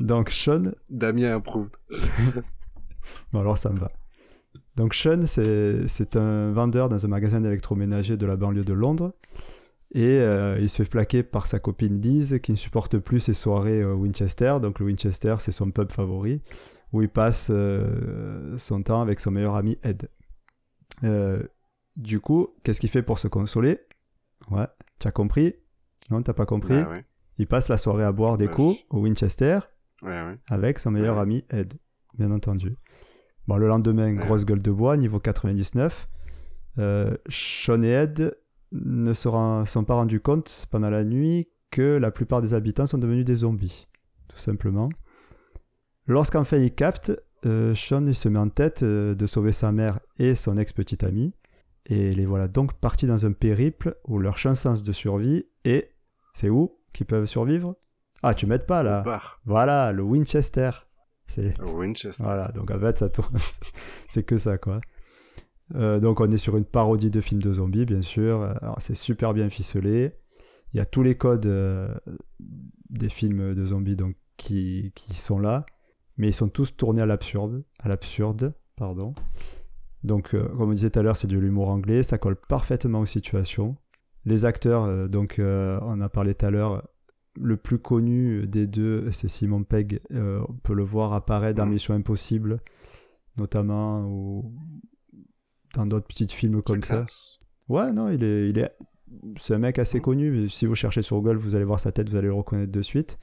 Donc 0.00 0.30
Sean, 0.30 0.72
Damien 0.90 1.34
approuve. 1.36 1.70
bon 3.32 3.40
alors 3.40 3.58
ça 3.58 3.70
me 3.70 3.78
va. 3.78 3.90
Donc 4.76 4.94
Sean, 4.94 5.22
c'est 5.26 6.16
un 6.16 6.52
vendeur 6.52 6.88
dans 6.88 7.04
un 7.04 7.08
magasin 7.08 7.40
d'électroménager 7.40 8.16
de 8.16 8.26
la 8.26 8.36
banlieue 8.36 8.64
de 8.64 8.72
Londres. 8.72 9.12
Et 9.94 10.20
euh, 10.20 10.58
il 10.60 10.68
se 10.68 10.82
fait 10.82 10.88
plaquer 10.88 11.22
par 11.22 11.46
sa 11.46 11.58
copine 11.58 12.00
Liz 12.00 12.40
qui 12.42 12.52
ne 12.52 12.56
supporte 12.56 12.98
plus 12.98 13.20
ses 13.20 13.32
soirées 13.32 13.84
au 13.84 13.94
Winchester. 13.94 14.58
Donc 14.60 14.78
le 14.80 14.86
Winchester, 14.86 15.36
c'est 15.38 15.52
son 15.52 15.70
pub 15.70 15.90
favori 15.90 16.42
où 16.92 17.02
il 17.02 17.08
passe 17.08 17.48
euh, 17.50 18.56
son 18.56 18.82
temps 18.82 19.00
avec 19.00 19.18
son 19.20 19.30
meilleur 19.30 19.56
ami 19.56 19.78
Ed. 19.82 20.08
Euh, 21.04 21.42
du 21.96 22.20
coup, 22.20 22.48
qu'est-ce 22.62 22.80
qu'il 22.80 22.90
fait 22.90 23.02
pour 23.02 23.18
se 23.18 23.28
consoler? 23.28 23.78
Ouais, 24.50 24.66
tu 25.00 25.08
as 25.08 25.12
compris? 25.12 25.54
Non, 26.10 26.22
t'as 26.22 26.32
pas 26.34 26.46
compris? 26.46 26.82
Bah 26.82 26.90
ouais. 26.90 27.04
Il 27.38 27.46
passe 27.46 27.68
la 27.68 27.78
soirée 27.78 28.04
à 28.04 28.12
boire 28.12 28.36
des 28.36 28.46
Bah, 28.46 28.54
coups 28.54 28.84
au 28.90 29.00
Winchester 29.00 29.58
Ouais, 30.02 30.10
ouais. 30.10 30.38
avec 30.48 30.78
son 30.78 30.90
meilleur 30.92 31.18
ami 31.18 31.44
Ed, 31.50 31.74
bien 32.16 32.30
entendu. 32.30 32.76
Bon, 33.48 33.56
le 33.56 33.66
lendemain, 33.66 34.12
grosse 34.12 34.44
gueule 34.44 34.62
de 34.62 34.70
bois, 34.70 34.96
niveau 34.96 35.18
99. 35.18 36.08
Euh, 36.78 37.16
Sean 37.28 37.82
et 37.82 37.88
Ed 37.88 38.36
ne 38.72 39.12
se 39.12 39.30
sont 39.66 39.84
pas 39.84 39.94
rendus 39.94 40.20
compte 40.20 40.66
pendant 40.70 40.90
la 40.90 41.02
nuit 41.02 41.48
que 41.70 41.96
la 41.96 42.10
plupart 42.10 42.42
des 42.42 42.54
habitants 42.54 42.86
sont 42.86 42.98
devenus 42.98 43.24
des 43.24 43.36
zombies, 43.36 43.88
tout 44.28 44.38
simplement. 44.38 44.88
Lorsqu'enfin 46.06 46.58
il 46.58 46.74
capte, 46.74 47.12
euh, 47.46 47.74
Sean 47.74 48.06
il 48.06 48.14
se 48.14 48.28
met 48.28 48.38
en 48.38 48.48
tête 48.48 48.82
euh, 48.82 49.14
de 49.14 49.26
sauver 49.26 49.52
sa 49.52 49.72
mère 49.72 50.00
et 50.18 50.34
son 50.34 50.56
ex-petite 50.56 51.04
amie. 51.04 51.32
Et 51.86 52.12
les 52.12 52.26
voilà 52.26 52.48
donc 52.48 52.74
partis 52.74 53.06
dans 53.06 53.24
un 53.24 53.32
périple 53.32 53.96
où 54.06 54.18
leur 54.18 54.36
chance 54.36 54.82
de 54.82 54.92
survie 54.92 55.46
est... 55.64 55.94
C'est 56.34 56.50
où 56.50 56.78
qu'ils 56.92 57.06
peuvent 57.06 57.26
survivre? 57.26 57.76
Ah, 58.22 58.34
tu 58.34 58.46
m'aides 58.46 58.66
pas 58.66 58.82
là 58.82 59.04
voilà, 59.44 59.92
le 59.92 60.02
Winchester. 60.02 60.70
C'est 61.26 61.60
Au 61.60 61.78
Winchester. 61.78 62.22
voilà, 62.22 62.48
donc 62.48 62.70
en 62.70 62.80
fait 62.80 62.98
ça 62.98 63.10
tourne, 63.10 63.36
c'est 64.08 64.22
que 64.22 64.38
ça 64.38 64.56
quoi. 64.58 64.80
Euh, 65.74 66.00
donc 66.00 66.20
on 66.20 66.30
est 66.30 66.38
sur 66.38 66.56
une 66.56 66.64
parodie 66.64 67.10
de 67.10 67.20
film 67.20 67.42
de 67.42 67.52
zombies 67.52 67.84
bien 67.84 68.02
sûr. 68.02 68.54
C'est 68.78 68.96
super 68.96 69.34
bien 69.34 69.50
ficelé. 69.50 70.12
Il 70.72 70.78
y 70.78 70.80
a 70.80 70.86
tous 70.86 71.02
les 71.02 71.16
codes 71.16 71.46
euh, 71.46 71.94
des 72.90 73.08
films 73.08 73.54
de 73.54 73.64
zombies 73.64 73.96
donc 73.96 74.16
qui, 74.36 74.92
qui 74.94 75.14
sont 75.14 75.38
là, 75.38 75.66
mais 76.16 76.28
ils 76.28 76.34
sont 76.34 76.48
tous 76.48 76.76
tournés 76.76 77.02
à 77.02 77.06
l'absurde, 77.06 77.64
à 77.78 77.88
l'absurde, 77.88 78.54
pardon. 78.76 79.14
Donc 80.04 80.34
euh, 80.34 80.48
comme 80.48 80.70
on 80.70 80.72
disait 80.72 80.90
tout 80.90 80.98
à 80.98 81.02
l'heure, 81.02 81.16
c'est 81.16 81.26
de 81.26 81.38
l'humour 81.38 81.68
anglais, 81.68 82.02
ça 82.02 82.18
colle 82.18 82.36
parfaitement 82.36 83.00
aux 83.00 83.06
situations. 83.06 83.76
Les 84.24 84.44
acteurs, 84.44 85.08
donc 85.08 85.36
on 85.40 86.00
a 86.00 86.08
parlé 86.08 86.34
tout 86.34 86.44
à 86.44 86.50
l'heure, 86.50 86.86
le 87.40 87.56
plus 87.56 87.78
connu 87.78 88.46
des 88.46 88.66
deux, 88.66 89.10
c'est 89.12 89.28
Simon 89.28 89.62
Pegg. 89.64 90.00
Euh, 90.12 90.40
on 90.48 90.54
peut 90.54 90.74
le 90.74 90.82
voir 90.82 91.12
apparaître 91.12 91.56
dans 91.58 91.66
Mm. 91.66 91.70
Mission 91.70 91.94
Impossible, 91.94 92.60
notamment, 93.36 94.04
ou 94.06 94.52
dans 95.74 95.86
d'autres 95.86 96.06
petits 96.06 96.26
films 96.28 96.62
comme 96.62 96.82
ça. 96.82 96.98
classe. 96.98 97.38
Ouais, 97.68 97.92
non, 97.92 98.08
il 98.08 98.24
est, 98.24 98.48
il 98.48 98.58
est, 98.58 98.72
c'est 99.38 99.54
un 99.54 99.58
mec 99.58 99.78
assez 99.78 100.00
connu. 100.00 100.30
mais 100.30 100.48
Si 100.48 100.66
vous 100.66 100.74
cherchez 100.74 101.02
sur 101.02 101.16
Google, 101.20 101.36
vous 101.36 101.54
allez 101.54 101.64
voir 101.64 101.80
sa 101.80 101.92
tête, 101.92 102.08
vous 102.08 102.16
allez 102.16 102.28
le 102.28 102.34
reconnaître 102.34 102.72
de 102.72 102.82
suite. 102.82 103.18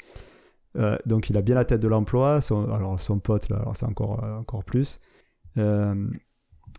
Euh, 0.78 0.98
donc, 1.06 1.30
il 1.30 1.38
a 1.38 1.42
bien 1.42 1.56
la 1.56 1.66
tête 1.66 1.82
de 1.82 1.88
l'emploi. 1.88 2.42
Son, 2.42 2.70
alors, 2.72 3.00
son 3.00 3.20
pote, 3.20 3.50
là, 3.50 3.58
alors 3.58 3.76
c'est 3.78 3.86
encore, 3.86 4.24
euh, 4.24 4.38
encore 4.38 4.64
plus. 4.64 5.00
Euh, 5.58 6.08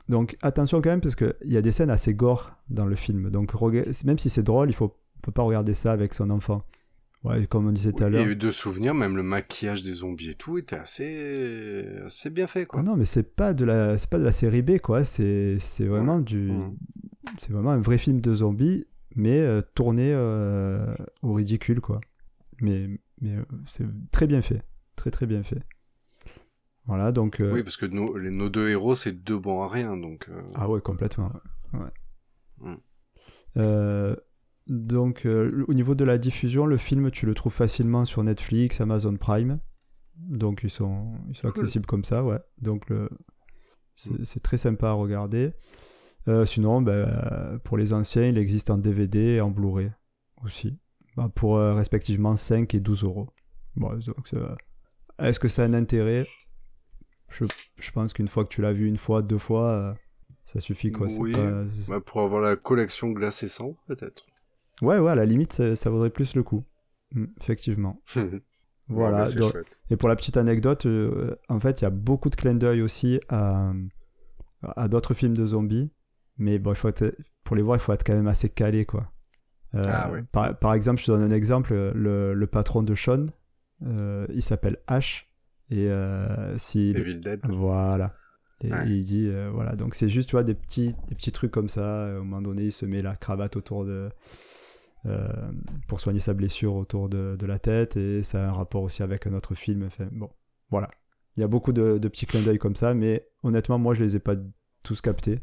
donc, 0.09 0.37
attention 0.43 0.81
quand 0.81 0.91
même, 0.91 1.01
parce 1.01 1.17
qu'il 1.17 1.35
y 1.45 1.57
a 1.57 1.63
des 1.63 1.73
scènes 1.73 1.91
assez 1.91 2.15
gore 2.15 2.53
dans 2.69 2.87
le 2.87 2.95
film. 2.95 3.31
Donc, 3.31 3.53
même 4.05 4.19
si 4.19 4.29
c'est 4.31 4.43
drôle, 4.43 4.69
il 4.69 4.75
faut, 4.75 4.95
on 5.17 5.21
peut 5.21 5.33
pas 5.33 5.43
regarder 5.43 5.75
ça 5.75 5.93
avec 5.93 6.15
son 6.15 6.31
enfant. 6.31 6.63
Ouais, 7.27 7.47
comme 7.47 7.67
on 7.67 7.73
disait 7.73 7.93
tout 7.93 8.05
à 8.05 8.09
l'heure. 8.09 8.27
Et 8.29 8.35
de 8.35 8.51
souvenirs, 8.51 8.95
même 8.95 9.17
le 9.17 9.23
maquillage 9.23 9.83
des 9.83 9.93
zombies 9.93 10.31
et 10.31 10.35
tout 10.35 10.59
était 10.59 10.77
assez, 10.77 11.85
assez 12.05 12.31
bien 12.31 12.47
fait, 12.47 12.67
quoi. 12.67 12.81
Ah 12.81 12.83
non, 12.83 12.97
mais 12.97 13.05
c'est 13.05 13.35
pas 13.35 13.53
de 13.55 13.65
la, 13.65 13.99
c'est 13.99 14.09
pas 14.11 14.19
de 14.19 14.25
la 14.25 14.33
série 14.33 14.63
B 14.63 14.79
quoi. 14.79 15.05
C'est, 15.05 15.59
c'est 15.59 15.87
vraiment 15.87 16.21
du, 16.21 16.53
Mm. 16.53 16.77
c'est 17.39 17.51
vraiment 17.53 17.71
un 17.71 17.81
vrai 17.81 17.99
film 17.99 18.21
de 18.21 18.35
zombies, 18.35 18.87
mais 19.17 19.41
euh, 19.41 19.61
tourné 19.75 20.13
euh, 20.15 20.95
au 21.23 21.33
ridicule 21.35 21.81
quoi. 21.81 22.01
Mais, 22.61 22.89
mais 23.21 23.37
euh, 23.37 23.43
c'est 23.67 23.85
très 24.13 24.27
bien 24.27 24.41
fait, 24.43 24.63
très 24.95 25.11
très 25.11 25.27
bien 25.27 25.43
fait. 25.43 25.61
Voilà 26.87 27.11
donc. 27.11 27.39
Oui, 27.41 27.65
parce 27.65 27.77
que 27.77 27.87
nos, 27.87 28.17
les- 28.17 28.31
nos 28.31 28.49
deux 28.49 28.69
héros, 28.69 28.95
c'est 28.95 29.11
deux 29.13 29.39
bons 29.39 29.63
à 29.63 29.69
rien, 29.69 29.97
donc. 29.97 30.29
Ah 30.55 30.69
ouais, 30.69 30.81
complètement. 30.81 31.33
ouais. 31.73 31.91
Mm. 32.61 32.77
Donc, 34.87 35.27
euh, 35.27 35.65
au 35.67 35.75
niveau 35.75 35.97
de 35.97 36.05
la 36.05 36.17
diffusion, 36.17 36.65
le 36.65 36.77
film, 36.77 37.11
tu 37.11 37.27
le 37.27 37.35
trouves 37.35 37.53
facilement 37.53 38.05
sur 38.05 38.23
Netflix, 38.23 38.81
Amazon 38.81 39.17
Prime. 39.17 39.59
Donc, 40.17 40.61
ils 40.63 40.71
sont, 40.71 41.13
ils 41.29 41.35
sont 41.35 41.51
Cool. 41.51 41.63
accessibles 41.63 41.87
comme 41.87 42.05
ça, 42.05 42.23
ouais. 42.23 42.39
Donc, 42.59 42.89
le, 42.89 43.11
c'est, 43.97 44.41
très 44.41 44.59
sympa 44.59 44.91
à 44.91 44.93
regarder. 44.93 45.51
Euh, 46.29 46.47
sinon, 46.47 46.83
ben, 46.83 47.59
pour 47.65 47.77
les 47.77 47.93
anciens, 47.93 48.27
il 48.27 48.39
existe 48.39 48.71
en 48.71 48.79
DVD 48.79 49.19
et 49.19 49.41
en 49.41 49.51
Blu-ray 49.51 49.91
aussi. 50.45 50.79
Ben, 51.17 51.29
pour 51.31 51.57
euh, 51.59 51.75
respectivement 51.75 52.37
5 52.37 52.73
et 52.75 52.81
12 52.81 53.03
euros. 53.03 53.29
Bon, 53.75 53.91
est-ce 55.19 55.41
que 55.41 55.49
ça 55.49 55.65
a 55.65 55.67
un 55.67 55.75
intérêt? 55.75 56.29
Je, 57.29 57.45
je 57.81 57.91
pense 57.91 58.13
qu'une 58.13 58.29
fois 58.29 58.45
que 58.45 58.51
tu 58.51 58.63
l'as 58.63 58.73
vu 58.73 58.87
une 58.87 58.99
fois, 58.99 59.23
deux 59.23 59.39
fois, 59.39 59.97
ça 60.45 60.61
suffit 60.61 60.93
quoi. 60.93 61.09
Oui. 61.19 61.33
pas- 61.33 61.65
bah, 61.89 62.01
pour 62.01 62.21
avoir 62.21 62.41
la 62.41 62.55
collection 62.55 63.11
glacée 63.11 63.49
sang, 63.49 63.77
peut-être. 63.89 64.27
Ouais, 64.83 64.99
ouais, 64.99 65.11
à 65.11 65.15
la 65.15 65.25
limite, 65.25 65.53
ça, 65.53 65.75
ça 65.77 65.91
vaudrait 65.91 66.11
plus 66.11 66.35
le 66.37 66.43
coup. 66.43 66.65
Mm, 67.13 67.25
effectivement. 67.41 68.01
Voilà. 68.89 69.25
Bah, 69.25 69.33
donc- 69.33 69.57
et 69.91 69.97
pour 69.97 70.09
la 70.09 70.15
petite 70.15 70.37
anecdote, 70.37 70.87
euh, 70.87 71.35
en 71.49 71.59
fait, 71.59 71.81
il 71.81 71.85
y 71.85 71.87
a 71.89 71.91
beaucoup 71.91 72.31
de 72.31 72.37
clins 72.37 72.55
d'œil 72.55 72.83
aussi 72.83 73.19
à, 73.29 73.73
à 74.63 74.87
d'autres 74.87 75.13
films 75.13 75.35
de 75.37 75.45
zombies. 75.45 75.91
Mais 76.39 76.61
bon, 76.61 76.71
il 76.71 76.77
faut 76.77 76.87
être- 76.89 77.17
pour 77.43 77.57
les 77.57 77.63
voir, 77.63 77.77
il 77.79 77.81
faut 77.81 77.93
être 77.93 78.05
quand 78.05 78.15
même 78.15 78.29
assez 78.29 78.49
calé, 78.49 78.85
quoi. 78.85 79.11
Euh, 79.75 79.91
Ah 79.93 80.13
ouais. 80.13 80.23
par, 80.31 80.57
par 80.57 80.73
exemple, 80.73 81.01
je 81.01 81.07
te 81.07 81.11
donne 81.11 81.23
un 81.23 81.35
exemple. 81.35 81.75
Le, 81.75 82.33
le 82.33 82.47
patron 82.47 82.85
de 82.85 82.95
Sean, 82.95 83.27
euh, 83.85 84.25
il 84.33 84.43
s'appelle 84.43 84.77
Ash. 84.87 85.29
Et 85.69 85.87
Evil 86.97 87.17
Dead. 87.21 87.41
Voilà. 87.49 88.15
Et 88.61 88.73
Ouais. 88.73 88.89
il 88.89 89.03
dit, 89.05 89.27
euh, 89.29 89.51
voilà, 89.53 89.75
donc 89.75 89.97
c'est 89.97 90.09
juste, 90.09 90.29
tu 90.29 90.37
vois, 90.37 90.45
des 90.45 90.55
petits, 90.55 90.95
des 91.09 91.17
petits 91.17 91.33
trucs 91.33 91.51
comme 91.51 91.69
ça. 91.69 91.81
Euh, 91.83 92.21
Au 92.21 92.23
moment 92.25 92.41
donné, 92.41 92.67
il 92.67 92.73
se 92.73 92.87
met 92.87 93.03
la 93.03 93.17
cravate 93.17 93.57
autour 93.57 93.85
de. 93.85 94.11
Euh, 95.07 95.29
pour 95.89 96.01
soigner 96.01 96.21
sa 96.21 96.35
blessure 96.35 96.75
autour 96.75 97.09
de, 97.09 97.37
de 97.39 97.47
la 97.47 97.59
tête, 97.59 97.97
et 97.97 98.23
ça 98.23 98.45
a 98.45 98.49
un 98.49 98.53
rapport 98.53 98.83
aussi 98.83 99.03
avec 99.03 99.27
un 99.27 99.35
autre 99.35 99.55
film. 99.55 99.85
Enfin, 99.85 100.09
bon, 100.11 100.31
voilà. 100.71 100.91
Il 101.37 101.41
y 101.41 101.45
a 101.45 101.49
beaucoup 101.49 101.73
de, 101.73 101.99
de 101.99 102.09
petits 102.09 102.27
clins 102.27 102.43
d'œil 102.43 102.59
comme 102.59 102.77
ça, 102.77 102.95
mais 102.95 103.29
honnêtement, 103.43 103.79
moi, 103.79 103.95
je 103.95 104.03
les 104.03 104.17
ai 104.17 104.21
pas 104.21 104.35
tous 104.83 105.01
captés. 105.01 105.41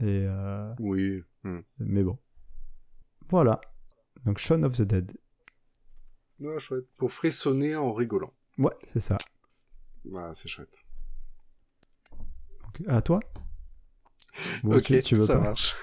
Et, 0.00 0.26
euh, 0.28 0.72
Oui. 0.78 1.22
Hmm. 1.44 1.60
mais 1.78 2.02
bon. 2.02 2.18
Voilà. 3.30 3.60
Donc, 4.24 4.38
Shaun 4.38 4.62
of 4.64 4.76
the 4.76 4.82
Dead. 4.82 5.12
Ouais, 6.40 6.58
chouette. 6.60 6.86
Pour 6.96 7.12
frissonner 7.12 7.74
en 7.74 7.92
rigolant. 7.92 8.32
Ouais, 8.58 8.74
c'est 8.84 9.00
ça. 9.00 9.18
C'est 10.32 10.48
chouette. 10.48 10.84
À 12.86 13.02
toi 13.02 13.20
ok, 14.64 14.84
tu, 14.84 15.02
tu 15.02 15.14
veux 15.16 15.22
ça 15.22 15.34
pas 15.34 15.40
marche. 15.48 15.74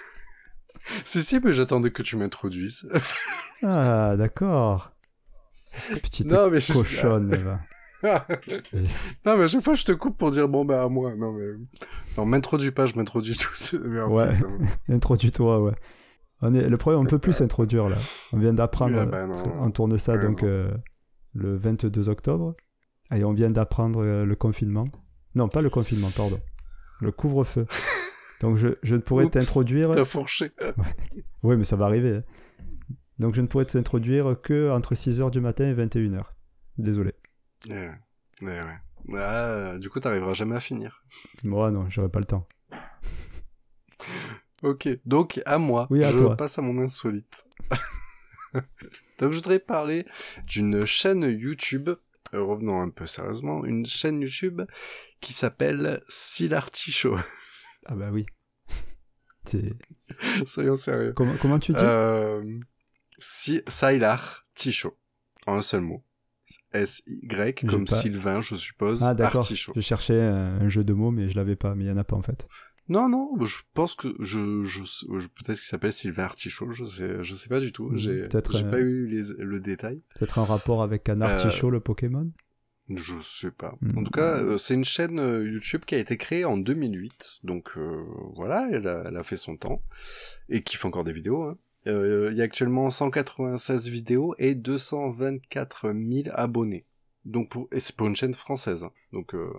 si, 1.06 1.22
si, 1.24 1.40
mais 1.40 1.54
j'attendais 1.54 1.92
que 1.92 2.02
tu 2.04 2.16
m'introduises. 2.18 2.90
Ah, 3.64 4.16
d'accord. 4.18 4.92
Petite 6.04 6.30
non, 6.30 6.50
mais 6.52 6.60
je- 6.60 6.74
cochonne. 6.74 7.34
va. 7.34 7.60
non, 9.26 9.38
mais 9.38 9.44
à 9.46 9.48
chaque 9.48 9.64
fois, 9.64 9.74
je 9.74 9.86
te 9.86 9.92
coupe 9.94 10.18
pour 10.18 10.30
dire 10.30 10.48
bon, 10.48 10.66
bah, 10.66 10.84
à 10.84 10.90
moi. 10.90 11.16
Non, 11.16 11.32
mais. 11.32 11.54
Non, 12.18 12.26
m'introduis 12.26 12.72
pas, 12.72 12.86
je 12.86 12.96
m'introduis 12.96 13.36
en 13.74 14.12
Ouais. 14.12 14.38
Introduis-toi, 14.90 15.62
ouais. 15.64 15.74
On 16.42 16.54
est... 16.54 16.68
Le 16.70 16.78
problème, 16.78 17.02
on 17.02 17.06
peut 17.06 17.18
plus 17.18 17.34
s'introduire 17.34 17.90
là. 17.90 17.98
On 18.34 18.38
vient 18.38 18.54
d'apprendre, 18.54 19.02
non. 19.04 19.10
parce 19.10 19.42
qu'on 19.44 19.72
tourne 19.72 19.98
ça 19.98 20.18
donc 20.18 20.44
euh, 20.44 20.70
le 21.34 21.56
22 21.56 22.10
octobre. 22.10 22.56
Et 23.14 23.24
on 23.24 23.34
vient 23.34 23.50
d'apprendre 23.50 24.04
euh, 24.04 24.26
le 24.26 24.36
confinement. 24.36 24.86
Non, 25.34 25.48
pas 25.48 25.62
le 25.62 25.70
confinement, 25.70 26.10
pardon. 26.16 26.40
Le 27.02 27.12
couvre-feu. 27.12 27.66
Donc 28.42 28.58
je, 28.58 28.70
je 28.84 28.96
ne 28.96 29.02
pourrais 29.02 29.30
t'introduire. 29.30 29.92
T'as 29.92 30.06
fourché. 30.06 30.52
Oui, 31.44 31.56
mais 31.58 31.64
ça 31.64 31.76
va 31.76 31.86
arriver. 31.86 32.18
hein. 32.18 32.24
Donc 33.20 33.34
je 33.34 33.42
ne 33.42 33.48
pourrais 33.48 33.66
t'introduire 33.66 34.36
que 34.42 34.70
entre 34.72 34.94
6h 34.96 35.32
du 35.32 35.40
matin 35.42 35.66
et 35.70 35.74
21h. 35.74 36.22
Désolé. 36.78 37.14
Ouais, 37.70 37.92
ouais, 38.42 38.60
ouais. 39.08 39.20
Ah, 39.22 39.78
du 39.80 39.90
coup, 39.90 40.00
t'arriveras 40.00 40.34
jamais 40.34 40.56
à 40.56 40.60
finir. 40.60 41.04
Moi, 41.44 41.72
non, 41.72 41.90
j'aurai 41.90 42.10
pas 42.10 42.20
le 42.20 42.26
temps. 42.26 42.48
Ok, 44.64 44.88
donc 45.06 45.42
à 45.46 45.58
moi, 45.58 45.88
Oui, 45.90 46.04
à 46.04 46.12
je 46.12 46.18
toi. 46.18 46.36
passe 46.36 46.58
à 46.58 46.62
mon 46.62 46.82
insolite. 46.82 47.46
donc 49.20 49.32
je 49.32 49.36
voudrais 49.38 49.60
parler 49.60 50.06
d'une 50.48 50.86
chaîne 50.86 51.22
YouTube, 51.24 51.90
revenons 52.34 52.82
un 52.82 52.90
peu 52.90 53.06
sérieusement, 53.06 53.64
une 53.66 53.86
chaîne 53.86 54.22
YouTube 54.22 54.62
qui 55.22 55.34
s'appelle 55.34 56.02
Silartichaud. 56.08 57.18
Ah 57.86 57.96
bah 57.96 58.10
oui. 58.12 58.26
Soyons 60.46 60.76
sérieux. 60.76 61.14
Comment, 61.14 61.38
comment 61.38 61.60
tu 61.60 61.74
dis? 61.74 61.84
Euh, 61.84 62.60
si, 63.20 63.62
Sylar 63.68 64.46
Tichaud, 64.56 64.98
en 65.48 65.58
un 65.58 65.62
seul 65.62 65.82
mot. 65.82 66.04
S-Y, 66.74 67.66
comme 67.68 67.86
pas- 67.86 67.96
Sylvain, 67.96 68.42
je 68.42 68.56
suppose, 68.56 69.02
Ah 69.04 69.14
d'accord. 69.16 69.48
Je 69.50 69.82
cherchais 69.82 70.22
un, 70.22 70.60
un 70.62 70.70
jeu 70.70 70.84
de 70.84 70.94
mots, 70.94 71.10
mais 71.12 71.28
je 71.30 71.36
l'avais 71.36 71.56
pas. 71.56 71.74
Mais 71.74 71.86
il 71.86 71.88
y 71.88 71.92
en 71.92 71.98
a 71.98 72.04
pas 72.04 72.16
en 72.16 72.22
fait. 72.22 72.48
Non, 72.88 73.10
non, 73.10 73.32
je 73.44 73.58
pense 73.74 73.96
que 73.96 74.10
je, 74.20 74.62
je, 74.64 74.84
je- 74.84 75.28
peut-être 75.28 75.58
qu'il 75.58 75.66
s'appelle 75.66 75.92
Sylvain 75.92 76.26
Artichaut, 76.26 76.72
je 76.72 76.86
sais, 76.86 77.24
je 77.24 77.34
sais 77.34 77.50
pas 77.50 77.60
du 77.60 77.72
tout. 77.72 77.90
Mhm, 77.90 77.98
J'ai, 77.98 78.22
peut-être, 78.28 78.56
j'ai 78.58 78.64
euh, 78.66 78.70
pas 78.72 78.78
eu 78.80 79.08
les, 79.08 79.24
le 79.40 79.60
détail. 79.60 80.02
Peut-être 80.14 80.38
un 80.38 80.46
rapport 80.46 80.84
avec 80.84 81.10
un 81.10 81.20
Euh, 81.22 81.26
artichaut, 81.26 81.72
le 81.72 81.80
Pokémon? 81.80 82.30
Je 82.90 83.20
sais 83.20 83.52
pas. 83.52 83.76
Mhm. 83.82 83.98
En 83.98 84.04
tout 84.04 84.12
cas, 84.12 84.38
euh, 84.38 84.58
c'est 84.58 84.76
une 84.76 84.84
chaîne 84.86 85.20
euh, 85.20 85.50
YouTube 85.50 85.86
qui 85.86 85.96
a 85.96 85.98
été 85.98 86.18
créée 86.18 86.46
en 86.46 86.58
2008. 86.58 87.40
Donc 87.44 87.72
euh, 87.78 88.04
voilà, 88.36 88.68
elle 88.72 88.88
a, 88.88 89.04
elle 89.08 89.18
a 89.18 89.24
fait 89.24 89.38
son 89.38 89.58
temps. 89.58 89.82
Et 90.50 90.62
qui 90.62 90.78
fait 90.78 90.86
encore 90.86 91.04
des 91.04 91.14
vidéos. 91.14 91.44
hein. 91.44 91.58
Euh, 91.88 92.30
Il 92.32 92.38
y 92.38 92.42
a 92.42 92.44
actuellement 92.46 92.90
196 92.90 93.88
vidéos 93.90 94.36
et 94.38 94.54
224 94.56 95.94
000 95.94 96.30
abonnés. 96.34 96.86
Donc 97.26 97.50
pour, 97.50 97.68
et 97.72 97.80
c'est 97.80 97.96
pour 97.96 98.08
une 98.08 98.16
chaîne 98.16 98.34
française. 98.36 98.84
hein. 98.84 98.92
Donc 99.14 99.34
euh, 99.34 99.52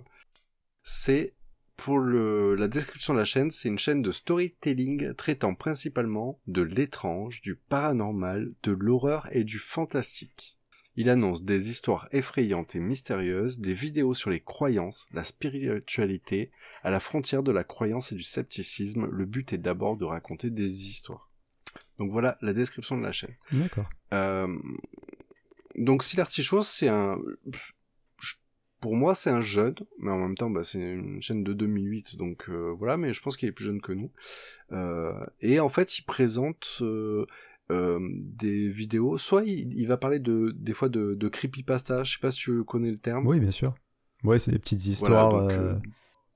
c'est 0.83 1.33
pour 1.75 1.99
le, 1.99 2.55
la 2.55 2.67
description 2.67 3.13
de 3.13 3.19
la 3.19 3.25
chaîne, 3.25 3.51
c'est 3.51 3.67
une 3.69 3.77
chaîne 3.77 4.01
de 4.01 4.11
storytelling 4.11 5.13
traitant 5.13 5.53
principalement 5.53 6.39
de 6.47 6.61
l'étrange, 6.63 7.41
du 7.41 7.55
paranormal, 7.55 8.51
de 8.63 8.71
l'horreur 8.71 9.27
et 9.31 9.43
du 9.43 9.59
fantastique. 9.59 10.56
Il 10.97 11.11
annonce 11.11 11.43
des 11.43 11.69
histoires 11.69 12.09
effrayantes 12.11 12.75
et 12.75 12.79
mystérieuses, 12.79 13.59
des 13.59 13.75
vidéos 13.75 14.15
sur 14.15 14.31
les 14.31 14.39
croyances, 14.39 15.05
la 15.13 15.23
spiritualité, 15.23 16.49
à 16.83 16.89
la 16.89 16.99
frontière 16.99 17.43
de 17.43 17.51
la 17.51 17.63
croyance 17.63 18.11
et 18.11 18.15
du 18.15 18.23
scepticisme. 18.23 19.07
Le 19.11 19.25
but 19.25 19.53
est 19.53 19.59
d'abord 19.59 19.95
de 19.95 20.05
raconter 20.05 20.49
des 20.49 20.89
histoires. 20.89 21.29
Donc 21.99 22.11
voilà 22.11 22.39
la 22.41 22.51
description 22.51 22.97
de 22.97 23.03
la 23.03 23.11
chaîne. 23.11 23.35
D'accord. 23.51 23.87
Euh, 24.11 24.57
donc 25.75 26.03
si 26.03 26.17
l'artichaut, 26.17 26.63
c'est 26.63 26.89
un... 26.89 27.19
Pour 28.81 28.95
moi, 28.95 29.15
c'est 29.15 29.31
un 29.31 29.41
jeune, 29.41 29.75
mais 29.99 30.11
en 30.11 30.17
même 30.17 30.37
temps, 30.37 30.51
bah, 30.51 30.63
c'est 30.63 30.79
une 30.79 31.21
chaîne 31.21 31.43
de 31.43 31.53
2008, 31.53 32.15
donc 32.15 32.45
euh, 32.49 32.75
voilà, 32.77 32.95
mais 32.95 33.11
je 33.11 33.21
pense 33.21 33.35
qu'il 33.35 33.49
est 33.49 33.51
plus 33.51 33.65
jeune 33.65 33.81
que 33.81 33.91
nous. 33.91 34.11
Euh, 34.71 35.13
et 35.41 35.59
en 35.59 35.69
fait, 35.69 35.97
il 35.97 36.03
présente 36.03 36.83
euh, 37.71 37.99
des 38.01 38.69
vidéos, 38.69 39.17
soit 39.17 39.43
il, 39.43 39.73
il 39.77 39.87
va 39.87 39.97
parler 39.97 40.19
de, 40.19 40.53
des 40.57 40.73
fois 40.73 40.89
de, 40.89 41.15
de 41.15 41.27
creepypasta, 41.27 42.03
je 42.03 42.13
sais 42.13 42.19
pas 42.21 42.31
si 42.31 42.39
tu 42.39 42.63
connais 42.63 42.91
le 42.91 42.97
terme. 42.97 43.27
Oui, 43.27 43.39
bien 43.39 43.51
sûr. 43.51 43.75
Ouais, 44.23 44.39
c'est 44.39 44.51
des 44.51 44.59
petites 44.59 44.79
Voilà, 44.99 45.25
histoires 45.27 45.29
donc, 45.31 45.51
euh, 45.51 45.73
euh, 45.73 45.79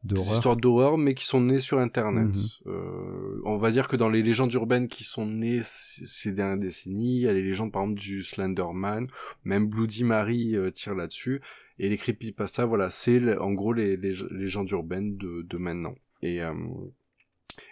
d'horreur. 0.03 0.33
histoires 0.33 0.55
d'horreur, 0.57 0.97
mais 0.97 1.13
qui 1.13 1.25
sont 1.25 1.41
nées 1.41 1.59
sur 1.59 1.79
Internet. 1.79 2.27
Mhm. 2.27 2.71
Euh, 2.73 3.41
on 3.45 3.57
va 3.57 3.71
dire 3.71 3.87
que 3.87 3.95
dans 3.95 4.09
les 4.09 4.21
légendes 4.21 4.53
urbaines 4.53 4.87
qui 4.87 5.03
sont 5.03 5.25
nées 5.25 5.61
ces 5.63 6.31
dernières 6.33 6.57
décennies, 6.59 7.15
il 7.17 7.21
y 7.21 7.27
a 7.27 7.33
les 7.33 7.41
légendes 7.43 7.71
par 7.71 7.83
exemple 7.83 7.99
du 7.99 8.23
Slenderman, 8.23 9.07
même 9.43 9.67
Bloody 9.67 10.03
Mary 10.03 10.55
tire 10.73 10.95
là-dessus, 10.95 11.41
et 11.79 11.89
les 11.89 11.97
creepypasta, 11.97 12.65
voilà, 12.65 12.89
c'est 12.89 13.37
en 13.37 13.53
gros 13.53 13.73
les, 13.73 13.97
les 13.97 14.13
légendes 14.29 14.69
urbaines 14.69 15.17
de, 15.17 15.41
de 15.41 15.57
maintenant. 15.57 15.95
Et, 16.21 16.41
euh, 16.43 16.53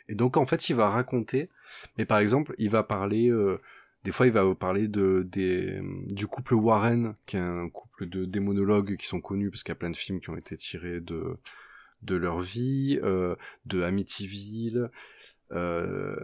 et 0.10 0.16
donc 0.16 0.36
en 0.36 0.45
fait, 0.45 0.70
il 0.70 0.76
va 0.76 0.89
raconter, 0.89 1.49
mais 1.97 2.05
par 2.05 2.20
exemple, 2.20 2.53
il 2.57 2.70
va 2.70 2.84
parler... 2.84 3.30
euh, 3.30 3.62
des 4.03 4.12
fois, 4.12 4.28
il 4.28 4.32
va 4.32 4.55
parler 4.55 4.88
de, 4.88 5.28
des, 5.30 5.80
du 6.07 6.26
couple 6.26 6.53
Warren, 6.53 7.16
qui 7.26 7.36
est 7.36 7.41
un 7.41 7.70
couple 7.70 8.07
de 8.07 8.26
démonologues 8.26 8.95
qui 8.95 9.05
sont 9.05 9.20
connus 9.20 9.49
parce 9.49 9.64
qu'il 9.64 9.72
y 9.72 9.74
a 9.74 9.76
plein 9.76 9.89
de 9.89 9.95
films 9.95 10.22
qui 10.22 10.30
ont 10.30 10.38
été 10.38 10.55
tirés 10.55 11.01
de, 11.01 11.38
de 12.01 12.16
leur 12.16 12.39
vie, 12.39 12.99
euh, 13.03 13.36
de 13.66 13.82
Amityville. 13.82 14.89
Euh, 15.51 16.16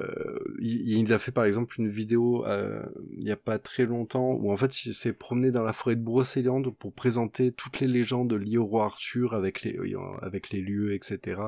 il, 0.60 1.12
a 1.12 1.18
fait 1.18 1.32
par 1.32 1.46
exemple 1.46 1.80
une 1.80 1.88
vidéo 1.88 2.46
euh, 2.46 2.86
il 3.18 3.28
y 3.28 3.32
a 3.32 3.36
pas 3.36 3.58
très 3.58 3.86
longtemps 3.86 4.34
où 4.34 4.52
en 4.52 4.56
fait 4.56 4.86
il 4.86 4.94
s'est 4.94 5.14
promené 5.14 5.50
dans 5.50 5.64
la 5.64 5.74
forêt 5.74 5.96
de 5.96 6.04
Brocéliande 6.04 6.72
pour 6.78 6.94
présenter 6.94 7.52
toutes 7.52 7.80
les 7.80 7.88
légendes 7.88 8.34
liées 8.34 8.60
au 8.60 8.68
roi 8.68 8.86
Arthur 8.86 9.34
avec 9.34 9.64
les 9.64 9.80
avec 10.22 10.52
les 10.52 10.62
lieux 10.62 10.94
etc 10.94 11.42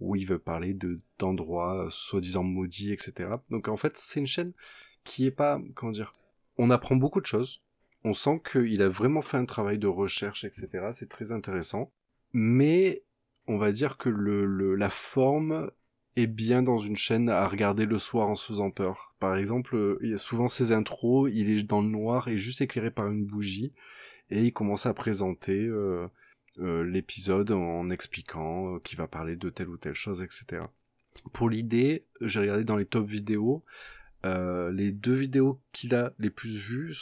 où 0.00 0.16
il 0.16 0.26
veut 0.26 0.38
parler 0.38 0.74
de 0.74 1.00
d'endroits 1.18 1.86
euh, 1.86 1.90
soi-disant 1.90 2.42
maudits 2.42 2.92
etc 2.92 3.30
donc 3.50 3.68
en 3.68 3.76
fait 3.76 3.96
c'est 3.96 4.20
une 4.20 4.26
chaîne 4.26 4.52
qui 5.04 5.26
est 5.26 5.30
pas 5.30 5.60
comment 5.74 5.92
dire 5.92 6.12
on 6.58 6.70
apprend 6.70 6.96
beaucoup 6.96 7.20
de 7.20 7.26
choses. 7.26 7.62
On 8.04 8.14
sent 8.14 8.40
qu'il 8.50 8.82
a 8.82 8.88
vraiment 8.88 9.22
fait 9.22 9.36
un 9.36 9.46
travail 9.46 9.78
de 9.78 9.86
recherche 9.86 10.44
etc 10.44 10.88
c'est 10.92 11.08
très 11.08 11.32
intéressant. 11.32 11.92
Mais 12.32 13.04
on 13.46 13.58
va 13.58 13.72
dire 13.72 13.96
que 13.96 14.08
le, 14.08 14.74
la 14.74 14.90
forme 14.90 15.70
est 16.16 16.26
bien 16.26 16.62
dans 16.62 16.78
une 16.78 16.96
chaîne 16.96 17.28
à 17.28 17.46
regarder 17.46 17.86
le 17.86 17.98
soir 17.98 18.28
en 18.28 18.34
se 18.34 18.46
faisant 18.46 18.70
peur. 18.70 19.14
Par 19.18 19.36
exemple, 19.36 19.98
il 20.02 20.10
y 20.10 20.14
a 20.14 20.18
souvent 20.18 20.48
ses 20.48 20.72
intros, 20.72 21.30
il 21.32 21.50
est 21.50 21.62
dans 21.64 21.82
le 21.82 21.88
noir 21.88 22.28
et 22.28 22.36
juste 22.36 22.60
éclairé 22.60 22.90
par 22.90 23.08
une 23.08 23.24
bougie, 23.24 23.72
et 24.30 24.42
il 24.42 24.52
commence 24.52 24.86
à 24.86 24.94
présenter 24.94 25.58
euh, 25.58 26.06
l'épisode 26.58 27.50
en 27.50 27.88
expliquant 27.90 28.74
euh, 28.74 28.78
qu'il 28.80 28.98
va 28.98 29.06
parler 29.08 29.36
de 29.36 29.50
telle 29.50 29.68
ou 29.68 29.76
telle 29.76 29.94
chose, 29.94 30.22
etc. 30.22 30.62
Pour 31.32 31.48
l'idée, 31.48 32.04
j'ai 32.20 32.40
regardé 32.40 32.64
dans 32.64 32.76
les 32.76 32.86
top 32.86 33.06
vidéos, 33.06 33.64
euh, 34.24 34.72
les 34.72 34.90
deux 34.92 35.14
vidéos 35.14 35.60
qu'il 35.72 35.94
a 35.94 36.12
les 36.18 36.30
plus 36.30 36.56
vues, 36.56 36.94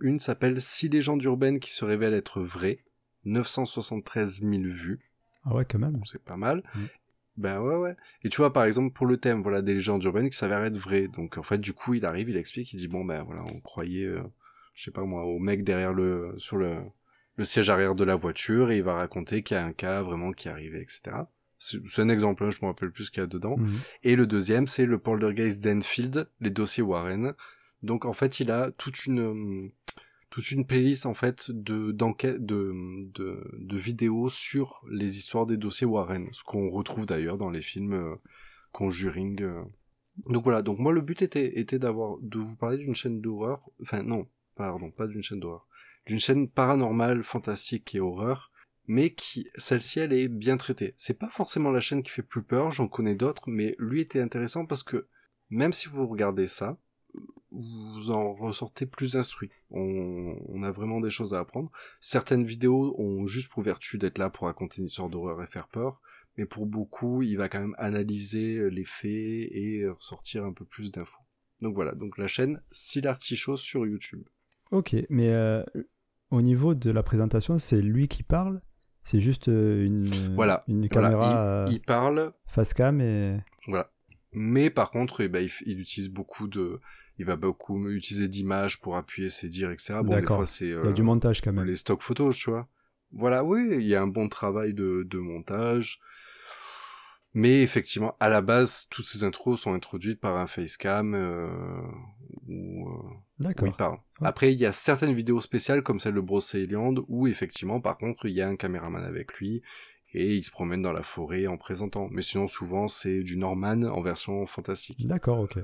une 0.00 0.18
s'appelle 0.18 0.60
6 0.60 0.88
légendes 0.88 1.22
urbaines 1.22 1.60
qui 1.60 1.70
se 1.70 1.84
révèlent 1.84 2.14
être 2.14 2.40
vraies, 2.40 2.80
973 3.24 4.40
000 4.40 4.62
vues, 4.64 5.00
Ah 5.44 5.54
ouais, 5.54 5.64
quand 5.64 5.78
même. 5.78 6.00
c'est 6.04 6.22
pas 6.22 6.36
mal. 6.36 6.62
Ben 7.36 7.60
ouais, 7.60 7.76
ouais. 7.76 7.96
Et 8.24 8.28
tu 8.28 8.38
vois, 8.38 8.52
par 8.52 8.64
exemple, 8.64 8.92
pour 8.92 9.06
le 9.06 9.16
thème, 9.16 9.42
voilà, 9.42 9.62
des 9.62 9.74
légendes 9.74 10.02
urbaines 10.04 10.28
qui 10.28 10.36
s'avèrent 10.36 10.64
être 10.64 10.76
vraies. 10.76 11.08
Donc, 11.08 11.38
en 11.38 11.42
fait, 11.42 11.58
du 11.58 11.72
coup, 11.72 11.94
il 11.94 12.04
arrive, 12.04 12.28
il 12.28 12.36
explique, 12.36 12.72
il 12.72 12.76
dit, 12.76 12.88
bon, 12.88 13.04
ben 13.04 13.22
voilà, 13.22 13.42
on 13.54 13.60
croyait, 13.60 14.04
euh, 14.04 14.22
je 14.74 14.84
sais 14.84 14.90
pas 14.90 15.02
moi, 15.04 15.24
au 15.24 15.38
mec 15.38 15.64
derrière 15.64 15.92
le, 15.92 16.34
sur 16.36 16.56
le, 16.56 16.76
le 17.42 17.46
siège 17.46 17.70
arrière 17.70 17.94
de 17.94 18.04
la 18.04 18.14
voiture, 18.14 18.70
et 18.70 18.78
il 18.78 18.82
va 18.82 18.94
raconter 18.94 19.42
qu'il 19.42 19.56
y 19.56 19.60
a 19.60 19.64
un 19.64 19.72
cas 19.72 20.02
vraiment 20.02 20.32
qui 20.32 20.48
est 20.48 20.50
arrivé, 20.50 20.80
etc. 20.80 21.00
C'est 21.58 22.02
un 22.02 22.08
exemple, 22.08 22.42
hein, 22.44 22.50
je 22.50 22.58
me 22.62 22.66
rappelle 22.66 22.90
plus 22.90 23.04
ce 23.04 23.10
qu'il 23.10 23.20
y 23.20 23.24
a 23.24 23.28
dedans. 23.28 23.56
Mhm. 23.56 23.78
Et 24.02 24.16
le 24.16 24.26
deuxième, 24.26 24.66
c'est 24.66 24.86
le 24.86 24.98
poltergeist 24.98 25.62
d'Enfield, 25.62 26.28
les 26.40 26.50
dossiers 26.50 26.82
Warren. 26.82 27.34
Donc 27.82 28.04
en 28.04 28.12
fait, 28.12 28.40
il 28.40 28.50
a 28.50 28.70
toute 28.72 29.06
une 29.06 29.20
euh, 29.20 29.68
toute 30.30 30.50
une 30.50 30.64
playlist 30.66 31.04
en 31.06 31.14
fait 31.14 31.50
de 31.50 31.92
d'enquête 31.92 32.44
de, 32.44 32.72
de 33.14 33.28
de 33.58 33.76
vidéos 33.76 34.28
sur 34.28 34.82
les 34.90 35.18
histoires 35.18 35.46
des 35.46 35.56
dossiers 35.56 35.86
Warren, 35.86 36.28
ce 36.32 36.42
qu'on 36.42 36.70
retrouve 36.70 37.06
d'ailleurs 37.06 37.38
dans 37.38 37.50
les 37.50 37.62
films 37.62 37.92
euh, 37.94 38.14
Conjuring. 38.72 39.42
euh. 39.42 39.62
Donc 40.26 40.44
voilà. 40.44 40.62
Donc 40.62 40.78
moi, 40.78 40.92
le 40.92 41.00
but 41.00 41.22
était 41.22 41.58
était 41.60 41.78
d'avoir 41.78 42.18
de 42.20 42.38
vous 42.38 42.56
parler 42.56 42.78
d'une 42.78 42.94
chaîne 42.94 43.20
d'horreur. 43.20 43.68
Enfin 43.80 44.02
non, 44.02 44.26
pardon, 44.56 44.90
pas 44.90 45.06
d'une 45.06 45.22
chaîne 45.22 45.40
d'horreur, 45.40 45.66
d'une 46.06 46.20
chaîne 46.20 46.48
paranormale, 46.48 47.22
fantastique 47.22 47.94
et 47.94 48.00
horreur 48.00 48.52
mais 48.86 49.14
qui 49.14 49.48
celle-ci 49.56 50.00
elle 50.00 50.12
est 50.12 50.28
bien 50.28 50.56
traitée. 50.56 50.94
C'est 50.96 51.18
pas 51.18 51.30
forcément 51.30 51.70
la 51.70 51.80
chaîne 51.80 52.02
qui 52.02 52.10
fait 52.10 52.22
plus 52.22 52.42
peur, 52.42 52.72
j'en 52.72 52.88
connais 52.88 53.14
d'autres, 53.14 53.48
mais 53.48 53.76
lui 53.78 54.00
était 54.00 54.20
intéressant 54.20 54.66
parce 54.66 54.82
que 54.82 55.06
même 55.50 55.72
si 55.72 55.88
vous 55.88 56.06
regardez 56.06 56.46
ça, 56.46 56.78
vous 57.50 58.10
en 58.10 58.32
ressortez 58.32 58.86
plus 58.86 59.16
instruit. 59.16 59.50
On, 59.70 60.62
a 60.62 60.70
vraiment 60.70 61.00
des 61.00 61.10
choses 61.10 61.34
à 61.34 61.40
apprendre. 61.40 61.70
Certaines 62.00 62.44
vidéos 62.44 62.94
ont 62.98 63.26
juste 63.26 63.50
pour 63.50 63.62
vertu 63.62 63.98
d'être 63.98 64.18
là 64.18 64.30
pour 64.30 64.46
raconter 64.46 64.80
une 64.80 64.86
histoire 64.86 65.10
d'horreur 65.10 65.42
et 65.42 65.46
faire 65.46 65.68
peur, 65.68 66.00
mais 66.38 66.46
pour 66.46 66.66
beaucoup, 66.66 67.22
il 67.22 67.36
va 67.36 67.48
quand 67.48 67.60
même 67.60 67.74
analyser 67.78 68.70
les 68.70 68.84
faits 68.84 69.10
et 69.10 69.86
ressortir 69.88 70.44
un 70.44 70.52
peu 70.52 70.64
plus 70.64 70.90
d'infos. 70.90 71.22
Donc 71.60 71.74
voilà, 71.74 71.92
donc 71.92 72.16
la 72.16 72.26
chaîne 72.26 72.62
Silartichaud 72.70 73.56
sur 73.56 73.86
YouTube. 73.86 74.24
Ok, 74.70 74.96
mais 75.10 75.28
euh, 75.28 75.62
au 76.32 76.42
niveau 76.42 76.74
de 76.74 76.90
la 76.90 77.02
présentation, 77.02 77.58
c'est 77.58 77.80
lui 77.80 78.08
qui 78.08 78.22
parle? 78.22 78.60
C'est 79.04 79.20
juste 79.20 79.48
euh, 79.48 79.84
une, 79.84 80.10
Voilà, 80.34 80.64
une 80.68 80.88
Voilà, 80.88 81.10
caméra 81.10 81.44
euh, 81.44 81.66
il, 81.68 81.74
il 81.74 81.80
parle, 81.80 82.32
face 82.46 82.72
cam 82.72 83.00
et... 83.00 83.36
voilà. 83.66 83.90
Mais 84.32 84.70
par 84.70 84.90
contre, 84.90 85.20
eh 85.20 85.28
ben, 85.28 85.46
il, 85.66 85.78
utilise 85.80 86.08
beaucoup 86.08 86.48
de, 86.48 86.80
il 87.18 87.26
va 87.26 87.36
beaucoup 87.36 87.88
utiliser 87.90 88.28
d'images 88.28 88.80
pour 88.80 88.96
appuyer 88.96 89.28
ses 89.28 89.48
dires, 89.48 89.70
etc. 89.70 89.94
Bon, 90.02 90.14
D'accord. 90.14 90.44
Il 90.60 90.68
y 90.68 90.72
a 90.72 90.76
euh, 90.76 90.92
du 90.92 91.02
montage 91.02 91.42
quand 91.42 91.52
même. 91.52 91.66
les 91.66 91.76
stocks 91.76 92.02
photos, 92.02 92.36
tu 92.36 92.50
vois. 92.50 92.68
Voilà, 93.12 93.44
oui, 93.44 93.68
il 93.72 93.86
y 93.86 93.94
a 93.94 94.00
un 94.00 94.06
bon 94.06 94.28
travail 94.28 94.72
de, 94.72 95.06
de 95.06 95.18
montage. 95.18 96.00
Mais 97.34 97.62
effectivement, 97.62 98.14
à 98.20 98.28
la 98.28 98.42
base, 98.42 98.86
toutes 98.90 99.06
ces 99.06 99.24
intros 99.24 99.58
sont 99.60 99.72
introduites 99.72 100.20
par 100.20 100.36
un 100.36 100.46
facecam 100.46 101.14
euh, 101.14 101.48
où, 102.48 102.88
euh, 102.88 102.92
D'accord. 103.38 103.68
il 103.68 103.74
parle. 103.74 103.94
Ouais. 104.20 104.26
Après, 104.28 104.52
il 104.52 104.60
y 104.60 104.66
a 104.66 104.72
certaines 104.72 105.14
vidéos 105.14 105.40
spéciales 105.40 105.82
comme 105.82 105.98
celle 105.98 106.14
de 106.14 106.20
Brocéliande 106.20 107.02
où 107.08 107.26
effectivement, 107.26 107.80
par 107.80 107.96
contre, 107.96 108.26
il 108.26 108.32
y 108.34 108.42
a 108.42 108.48
un 108.48 108.56
caméraman 108.56 109.02
avec 109.02 109.32
lui 109.38 109.62
et 110.12 110.34
il 110.36 110.42
se 110.42 110.50
promène 110.50 110.82
dans 110.82 110.92
la 110.92 111.02
forêt 111.02 111.46
en 111.46 111.56
présentant. 111.56 112.08
Mais 112.10 112.20
sinon, 112.20 112.46
souvent, 112.48 112.86
c'est 112.86 113.22
du 113.22 113.38
Norman 113.38 113.82
en 113.84 114.02
version 114.02 114.44
fantastique. 114.44 115.06
D'accord, 115.06 115.40
ok. 115.40 115.56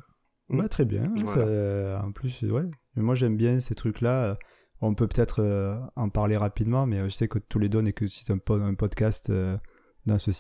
Mm. 0.49 0.59
Bah, 0.59 0.69
très 0.69 0.87
bien. 0.87 1.13
Voilà. 1.23 1.45
ça- 1.99 2.05
en 2.07 2.13
plus, 2.13 2.43
ouais. 2.45 2.65
Mais 2.97 3.03
moi, 3.03 3.15
j'aime 3.15 3.37
bien 3.37 3.61
ces 3.61 3.75
trucs-là. 3.75 4.39
On 4.81 4.95
peut 4.95 5.07
peut-être 5.09 5.41
euh, 5.43 5.77
en 5.97 6.09
parler 6.09 6.37
rapidement, 6.39 6.87
mais 6.87 7.05
je 7.11 7.15
sais 7.15 7.29
que 7.29 7.39
tous 7.39 7.59
les 7.59 7.69
deux, 7.69 7.81
on 7.81 7.85
écoute 7.85 8.11
un, 8.31 8.39
po- 8.39 8.55
un 8.55 8.75
podcast 8.75 9.29
euh, 9.29 9.59
dans 10.07 10.19
ce, 10.19 10.31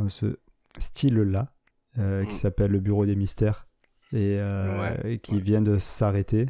dans 0.00 0.08
ce 0.08 0.38
style-là, 0.78 1.52
euh, 1.98 2.24
qui 2.24 2.34
Mm. 2.34 2.38
s'appelle 2.38 2.70
Le 2.70 2.80
Bureau 2.80 3.06
des 3.06 3.16
Mystères, 3.16 3.66
et, 4.12 4.38
euh, 4.40 4.80
Ouais, 5.04 5.12
et 5.14 5.18
qui 5.18 5.34
ouais. 5.36 5.40
vient 5.40 5.62
de 5.62 5.78
s'arrêter. 5.78 6.46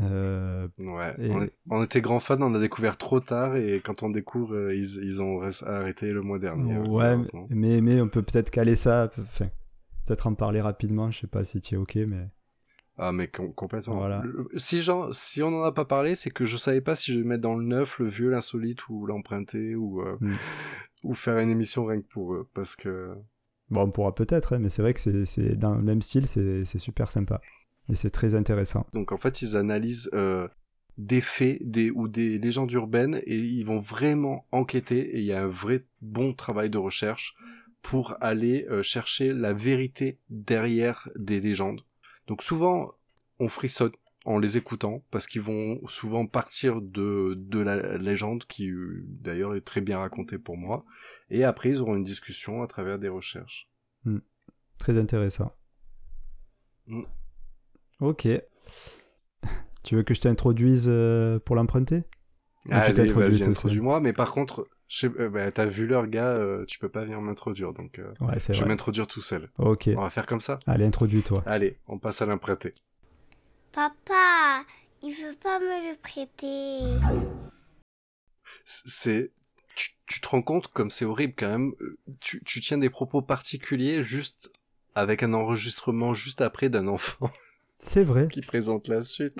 Euh, 0.00 0.68
Ouais, 0.78 1.14
Et- 1.18 1.30
on, 1.30 1.42
est- 1.42 1.52
on 1.70 1.82
était 1.82 2.00
grands 2.02 2.20
fans, 2.20 2.40
on 2.42 2.54
a 2.54 2.58
découvert 2.58 2.98
trop 2.98 3.18
tard 3.20 3.56
et 3.56 3.80
quand 3.82 4.02
on 4.02 4.10
découvre, 4.10 4.70
ils, 4.70 5.02
ils 5.02 5.22
ont 5.22 5.40
arrêté 5.64 6.10
le 6.10 6.20
mois 6.20 6.38
dernier. 6.38 6.76
ouais, 6.88 7.16
mais, 7.48 7.80
mais 7.80 8.00
on 8.02 8.08
peut 8.08 8.22
peut-être 8.22 8.50
caler 8.50 8.74
ça, 8.76 9.10
enfin, 9.18 9.46
peut-être 10.04 10.26
en 10.26 10.34
parler 10.34 10.60
rapidement, 10.60 11.10
je 11.10 11.20
sais 11.20 11.26
pas 11.26 11.44
si 11.44 11.60
tu 11.62 11.74
es 11.76 11.78
ok, 11.78 11.94
mais... 12.08 12.28
Ah, 12.98 13.12
mais 13.12 13.28
com- 13.28 13.52
complètement. 13.54 13.96
Voilà. 13.96 14.22
Si, 14.56 14.80
j'en- 14.82 15.12
si 15.12 15.42
on 15.42 15.48
en 15.48 15.62
a 15.64 15.72
pas 15.72 15.84
parlé, 15.84 16.14
c'est 16.14 16.30
que 16.30 16.44
je 16.46 16.56
savais 16.56 16.80
pas 16.80 16.94
si 16.94 17.12
je 17.12 17.18
vais 17.18 17.24
mettre 17.26 17.42
dans 17.42 17.54
le 17.54 17.64
neuf, 17.64 17.98
le 17.98 18.06
vieux, 18.06 18.30
l'insolite 18.30 18.88
ou 18.88 19.04
l'emprunté 19.06 19.74
ou, 19.76 20.02
Mm. 20.20 20.34
ou 21.04 21.14
faire 21.14 21.38
une 21.38 21.50
émission 21.50 21.84
rien 21.84 22.00
que 22.00 22.06
pour 22.06 22.34
eux. 22.34 22.48
Parce 22.54 22.74
que. 22.76 23.14
Bon, 23.70 23.82
on 23.82 23.90
pourra 23.90 24.14
peut-être, 24.14 24.54
hein, 24.54 24.58
mais 24.58 24.68
c'est 24.68 24.82
vrai 24.82 24.94
que 24.94 25.24
c'est- 25.24 25.56
dans 25.56 25.74
le 25.74 25.82
même 25.82 26.02
style, 26.02 26.26
c'est 26.26 26.78
super 26.78 27.10
sympa. 27.10 27.40
Et 27.88 27.94
c'est 27.94 28.10
très 28.10 28.34
intéressant. 28.34 28.86
Donc 28.92 29.12
en 29.12 29.16
fait, 29.16 29.42
ils 29.42 29.56
analysent 29.56 30.10
euh, 30.14 30.48
des 30.98 31.20
faits 31.20 31.58
des, 31.62 31.90
ou 31.90 32.08
des 32.08 32.38
légendes 32.38 32.72
urbaines 32.72 33.20
et 33.24 33.36
ils 33.36 33.64
vont 33.64 33.76
vraiment 33.76 34.46
enquêter 34.50 35.16
et 35.16 35.18
il 35.18 35.24
y 35.24 35.32
a 35.32 35.42
un 35.42 35.48
vrai 35.48 35.84
bon 36.00 36.32
travail 36.32 36.70
de 36.70 36.78
recherche 36.78 37.34
pour 37.82 38.16
aller 38.20 38.66
euh, 38.70 38.82
chercher 38.82 39.32
la 39.32 39.52
vérité 39.52 40.18
derrière 40.30 41.08
des 41.16 41.40
légendes. 41.40 41.82
Donc 42.26 42.42
souvent, 42.42 42.92
on 43.38 43.48
frissonne 43.48 43.92
en 44.26 44.38
les 44.38 44.56
écoutant 44.56 45.02
parce 45.10 45.26
qu'ils 45.26 45.40
vont 45.40 45.80
souvent 45.88 46.26
partir 46.26 46.82
de, 46.82 47.34
de 47.38 47.60
la 47.60 47.96
légende 47.96 48.44
qui 48.44 48.68
euh, 48.68 49.02
d'ailleurs 49.06 49.54
est 49.54 49.60
très 49.62 49.80
bien 49.80 49.98
racontée 49.98 50.38
pour 50.38 50.56
moi 50.56 50.84
et 51.30 51.44
après 51.44 51.70
ils 51.70 51.80
auront 51.80 51.96
une 51.96 52.04
discussion 52.04 52.62
à 52.62 52.66
travers 52.66 52.98
des 52.98 53.08
recherches. 53.08 53.70
Très 54.78 54.98
intéressant. 54.98 55.52
Mm. 56.86 57.02
Ok. 58.00 58.28
Tu 59.82 59.94
veux 59.94 60.02
que 60.02 60.14
je 60.14 60.20
t'introduise 60.20 60.86
euh, 60.88 61.38
pour 61.38 61.54
l'emprunter? 61.54 62.02
Tu 62.66 62.72
Allez, 62.72 63.06
vas-y, 63.12 63.44
introduis-moi. 63.44 64.00
Mais 64.00 64.12
par 64.12 64.32
contre, 64.32 64.66
euh, 65.04 65.28
bah, 65.28 65.50
t'as 65.52 65.66
vu 65.66 65.86
l'heure, 65.86 66.08
gars, 66.08 66.34
euh, 66.36 66.64
tu 66.64 66.80
peux 66.80 66.88
pas 66.88 67.04
venir 67.04 67.20
m'introduire, 67.20 67.72
donc 67.72 68.00
euh, 68.00 68.12
Ouais, 68.20 68.38
je 68.40 68.60
vais 68.60 68.68
m'introduire 68.68 69.06
tout 69.06 69.20
seul. 69.20 69.48
Ok. 69.58 69.88
On 69.96 70.02
va 70.02 70.10
faire 70.10 70.26
comme 70.26 70.40
ça? 70.40 70.58
Allez, 70.66 70.84
introduis-toi. 70.84 71.44
Allez, 71.46 71.78
on 71.86 72.00
passe 72.00 72.20
à 72.20 72.26
l'emprunté. 72.26 72.74
Papa, 73.80 74.64
il 75.02 75.12
veut 75.12 75.36
pas 75.36 75.58
me 75.60 75.90
le 75.90 75.96
prêter. 75.98 76.80
C'est... 78.64 79.32
Tu, 79.74 79.90
tu 80.06 80.22
te 80.22 80.28
rends 80.28 80.40
compte 80.40 80.68
comme 80.68 80.88
c'est 80.88 81.04
horrible 81.04 81.34
quand 81.36 81.50
même. 81.50 81.74
euh, 81.82 81.98
Tu, 82.22 82.42
tu 82.42 82.62
tiens 82.62 82.78
des 82.78 82.88
propos 82.88 83.20
particuliers 83.20 84.02
juste 84.02 84.50
avec 84.94 85.22
un 85.22 85.34
enregistrement 85.34 86.14
juste 86.14 86.40
après 86.40 86.70
d'un 86.70 86.88
enfant 86.88 87.30
C'est 87.78 88.02
vrai. 88.02 88.28
qui 88.32 88.40
présente 88.40 88.88
la 88.88 89.02
suite. 89.02 89.36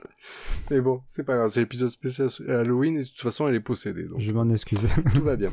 Mais 0.70 0.82
bon, 0.82 1.02
c'est 1.06 1.24
pas 1.24 1.36
grave, 1.36 1.48
c'est 1.50 1.60
l'épisode 1.60 1.88
spécial 1.88 2.28
Halloween 2.46 2.96
et 2.98 3.04
de 3.04 3.08
toute 3.08 3.22
façon 3.22 3.48
elle 3.48 3.54
est 3.54 3.60
possédée, 3.60 4.04
donc 4.04 4.20
Je 4.20 4.32
m'en 4.32 4.50
excuse. 4.50 4.80
tout 5.14 5.22
va 5.22 5.36
bien. 5.36 5.50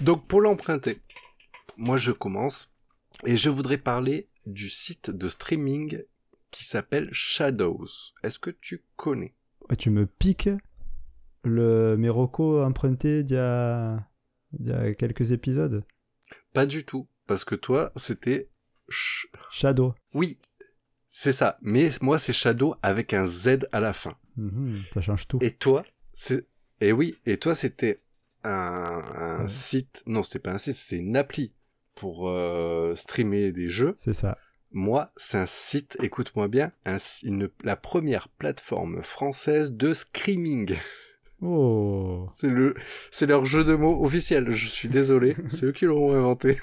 Donc 0.00 0.28
pour 0.28 0.40
l'emprunter, 0.40 1.00
moi 1.76 1.96
je 1.96 2.12
commence 2.12 2.72
et 3.26 3.36
je 3.36 3.50
voudrais 3.50 3.78
parler 3.78 4.28
du 4.46 4.70
site 4.70 5.10
de 5.10 5.26
streaming 5.26 6.04
qui 6.50 6.64
s'appelle 6.64 7.08
Shadows. 7.12 7.86
Est-ce 8.22 8.38
que 8.38 8.50
tu 8.50 8.84
connais? 8.96 9.34
Tu 9.78 9.90
me 9.90 10.06
piques 10.06 10.50
le 11.44 11.96
mes 11.96 12.08
recos 12.08 12.64
empruntés 12.66 13.22
d'il 13.22 13.36
y 13.36 13.38
a... 13.38 14.08
d'il 14.52 14.72
y 14.72 14.74
a 14.74 14.94
quelques 14.94 15.32
épisodes. 15.32 15.84
Pas 16.52 16.66
du 16.66 16.84
tout, 16.84 17.08
parce 17.26 17.44
que 17.44 17.54
toi 17.54 17.92
c'était... 17.96 18.48
Sh- 18.88 19.26
Shadow. 19.50 19.94
Oui, 20.14 20.38
c'est 21.06 21.32
ça, 21.32 21.58
mais 21.60 21.90
moi 22.00 22.18
c'est 22.18 22.32
Shadow 22.32 22.74
avec 22.82 23.12
un 23.12 23.26
Z 23.26 23.66
à 23.72 23.80
la 23.80 23.92
fin. 23.92 24.16
Mhm, 24.36 24.82
ça 24.92 25.00
change 25.00 25.28
tout. 25.28 25.38
Et 25.42 25.54
toi, 25.54 25.84
c'est... 26.12 26.46
Et 26.80 26.92
oui, 26.92 27.16
et 27.26 27.36
toi 27.38 27.54
c'était 27.54 28.00
un, 28.44 28.50
un 28.50 29.40
Ouais. 29.42 29.48
site... 29.48 30.02
Non, 30.06 30.22
c'était 30.22 30.38
pas 30.38 30.52
un 30.52 30.58
site, 30.58 30.76
c'était 30.76 31.02
une 31.02 31.16
appli 31.16 31.52
pour 31.94 32.28
euh, 32.30 32.94
streamer 32.94 33.52
des 33.52 33.68
jeux. 33.68 33.94
C'est 33.98 34.12
ça. 34.12 34.38
Moi, 34.72 35.10
c'est 35.16 35.38
un 35.38 35.46
site, 35.46 35.96
écoute-moi 36.02 36.48
bien, 36.48 36.72
un 36.84 36.98
si- 36.98 37.26
une, 37.26 37.48
la 37.64 37.76
première 37.76 38.28
plateforme 38.28 39.02
française 39.02 39.72
de 39.72 39.94
screaming. 39.94 40.76
Oh. 41.40 42.26
C'est 42.30 42.50
le, 42.50 42.74
c'est 43.10 43.26
leur 43.26 43.44
jeu 43.44 43.64
de 43.64 43.74
mots 43.74 44.04
officiel. 44.04 44.50
Je 44.50 44.66
suis 44.68 44.88
désolé, 44.88 45.36
c'est 45.46 45.66
eux 45.66 45.72
qui 45.72 45.86
l'auront 45.86 46.14
inventé. 46.14 46.58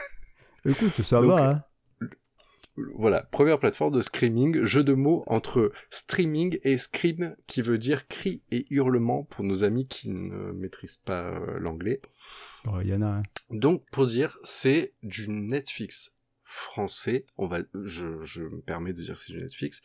Écoute, 0.65 1.01
ça 1.01 1.21
Donc, 1.21 1.31
va, 1.31 1.49
hein. 1.49 1.63
Voilà, 2.95 3.21
première 3.23 3.57
plateforme 3.57 3.93
de 3.93 4.01
screaming, 4.01 4.65
jeu 4.65 4.83
de 4.83 4.91
mots 4.93 5.23
entre 5.27 5.71
streaming 5.91 6.59
et 6.63 6.77
scream, 6.77 7.33
qui 7.47 7.61
veut 7.61 7.77
dire 7.77 8.05
cri 8.09 8.41
et 8.51 8.65
hurlement 8.69 9.23
pour 9.23 9.45
nos 9.45 9.63
amis 9.63 9.87
qui 9.87 10.09
ne 10.09 10.51
maîtrisent 10.51 10.97
pas 10.97 11.21
euh, 11.21 11.57
l'anglais. 11.57 12.01
Oh, 12.67 12.81
Il 12.81 12.89
y 12.89 12.93
en 12.93 13.01
a 13.01 13.05
un. 13.07 13.23
Donc, 13.49 13.83
pour 13.91 14.05
dire, 14.07 14.37
c'est 14.43 14.91
du 15.03 15.29
Netflix 15.29 16.14
français. 16.45 17.25
On 17.37 17.47
va, 17.47 17.59
je, 17.83 18.21
je 18.21 18.43
me 18.43 18.61
permets 18.61 18.93
de 18.93 19.01
dire 19.01 19.17
c'est 19.17 19.33
du 19.33 19.41
Netflix. 19.41 19.81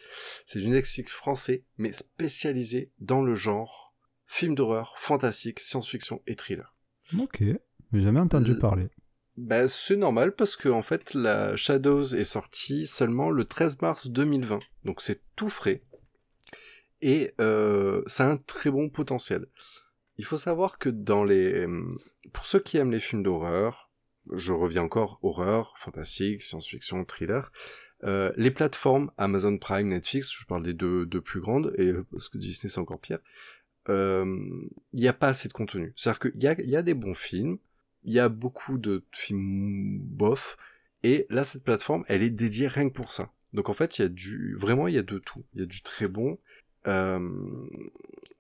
C'est 0.47 0.61
du 0.61 0.69
Netflix 0.69 1.11
français, 1.13 1.65
mais 1.79 1.93
spécialisé 1.93 2.93
dans 3.01 3.23
le 3.23 3.35
genre 3.35 3.95
film 4.27 4.55
d'horreur, 4.55 4.95
fantastique, 4.99 5.59
science-fiction 5.59 6.23
et 6.29 6.37
thriller. 6.37 6.77
Ok. 7.19 7.43
J'ai 7.93 8.01
jamais 8.01 8.21
entendu 8.21 8.53
Le- 8.53 8.59
parler. 8.61 8.89
Bah, 9.37 9.67
c'est 9.69 9.97
normal 9.97 10.35
parce 10.37 10.55
que, 10.55 10.69
en 10.69 10.83
fait, 10.83 11.15
la 11.15 11.57
Shadows 11.57 12.15
est 12.15 12.25
sortie 12.25 12.87
seulement 12.87 13.31
le 13.31 13.45
13 13.47 13.81
mars 13.81 14.09
2020. 14.09 14.61
Donc, 14.85 15.01
c'est 15.01 15.23
tout 15.35 15.49
frais. 15.49 15.83
Et, 17.01 17.33
euh, 17.41 18.03
ça 18.07 18.27
a 18.27 18.31
un 18.31 18.37
très 18.37 18.71
bon 18.71 18.91
potentiel. 18.91 19.47
Il 20.19 20.25
faut 20.27 20.37
savoir 20.37 20.79
que 20.79 20.91
dans 20.91 21.25
les, 21.25 21.67
pour 22.33 22.45
ceux 22.45 22.61
qui 22.61 22.77
aiment 22.77 22.91
les 22.91 23.01
films 23.01 23.23
d'horreur, 23.23 23.90
je 24.33 24.53
reviens 24.53 24.83
encore 24.83 25.19
horreur, 25.23 25.75
fantastique, 25.77 26.43
science-fiction, 26.43 27.05
thriller, 27.05 27.53
euh, 28.05 28.33
les 28.37 28.51
plateformes 28.51 29.11
Amazon 29.19 29.59
Prime, 29.59 29.89
Netflix, 29.89 30.33
je 30.33 30.45
parle 30.47 30.63
des 30.63 30.73
deux, 30.73 31.07
deux 31.07 31.21
plus 31.21 31.41
grandes, 31.41 31.73
et 31.77 31.89
euh, 31.89 32.07
parce 32.11 32.29
que 32.29 32.39
Disney 32.39 32.71
c'est 32.71 32.81
encore 32.81 33.01
pire, 33.01 33.19
euh, 33.89 34.25
il 34.93 35.01
n'y 35.01 35.09
a 35.09 35.13
pas 35.13 35.29
assez 35.29 35.49
de 35.49 35.53
contenu. 35.53 35.93
C'est-à-dire 35.97 36.21
qu'il 36.21 36.43
y 36.43 36.47
a, 36.47 36.61
y 36.61 36.77
a 36.77 36.83
des 36.83 36.95
bons 36.95 37.15
films, 37.15 37.59
il 38.05 38.13
y 38.13 38.19
a 38.19 38.29
beaucoup 38.29 38.79
de 38.79 39.05
films 39.13 39.99
bof, 40.01 40.57
et 41.03 41.27
là 41.29 41.45
cette 41.45 41.65
plateforme, 41.65 42.05
elle 42.09 42.23
est 42.23 42.31
dédiée 42.31 42.69
rien 42.69 42.89
que 42.89 42.95
pour 42.95 43.13
ça. 43.13 43.31
Donc 43.53 43.69
en 43.69 43.75
fait, 43.75 43.99
il 43.99 44.03
y 44.03 44.05
a 44.05 44.09
du, 44.09 44.55
vraiment 44.57 44.89
il 44.89 44.95
y 44.95 44.99
a 44.99 45.03
de 45.03 45.19
tout. 45.19 45.43
Il 45.55 45.61
y 45.61 45.63
a 45.63 45.67
du 45.67 45.83
très 45.83 46.09
bon. 46.09 46.39
Euh, 46.87 47.29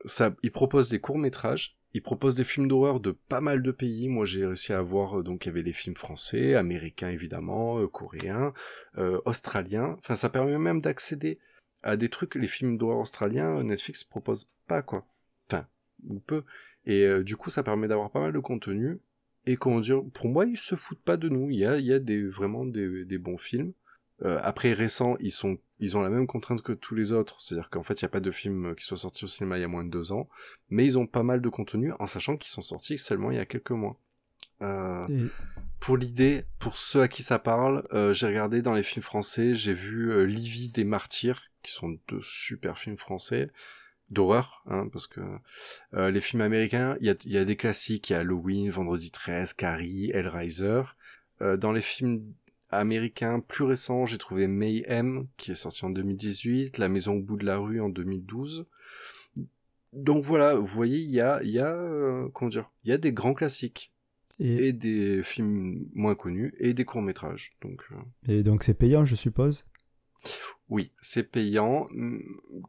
ça, 0.04 0.34
il 0.42 0.52
propose 0.52 0.88
des 0.88 1.00
courts 1.00 1.18
métrages, 1.18 1.76
il 1.94 2.02
propose 2.02 2.34
des 2.34 2.44
films 2.44 2.68
d'horreur 2.68 3.00
de 3.00 3.10
pas 3.10 3.40
mal 3.40 3.62
de 3.62 3.70
pays. 3.70 4.08
Moi, 4.08 4.24
j'ai 4.24 4.46
réussi 4.46 4.72
à 4.72 4.82
voir, 4.82 5.20
euh, 5.20 5.22
donc 5.22 5.44
il 5.44 5.48
y 5.48 5.50
avait 5.50 5.62
les 5.62 5.72
films 5.72 5.96
français, 5.96 6.54
américains 6.54 7.10
évidemment, 7.10 7.80
euh, 7.80 7.88
coréens, 7.88 8.52
euh, 8.98 9.20
australiens. 9.24 9.96
Enfin, 9.98 10.16
ça 10.16 10.28
permet 10.28 10.58
même 10.58 10.80
d'accéder 10.80 11.38
à 11.82 11.96
des 11.96 12.08
trucs 12.08 12.34
les 12.34 12.46
films 12.46 12.76
d'horreur 12.76 12.98
australiens, 12.98 13.62
Netflix 13.62 14.04
propose 14.04 14.50
pas 14.66 14.82
quoi. 14.82 15.06
Enfin, 15.48 15.66
ou 16.08 16.20
peu. 16.20 16.44
Et 16.86 17.04
euh, 17.04 17.22
du 17.22 17.36
coup, 17.36 17.50
ça 17.50 17.62
permet 17.62 17.88
d'avoir 17.88 18.10
pas 18.10 18.20
mal 18.20 18.32
de 18.32 18.38
contenu. 18.38 19.00
Et 19.46 19.56
comment 19.56 19.80
dire, 19.80 20.02
pour 20.12 20.28
moi, 20.28 20.44
ils 20.44 20.58
se 20.58 20.74
foutent 20.74 21.02
pas 21.02 21.16
de 21.16 21.28
nous. 21.28 21.50
Il 21.50 21.58
y 21.58 21.66
a, 21.66 21.78
il 21.78 21.86
y 21.86 21.92
a 21.92 21.98
des, 21.98 22.22
vraiment 22.22 22.66
des, 22.66 23.04
des 23.04 23.18
bons 23.18 23.38
films. 23.38 23.72
Euh, 24.22 24.38
après 24.42 24.72
récents, 24.72 25.16
ils 25.20 25.30
sont, 25.30 25.58
ils 25.78 25.96
ont 25.96 26.02
la 26.02 26.10
même 26.10 26.26
contrainte 26.26 26.62
que 26.62 26.72
tous 26.72 26.94
les 26.94 27.12
autres, 27.12 27.40
c'est-à-dire 27.40 27.70
qu'en 27.70 27.82
fait, 27.82 28.00
il 28.00 28.04
n'y 28.04 28.08
a 28.08 28.10
pas 28.10 28.20
de 28.20 28.30
film 28.30 28.74
qui 28.74 28.84
soit 28.84 28.96
sorti 28.96 29.24
au 29.24 29.28
cinéma 29.28 29.58
il 29.58 29.62
y 29.62 29.64
a 29.64 29.68
moins 29.68 29.84
de 29.84 29.90
deux 29.90 30.12
ans, 30.12 30.28
mais 30.68 30.84
ils 30.84 30.98
ont 30.98 31.06
pas 31.06 31.22
mal 31.22 31.40
de 31.40 31.48
contenu, 31.48 31.92
en 31.98 32.06
sachant 32.06 32.36
qu'ils 32.36 32.50
sont 32.50 32.62
sortis 32.62 32.98
seulement 32.98 33.30
il 33.30 33.36
y 33.36 33.40
a 33.40 33.46
quelques 33.46 33.70
mois. 33.70 33.98
Euh, 34.62 35.28
pour 35.78 35.96
l'idée, 35.96 36.44
pour 36.58 36.76
ceux 36.76 37.00
à 37.00 37.08
qui 37.08 37.22
ça 37.22 37.38
parle, 37.38 37.86
euh, 37.94 38.12
j'ai 38.12 38.26
regardé 38.26 38.60
dans 38.60 38.74
les 38.74 38.82
films 38.82 39.02
français, 39.02 39.54
j'ai 39.54 39.72
vu 39.72 40.12
euh, 40.12 40.24
Livy 40.24 40.68
des 40.68 40.84
Martyrs, 40.84 41.50
qui 41.62 41.72
sont 41.72 41.98
deux 42.08 42.20
super 42.22 42.78
films 42.78 42.98
français 42.98 43.50
d'horreur, 44.10 44.62
hein, 44.66 44.88
parce 44.92 45.06
que 45.06 45.20
euh, 45.94 46.10
les 46.10 46.20
films 46.20 46.42
américains, 46.42 46.96
il 47.00 47.06
y 47.06 47.10
a, 47.10 47.14
il 47.24 47.32
y 47.32 47.38
a 47.38 47.44
des 47.44 47.56
classiques, 47.56 48.10
il 48.10 48.12
y 48.12 48.16
a 48.16 48.20
Halloween, 48.20 48.70
Vendredi 48.70 49.10
13, 49.10 49.54
Carrie, 49.54 50.10
Hellraiser. 50.10 50.82
Euh, 51.42 51.56
dans 51.56 51.72
les 51.72 51.80
films 51.80 52.34
américains 52.70 53.40
plus 53.40 53.64
récents, 53.64 54.06
j'ai 54.06 54.18
trouvé 54.18 54.46
Mayhem, 54.46 55.26
qui 55.36 55.50
est 55.52 55.54
sorti 55.54 55.84
en 55.84 55.90
2018, 55.90 56.78
La 56.78 56.88
Maison 56.88 57.14
au 57.14 57.20
bout 57.20 57.36
de 57.36 57.44
la 57.46 57.58
rue 57.58 57.80
en 57.80 57.88
2012. 57.88 58.66
Donc 59.92 60.22
voilà, 60.24 60.54
vous 60.54 60.66
voyez, 60.66 60.98
il 60.98 61.10
y 61.10 61.20
a, 61.20 61.42
il 61.42 61.50
y 61.50 61.58
a, 61.58 61.72
euh, 61.74 62.28
comment 62.32 62.48
dire, 62.48 62.70
il 62.84 62.90
y 62.90 62.92
a 62.92 62.98
des 62.98 63.12
grands 63.12 63.34
classiques 63.34 63.92
Et, 64.38 64.68
et 64.68 64.72
des 64.72 65.22
films 65.24 65.84
moins 65.94 66.14
connus 66.14 66.54
et 66.58 66.74
des 66.74 66.84
courts 66.84 67.02
métrages. 67.02 67.52
Donc 67.60 67.82
euh, 67.92 68.32
et 68.32 68.42
donc 68.42 68.62
c'est 68.62 68.74
payant, 68.74 69.04
je 69.04 69.16
suppose? 69.16 69.64
Oui, 70.68 70.92
c'est 71.00 71.24
payant, 71.24 71.86
hum, 71.90 72.22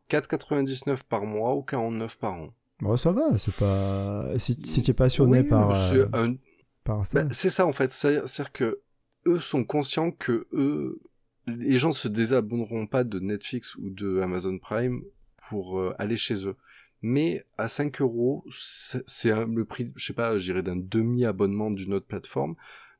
4,99 0.09 1.03
par 1.07 1.25
mois 1.25 1.55
ou 1.55 1.61
49 1.61 2.17
par 2.17 2.33
an. 2.33 2.53
Bon, 2.79 2.97
ça 2.97 3.11
va, 3.11 3.37
c'est 3.37 3.55
pas... 3.55 4.27
Si, 4.39 4.57
si 4.65 4.81
tu 4.81 4.89
es 4.89 4.93
passionné 4.95 5.41
Oui, 5.41 5.47
par, 5.49 5.69
euh, 5.71 6.07
un- 6.13 6.35
par 6.83 7.05
ça... 7.05 7.21
bah, 7.23 7.29
c'est 7.31 7.51
ça 7.51 7.67
en 7.67 7.71
fait, 7.71 7.91
c'est- 7.91 8.25
c'est-à-dire 8.25 8.51
que 8.51 8.81
eux 9.25 9.39
sont 9.39 9.63
conscients 9.63 10.11
que 10.11 10.47
eux, 10.53 11.01
les 11.47 11.77
gens 11.77 11.91
se 11.91 12.07
désabonneront 12.07 12.87
pas 12.87 13.03
de 13.03 13.19
Netflix 13.19 13.75
ou 13.75 13.89
de 13.89 14.19
Amazon 14.19 14.57
Prime 14.57 15.03
pour 15.49 15.79
euh, 15.79 15.95
aller 15.99 16.17
chez 16.17 16.47
eux. 16.47 16.55
Mais 17.01 17.45
à 17.57 17.67
5 17.67 18.01
euros, 18.01 18.45
c'est 18.49 19.33
le 19.33 19.65
prix, 19.65 19.91
je 19.95 20.05
sais 20.05 20.13
pas, 20.13 20.37
je 20.37 20.43
dirais 20.43 20.61
d'un 20.61 20.75
demi-abonnement 20.75 21.71
d'une 21.71 21.93
autre 21.93 22.05
plateforme. 22.05 22.55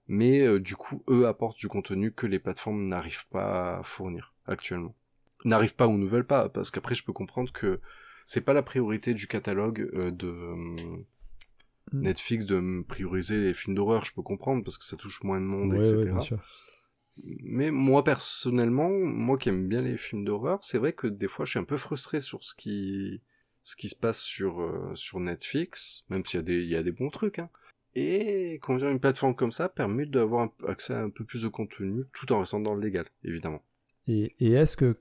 Mais 0.07 0.41
euh, 0.41 0.59
du 0.59 0.75
coup, 0.75 1.03
eux 1.07 1.27
apportent 1.27 1.59
du 1.59 1.67
contenu 1.67 2.11
que 2.11 2.25
les 2.25 2.39
plateformes 2.39 2.85
n'arrivent 2.85 3.27
pas 3.29 3.77
à 3.77 3.83
fournir 3.83 4.33
actuellement. 4.45 4.95
N'arrivent 5.45 5.75
pas 5.75 5.87
ou 5.87 5.97
ne 5.97 6.05
veulent 6.05 6.25
pas, 6.25 6.49
parce 6.49 6.71
qu'après, 6.71 6.95
je 6.95 7.03
peux 7.03 7.13
comprendre 7.13 7.51
que 7.51 7.79
c'est 8.25 8.41
pas 8.41 8.53
la 8.53 8.63
priorité 8.63 9.13
du 9.13 9.27
catalogue 9.27 9.89
euh, 9.93 10.11
de 10.11 10.55
Netflix 11.93 12.45
de 12.45 12.83
prioriser 12.87 13.37
les 13.39 13.53
films 13.53 13.75
d'horreur. 13.75 14.05
Je 14.05 14.13
peux 14.13 14.21
comprendre 14.21 14.63
parce 14.63 14.77
que 14.77 14.85
ça 14.85 14.97
touche 14.97 15.23
moins 15.23 15.39
de 15.39 15.45
monde, 15.45 15.73
Ouais, 15.73 15.79
etc. 15.79 15.97
ouais, 15.97 16.05
bien 16.11 16.19
sûr. 16.19 16.39
Mais 17.43 17.71
moi 17.71 18.03
personnellement, 18.03 18.89
moi 18.89 19.37
qui 19.37 19.49
aime 19.49 19.67
bien 19.67 19.81
les 19.81 19.97
films 19.97 20.23
d'horreur, 20.25 20.59
c'est 20.63 20.77
vrai 20.77 20.93
que 20.93 21.07
des 21.07 21.27
fois 21.27 21.45
je 21.45 21.51
suis 21.51 21.59
un 21.59 21.63
peu 21.63 21.77
frustré 21.77 22.19
sur 22.19 22.43
ce 22.43 22.55
qui 22.55 23.21
ce 23.63 23.75
qui 23.75 23.89
se 23.89 23.95
passe 23.95 24.21
sur 24.21 24.61
euh, 24.61 24.95
sur 24.95 25.19
Netflix, 25.19 26.03
même 26.09 26.25
s'il 26.25 26.39
y 26.39 26.41
a 26.41 26.43
des 26.43 26.61
il 26.61 26.69
y 26.69 26.75
a 26.75 26.83
des 26.83 26.91
bons 26.91 27.09
trucs. 27.09 27.39
Hein. 27.39 27.49
Et 27.93 28.59
dire, 28.65 28.89
une 28.89 28.99
plateforme 29.01 29.35
comme 29.35 29.51
ça 29.51 29.67
permet 29.67 30.05
d'avoir 30.05 30.43
un- 30.43 30.67
accès 30.69 30.93
à 30.93 31.01
un 31.01 31.09
peu 31.09 31.25
plus 31.25 31.41
de 31.43 31.49
contenu, 31.49 32.05
tout 32.13 32.31
en 32.31 32.39
restant 32.39 32.61
dans 32.61 32.73
le 32.73 32.81
légal, 32.81 33.05
évidemment. 33.25 33.61
Et, 34.07 34.35
et 34.39 34.51
est-ce 34.53 34.77
que, 34.77 34.97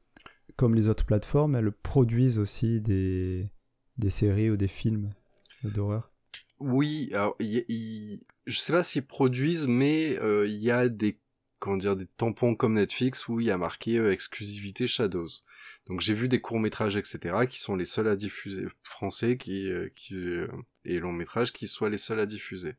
comme 0.56 0.74
les 0.74 0.88
autres 0.88 1.04
plateformes, 1.06 1.54
elles 1.56 1.72
produisent 1.72 2.38
aussi 2.38 2.80
des, 2.80 3.48
des 3.98 4.10
séries 4.10 4.50
ou 4.50 4.56
des 4.56 4.68
films 4.68 5.10
d'horreur? 5.64 6.09
Oui, 6.60 7.10
alors 7.12 7.36
y 7.40 7.64
il- 7.68 8.22
je 8.46 8.58
sais 8.58 8.72
pas 8.72 8.82
s'ils 8.82 9.06
produisent, 9.06 9.66
mais 9.68 10.18
euh, 10.20 10.46
il 10.46 10.56
y 10.56 10.70
a 10.70 10.88
des 10.88 11.18
comment 11.58 11.76
dire 11.76 11.94
des 11.96 12.06
tampons 12.06 12.54
comme 12.54 12.74
Netflix 12.74 13.28
où 13.28 13.38
il 13.40 13.46
y 13.46 13.50
a 13.50 13.58
marqué 13.58 13.98
euh, 13.98 14.12
exclusivité 14.12 14.86
Shadows. 14.86 15.28
Donc 15.86 16.00
j'ai 16.00 16.14
vu 16.14 16.28
des 16.28 16.40
courts 16.40 16.60
métrages 16.60 16.96
etc 16.96 17.46
qui 17.48 17.58
sont 17.60 17.76
les 17.76 17.84
seuls 17.84 18.08
à 18.08 18.16
diffuser 18.16 18.64
français 18.82 19.36
qui 19.36 19.70
euh, 19.70 19.88
qui 19.94 20.14
euh, 20.26 20.48
et 20.84 20.98
longs 20.98 21.12
métrages 21.12 21.52
qui 21.52 21.66
soient 21.68 21.90
les 21.90 21.96
seuls 21.98 22.20
à 22.20 22.26
diffuser. 22.26 22.74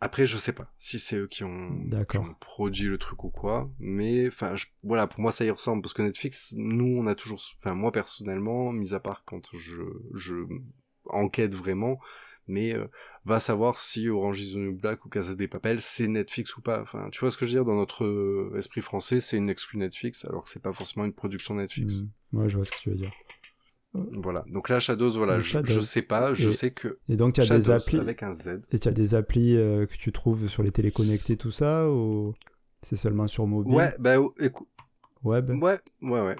Après 0.00 0.26
je 0.26 0.36
sais 0.36 0.52
pas 0.52 0.72
si 0.78 0.98
c'est 0.98 1.16
eux 1.16 1.28
qui 1.28 1.44
ont, 1.44 1.70
qui 2.04 2.16
ont 2.18 2.34
produit 2.40 2.86
le 2.86 2.98
truc 2.98 3.22
ou 3.24 3.30
quoi, 3.30 3.70
mais 3.78 4.26
enfin 4.28 4.54
voilà 4.82 5.06
pour 5.06 5.20
moi 5.20 5.30
ça 5.32 5.44
y 5.44 5.50
ressemble 5.50 5.80
parce 5.82 5.94
que 5.94 6.02
Netflix 6.02 6.52
nous 6.56 6.96
on 6.98 7.06
a 7.06 7.14
toujours 7.14 7.40
enfin 7.58 7.74
moi 7.74 7.92
personnellement 7.92 8.72
mis 8.72 8.94
à 8.94 9.00
part 9.00 9.22
quand 9.24 9.48
je 9.56 9.82
je 10.14 10.34
enquête 11.06 11.54
vraiment 11.54 12.00
mais 12.48 12.74
euh, 12.74 12.86
va 13.24 13.38
savoir 13.40 13.78
si 13.78 14.08
Orange 14.08 14.40
is 14.40 14.52
the 14.54 14.56
New 14.56 14.74
Black 14.74 15.04
ou 15.04 15.08
Casa 15.08 15.34
des 15.34 15.48
Papel 15.48 15.80
c'est 15.80 16.08
Netflix 16.08 16.56
ou 16.56 16.60
pas. 16.62 16.80
Enfin, 16.82 17.08
tu 17.12 17.20
vois 17.20 17.30
ce 17.30 17.36
que 17.36 17.46
je 17.46 17.50
veux 17.52 17.56
dire? 17.58 17.64
Dans 17.64 17.76
notre 17.76 18.04
euh, 18.04 18.54
esprit 18.58 18.80
français, 18.82 19.20
c'est 19.20 19.36
une 19.36 19.48
exclu 19.48 19.78
Netflix 19.78 20.24
alors 20.24 20.44
que 20.44 20.50
c'est 20.50 20.62
pas 20.62 20.72
forcément 20.72 21.04
une 21.04 21.12
production 21.12 21.54
Netflix. 21.54 22.04
Ouais, 22.32 22.48
je 22.48 22.56
vois 22.56 22.64
ce 22.64 22.70
que 22.72 22.76
tu 22.78 22.90
veux 22.90 22.96
dire. 22.96 23.12
Voilà. 23.94 24.42
Donc 24.48 24.70
là 24.70 24.80
Shadows, 24.80 25.10
voilà, 25.10 25.38
je, 25.38 25.44
Shadows. 25.50 25.70
je 25.72 25.80
sais 25.80 26.00
pas, 26.02 26.32
je 26.32 26.48
Et- 26.50 26.54
sais 26.54 26.70
que 26.70 26.98
Et 27.10 27.16
donc, 27.16 27.34
tu 27.34 27.40
as 27.42 27.44
des 27.44 27.48
Shadows 27.48 27.70
applis, 27.70 27.98
avec 27.98 28.22
un 28.22 28.32
Z. 28.32 28.60
et 28.70 28.78
tu 28.78 28.88
as 28.88 28.92
des 28.92 29.14
applis 29.14 29.54
euh, 29.56 29.84
que 29.86 29.94
tu 29.96 30.12
trouves 30.12 30.48
sur 30.48 30.62
les 30.62 30.70
téléconnectés, 30.70 31.36
tout 31.36 31.50
ça, 31.50 31.90
ou 31.90 32.34
c'est 32.80 32.96
seulement 32.96 33.26
sur 33.26 33.46
mobile? 33.46 33.74
Ouais, 33.74 33.94
bah 33.98 34.14
écoute, 34.40 34.66
Web 35.24 35.50
Ouais, 35.62 35.80
ouais, 36.02 36.20
ouais. 36.20 36.36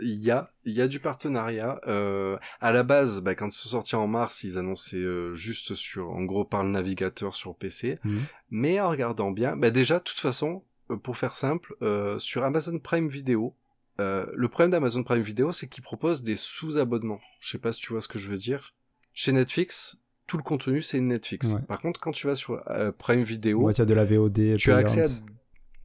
Il 0.00 0.22
y 0.22 0.30
a, 0.30 0.50
il 0.64 0.72
y 0.72 0.80
a 0.80 0.88
du 0.88 1.00
partenariat. 1.00 1.80
Euh, 1.86 2.36
à 2.60 2.72
la 2.72 2.82
base, 2.82 3.22
bah, 3.22 3.34
quand 3.34 3.46
ils 3.48 3.52
sont 3.52 3.70
sortis 3.70 3.96
en 3.96 4.06
mars, 4.06 4.44
ils 4.44 4.58
annonçaient 4.58 4.96
euh, 4.98 5.34
juste 5.34 5.74
sur, 5.74 6.10
en 6.10 6.22
gros, 6.24 6.44
par 6.44 6.62
le 6.62 6.70
navigateur 6.70 7.34
sur 7.34 7.54
PC. 7.54 7.98
Mhm. 8.04 8.22
Mais 8.50 8.80
en 8.80 8.88
regardant 8.88 9.30
bien, 9.30 9.56
bah 9.56 9.70
déjà, 9.70 9.98
de 9.98 10.04
toute 10.04 10.18
façon, 10.18 10.62
euh, 10.90 10.96
pour 10.96 11.16
faire 11.16 11.34
simple, 11.34 11.74
euh, 11.82 12.18
sur 12.18 12.44
Amazon 12.44 12.78
Prime 12.78 13.08
Video, 13.08 13.54
euh, 14.00 14.26
le 14.34 14.48
problème 14.48 14.70
d'Amazon 14.70 15.02
Prime 15.02 15.22
Video, 15.22 15.52
c'est 15.52 15.68
qu'ils 15.68 15.82
proposent 15.82 16.22
des 16.22 16.36
sous-abonnements. 16.36 17.20
Je 17.40 17.50
sais 17.50 17.58
pas 17.58 17.72
si 17.72 17.80
tu 17.80 17.92
vois 17.92 18.00
ce 18.00 18.08
que 18.08 18.18
je 18.18 18.28
veux 18.28 18.36
dire. 18.36 18.74
Chez 19.14 19.32
Netflix, 19.32 20.02
tout 20.26 20.36
le 20.36 20.42
contenu, 20.42 20.82
c'est 20.82 21.00
Netflix. 21.00 21.54
Ouais. 21.54 21.60
Par 21.66 21.80
contre, 21.80 22.00
quand 22.00 22.12
tu 22.12 22.26
vas 22.26 22.34
sur 22.34 22.62
euh, 22.68 22.92
Prime 22.92 23.22
Video, 23.22 23.62
Ouais, 23.62 23.72
tu 23.72 23.80
as 23.80 23.86
de 23.86 23.94
la 23.94 24.04
VOD 24.04 24.56
tu 24.58 24.72
as 24.72 24.76
accès 24.76 25.02
à 25.02 25.08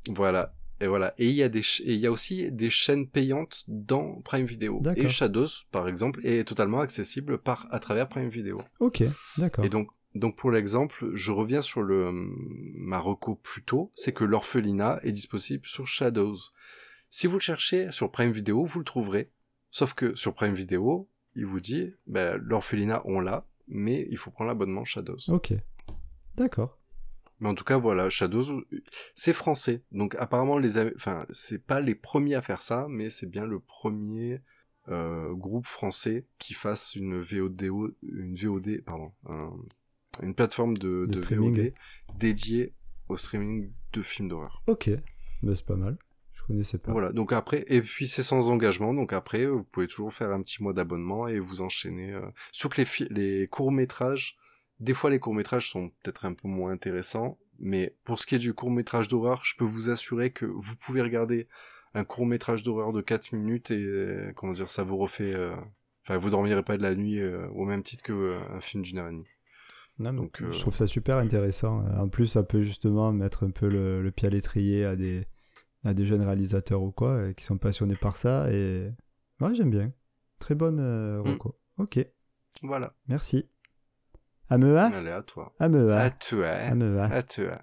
voilà 0.10 0.54
et 0.82 0.88
voilà. 0.88 1.14
Et 1.18 1.28
il 1.28 1.36
y 1.36 1.44
a 1.44 1.50
des 1.50 1.62
ch- 1.62 1.82
et 1.86 1.94
il 1.94 2.00
y 2.00 2.08
a 2.08 2.12
aussi 2.12 2.52
des 2.52 2.70
chaînes 2.70 3.08
payantes 3.08 3.64
dans 3.68 4.22
Prime 4.22 4.46
Video. 4.46 4.80
Et 5.06 5.10
Shadows 5.10 5.48
par 5.72 5.88
exemple 5.88 6.26
est 6.26 6.48
totalement 6.48 6.80
accessible 6.82 7.38
par 7.38 7.68
à 7.72 7.80
travers 7.80 8.10
Prime 8.10 8.30
Video. 8.30 8.58
Ok, 8.80 9.04
d'accord. 9.38 9.64
et 9.66 9.70
donc 9.70 9.90
donc 10.16 10.36
pour 10.36 10.52
l'exemple 10.52 11.12
je 11.14 11.32
reviens 11.32 11.62
sur 11.62 11.82
le 11.82 12.12
ma 12.12 13.00
reco 13.00 13.36
plus 13.36 13.64
tôt 13.64 13.92
c'est 13.96 14.12
que 14.12 14.24
l'orphelinat 14.26 15.00
est 15.04 15.12
disponible 15.14 15.66
sur 15.66 15.88
Shadows. 15.88 16.36
Si 17.10 17.28
vous 17.28 17.36
le 17.36 17.42
cherchez 17.42 17.92
sur 17.92 18.12
Prime 18.12 18.32
Video 18.32 18.64
vous 18.66 18.80
le 18.80 18.86
trouverez. 18.86 19.30
Sauf 19.70 19.94
que 19.94 20.16
sur 20.16 20.34
Prime 20.34 20.54
Video 20.54 21.08
il 21.36 21.46
vous 21.46 21.62
dit 21.62 21.94
ben, 22.08 22.36
l'orphelinat 22.44 23.02
on 23.06 23.22
l'a 23.22 23.46
mais 23.70 24.06
il 24.12 24.18
faut 24.18 24.32
prendre 24.32 24.50
l'abonnement 24.50 24.84
Shadows. 24.84 25.30
Ok, 25.30 25.54
d'accord. 26.36 26.78
Mais 27.42 27.50
en 27.50 27.56
tout 27.56 27.66
cas, 27.66 27.78
voilà, 27.78 28.10
Shadows, 28.10 28.64
c'est 29.16 29.34
français. 29.34 29.84
Donc 29.92 30.16
apparemment, 30.16 30.58
les, 30.58 30.78
enfin, 30.96 31.26
c'est 31.32 31.66
pas 31.66 31.82
les 31.82 31.96
premiers 31.96 32.36
à 32.36 32.42
faire 32.42 32.62
ça, 32.62 32.86
mais 32.89 33.10
c'est 33.10 33.30
bien 33.30 33.46
le 33.46 33.60
premier 33.60 34.39
euh, 34.88 35.34
groupe 35.34 35.66
français 35.66 36.26
qui 36.39 36.54
fasse 36.54 36.96
une 36.96 37.20
VOD, 37.20 37.62
une 38.04 38.36
VOD, 38.36 38.82
pardon, 38.86 39.12
un- 39.28 39.52
une 40.24 40.34
plateforme 40.36 40.78
de, 40.78 41.06
De. 41.08 41.20
VOD 41.36 41.74
dédiée 42.18 42.74
au 43.10 43.18
streaming 43.18 43.72
de 43.94 44.02
films 44.02 44.30
d'horreur. 44.30 44.64
Ok, 44.68 44.89
bah, 45.44 45.54
c'est 45.56 45.66
pas 45.66 45.76
mal. 45.76 45.98
Je 46.34 46.44
connaissais 46.48 46.78
pas. 46.80 46.92
Voilà. 46.92 47.12
Donc 47.12 47.34
après, 47.34 47.64
et 47.68 47.82
puis 47.82 48.08
c'est 48.08 48.24
sans 48.24 48.50
engagement. 48.50 48.94
Donc 48.94 49.14
après, 49.14 49.46
vous 49.46 49.64
pouvez 49.64 49.88
toujours 49.88 50.12
faire 50.12 50.32
un 50.32 50.42
petit 50.42 50.62
mois 50.64 50.74
d'abonnement 50.74 51.28
et 51.28 51.39
vous 51.39 51.62
enchaîner. 51.62 52.14
Euh... 52.14 52.22
Surtout 52.52 52.78
que 52.78 52.82
les, 53.14 53.39
les 53.39 53.48
courts 53.48 53.72
métrages, 53.72 54.38
des 54.82 54.94
fois 54.94 55.10
les 55.10 55.20
courts 55.20 55.34
métrages 55.34 55.70
sont 55.70 55.90
peut-être 56.04 56.26
un 56.26 56.34
peu 56.34 56.48
moins 56.50 56.72
intéressants, 56.72 57.38
mais 57.60 57.96
pour 58.04 58.20
ce 58.20 58.26
qui 58.26 58.36
est 58.36 58.40
du 58.40 58.54
court 58.54 58.72
métrage 58.72 59.08
d'horreur, 59.08 59.46
je 59.46 59.56
peux 59.56 59.64
vous 59.66 59.90
assurer 59.90 60.32
que 60.32 60.46
vous 60.46 60.76
pouvez 60.76 61.02
regarder 61.02 61.48
un 61.94 62.04
court 62.04 62.26
métrage 62.26 62.64
d'horreur 62.64 62.92
de 62.92 63.02
4 63.02 63.32
minutes 63.34 63.72
et 63.72 63.82
euh, 63.84 64.32
comment 64.36 64.54
dire, 64.54 64.70
ça 64.70 64.84
vous 64.84 64.98
refait. 64.98 65.34
euh, 65.34 65.56
Enfin, 66.04 66.18
vous 66.18 66.32
dormirez 66.32 66.64
pas 66.64 66.78
de 66.78 66.82
la 66.82 66.96
nuit 66.96 67.20
euh, 67.20 67.48
au 67.50 67.64
même 67.64 67.84
titre 67.84 68.04
que 68.04 68.12
euh, 68.14 68.40
un 68.56 68.60
film 68.60 68.82
d'une 68.82 68.98
heure 68.98 69.08
et 69.08 69.12
demie. 69.12 69.28
Non, 70.00 70.14
Donc, 70.14 70.42
euh, 70.42 70.52
Je 70.52 70.60
trouve 70.60 70.76
ça 70.76 70.88
super 70.88 71.18
intéressant. 71.18 71.86
En 71.96 72.10
plus, 72.10 72.26
ça 72.26 72.42
peut 72.42 72.64
justement 72.64 73.12
mettre 73.12 73.44
un 73.46 73.52
peu 73.52 73.70
le, 73.70 74.02
le 74.02 74.12
pied 74.12 74.28
à 74.28 74.32
l'étrier 74.32 74.84
à 74.84 74.96
des, 74.96 75.28
à 75.84 75.94
des 75.94 76.08
jeunes 76.08 76.24
réalisateurs 76.24 76.82
ou 76.82 76.92
quoi, 76.92 77.34
qui 77.36 77.44
sont 77.44 77.60
passionnés 77.60 77.96
par 77.98 78.16
ça. 78.16 78.52
Et 78.52 78.90
ouais, 79.42 79.54
j'aime 79.54 79.70
bien. 79.70 79.92
Très 80.40 80.56
bonne 80.56 80.80
euh, 80.80 81.22
Mm. 81.22 81.28
reco. 81.34 81.56
Ok, 81.78 82.00
Voilà. 82.64 82.96
merci. 83.08 83.48
Amea 84.52 84.88
Allez, 84.88 85.12
à 85.12 85.22
toi. 85.22 85.54
Amea. 85.60 85.97
À 85.97 86.10
toi. 86.10 86.49
Amea. 86.49 87.06
À 87.06 87.24
toi. 87.24 87.62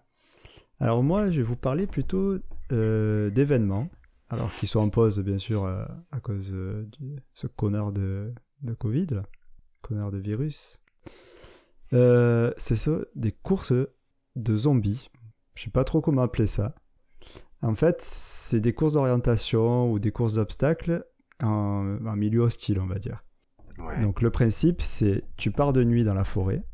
Alors 0.80 1.02
moi, 1.02 1.30
je 1.30 1.36
vais 1.36 1.42
vous 1.42 1.54
parler 1.54 1.86
plutôt 1.86 2.38
euh, 2.72 3.28
d'événements, 3.28 3.90
alors 4.30 4.50
qui 4.54 4.66
sont 4.66 4.80
en 4.80 4.88
pause 4.88 5.18
bien 5.20 5.36
sûr 5.36 5.66
euh, 5.66 5.84
à 6.12 6.20
cause 6.20 6.50
euh, 6.54 6.88
de 6.98 7.16
ce 7.34 7.46
connard 7.46 7.92
de, 7.92 8.32
de 8.62 8.72
Covid, 8.72 9.06
là. 9.10 9.22
connard 9.82 10.10
de 10.10 10.16
virus. 10.16 10.80
Euh, 11.92 12.52
c'est 12.56 12.76
ça, 12.76 12.92
des 13.14 13.32
courses 13.32 13.74
de 14.36 14.56
zombies. 14.56 15.10
Je 15.56 15.64
sais 15.64 15.70
pas 15.70 15.84
trop 15.84 16.00
comment 16.00 16.22
appeler 16.22 16.46
ça. 16.46 16.74
En 17.60 17.74
fait, 17.74 18.00
c'est 18.00 18.60
des 18.60 18.72
courses 18.72 18.94
d'orientation 18.94 19.92
ou 19.92 19.98
des 19.98 20.10
courses 20.10 20.34
d'obstacles 20.34 21.04
en, 21.42 21.98
en 22.06 22.16
milieu 22.16 22.40
hostile, 22.40 22.80
on 22.80 22.86
va 22.86 22.98
dire. 22.98 23.24
Ouais. 23.78 24.00
Donc 24.00 24.22
le 24.22 24.30
principe, 24.30 24.80
c'est 24.80 25.24
tu 25.36 25.50
pars 25.50 25.74
de 25.74 25.84
nuit 25.84 26.02
dans 26.02 26.14
la 26.14 26.24
forêt 26.24 26.64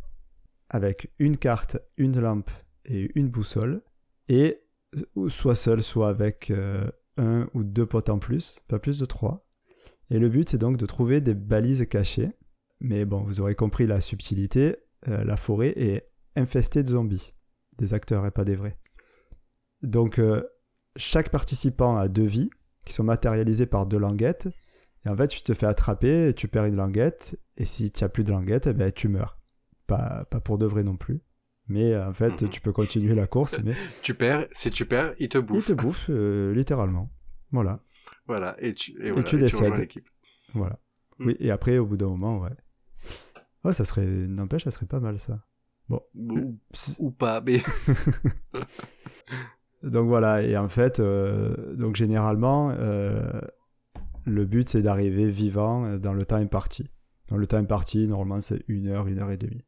avec 0.69 1.13
une 1.19 1.37
carte, 1.37 1.79
une 1.97 2.19
lampe 2.21 2.51
et 2.85 3.11
une 3.15 3.29
boussole, 3.29 3.83
et 4.29 4.63
euh, 5.17 5.29
soit 5.29 5.55
seul, 5.55 5.83
soit 5.83 6.09
avec 6.09 6.51
euh, 6.51 6.91
un 7.17 7.49
ou 7.55 7.65
deux 7.65 7.87
potes 7.87 8.11
en 8.11 8.19
plus, 8.19 8.61
pas 8.69 8.79
plus 8.79 8.99
de 8.99 9.05
trois. 9.05 9.47
Et 10.11 10.19
le 10.19 10.29
but, 10.29 10.49
c'est 10.49 10.59
donc 10.59 10.77
de 10.77 10.87
trouver 10.87 11.21
des 11.21 11.35
balises 11.35 11.87
cachées. 11.89 12.31
Mais 12.81 13.05
bon, 13.05 13.23
vous 13.23 13.41
aurez 13.41 13.55
compris 13.55 13.87
la 13.87 14.01
subtilité, 14.01 14.77
euh, 15.09 15.25
la 15.25 15.37
forêt 15.37 15.73
est 15.77 16.11
infestée 16.37 16.83
de 16.83 16.89
zombies, 16.89 17.35
des 17.79 17.95
acteurs 17.95 18.27
et 18.27 18.31
pas 18.31 18.45
des 18.45 18.57
vrais. 18.57 18.79
Donc 19.83 20.21
chaque 20.97 21.31
participant 21.31 21.97
a 21.97 22.09
deux 22.09 22.25
vies 22.25 22.51
qui 22.85 22.93
sont 22.93 23.05
matérialisées 23.05 23.67
par 23.67 23.87
deux 23.87 23.99
languettes. 23.99 24.49
Et 25.05 25.09
en 25.09 25.17
fait, 25.17 25.29
tu 25.29 25.43
te 25.43 25.53
fais 25.53 25.67
attraper, 25.67 26.33
tu 26.35 26.49
perds 26.49 26.65
une 26.65 26.77
languette, 26.77 27.39
et 27.57 27.67
si 27.67 27.91
tu 27.91 28.03
n'as 28.03 28.09
plus 28.09 28.25
de 28.25 28.31
languette, 28.31 28.67
eh 28.67 28.73
ben, 28.73 28.91
tu 28.91 29.09
meurs. 29.09 29.39
Pas, 29.87 30.25
pas 30.31 30.41
pour 30.41 30.59
de 30.59 30.67
vrai 30.67 30.83
non 30.83 30.97
plus. 30.97 31.21
Mais 31.69 31.93
euh, 31.95 32.09
en 32.09 32.13
fait, 32.13 32.43
Mhm. 32.43 32.51
tu 32.51 32.61
peux 32.61 32.73
continuer 32.73 33.15
la 33.15 33.27
course, 33.27 33.59
mais 33.65 33.75
Tu 34.03 34.15
perds, 34.15 34.47
si 34.53 34.71
tu 34.71 34.87
perds, 34.87 35.15
il 35.19 35.29
te 35.29 35.39
il 35.39 35.45
bouffe. 35.45 35.67
te 35.67 35.73
bouffe 35.73 36.07
euh, 36.11 36.53
littéralement. 36.55 37.11
Voilà, 37.53 37.81
Voilà, 38.27 38.57
et 38.63 38.75
tu, 38.75 38.93
et 39.03 39.11
voilà, 39.11 39.25
tu 39.29 39.37
et 39.37 39.39
décèdes. 39.41 39.77
l'équipe. 39.79 40.09
voilà. 40.55 40.79
Mhm. 41.19 41.27
Oui, 41.29 41.37
et 41.41 41.51
après, 41.51 41.79
au 41.79 41.87
bout 41.87 41.97
d'un 41.97 42.09
moment, 42.09 42.41
ouais. 42.41 42.51
Ouais, 43.65 43.73
ça 43.73 43.85
serait, 43.85 44.05
n'empêche, 44.07 44.65
ça 44.65 44.71
serait 44.71 44.87
pas 44.87 45.01
mal 45.01 45.19
ça. 45.19 45.45
Ou, 46.15 46.59
Pss, 46.73 46.97
ou 46.99 47.11
pas, 47.11 47.41
mais 47.41 47.61
Donc 49.83 50.09
voilà, 50.09 50.43
et 50.43 50.57
en 50.57 50.69
fait, 50.69 50.99
euh, 51.01 51.75
donc 51.77 51.95
généralement, 51.97 52.71
euh, 52.71 53.41
le 54.25 54.45
but 54.47 54.69
c'est 54.69 54.83
d'arriver 54.83 55.29
vivant 55.29 55.99
dans 55.99 56.15
le 56.15 56.25
temps 56.25 56.37
imparti. 56.37 56.89
Dans 57.29 57.37
le 57.37 57.47
temps 57.47 57.59
imparti, 57.59 58.07
normalement 58.09 58.41
c'est 58.41 58.63
une 58.69 58.89
heure, 58.89 59.07
une 59.07 59.19
heure 59.19 59.31
et 59.31 59.37
demie. 59.37 59.65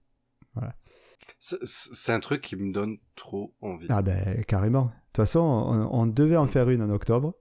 C'est 1.38 1.58
c'est 1.64 2.12
un 2.12 2.20
truc 2.20 2.42
qui 2.42 2.56
me 2.56 2.72
donne 2.72 2.98
trop 3.14 3.54
envie. 3.60 3.86
Ah 3.88 4.02
ben 4.02 4.42
carrément. 4.44 4.84
De 4.84 4.90
toute 5.12 5.16
façon, 5.16 5.40
on, 5.40 6.00
on 6.02 6.06
devait 6.06 6.36
en 6.36 6.46
faire 6.46 6.68
une 6.70 6.82
en 6.82 6.90
octobre. 6.90 7.34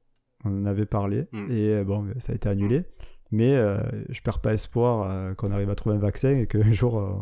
On 0.44 0.62
en 0.62 0.66
avait 0.66 0.86
parlé. 0.86 1.28
Mm. 1.32 1.52
Et 1.52 1.70
euh, 1.70 1.84
bon, 1.84 2.08
ça 2.20 2.32
a 2.32 2.36
été 2.36 2.48
annulé. 2.48 2.86
Mais 3.32 3.56
euh, 3.56 3.80
je 4.10 4.22
perds 4.22 4.40
pas 4.40 4.54
espoir 4.54 5.10
euh, 5.10 5.34
qu'on 5.34 5.52
arrive 5.52 5.70
à 5.70 5.76
trouver 5.76 5.96
un 5.96 6.00
vaccin 6.00 6.32
et 6.32 6.48
qu'un 6.48 6.72
jour 6.72 7.00
euh, 7.00 7.14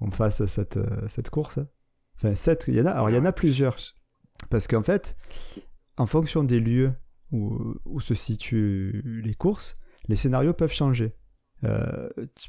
on 0.00 0.10
fasse 0.10 0.44
cette, 0.46 0.78
cette 1.08 1.30
course. 1.30 1.58
Enfin, 2.16 2.34
cette, 2.34 2.64
il 2.68 2.74
y 2.74 2.80
en 2.80 2.86
a, 2.86 2.90
alors 2.90 3.10
il 3.10 3.16
y 3.16 3.18
en 3.18 3.24
a 3.24 3.32
plusieurs. 3.32 3.76
Parce 4.50 4.66
qu'en 4.66 4.82
fait, 4.82 5.16
en 5.96 6.06
fonction 6.06 6.44
des 6.44 6.60
lieux 6.60 6.92
où, 7.32 7.74
où 7.84 8.00
se 8.00 8.14
situent 8.14 9.02
les 9.24 9.34
courses, 9.34 9.78
les 10.08 10.16
scénarios 10.16 10.52
peuvent 10.52 10.72
changer. 10.72 11.14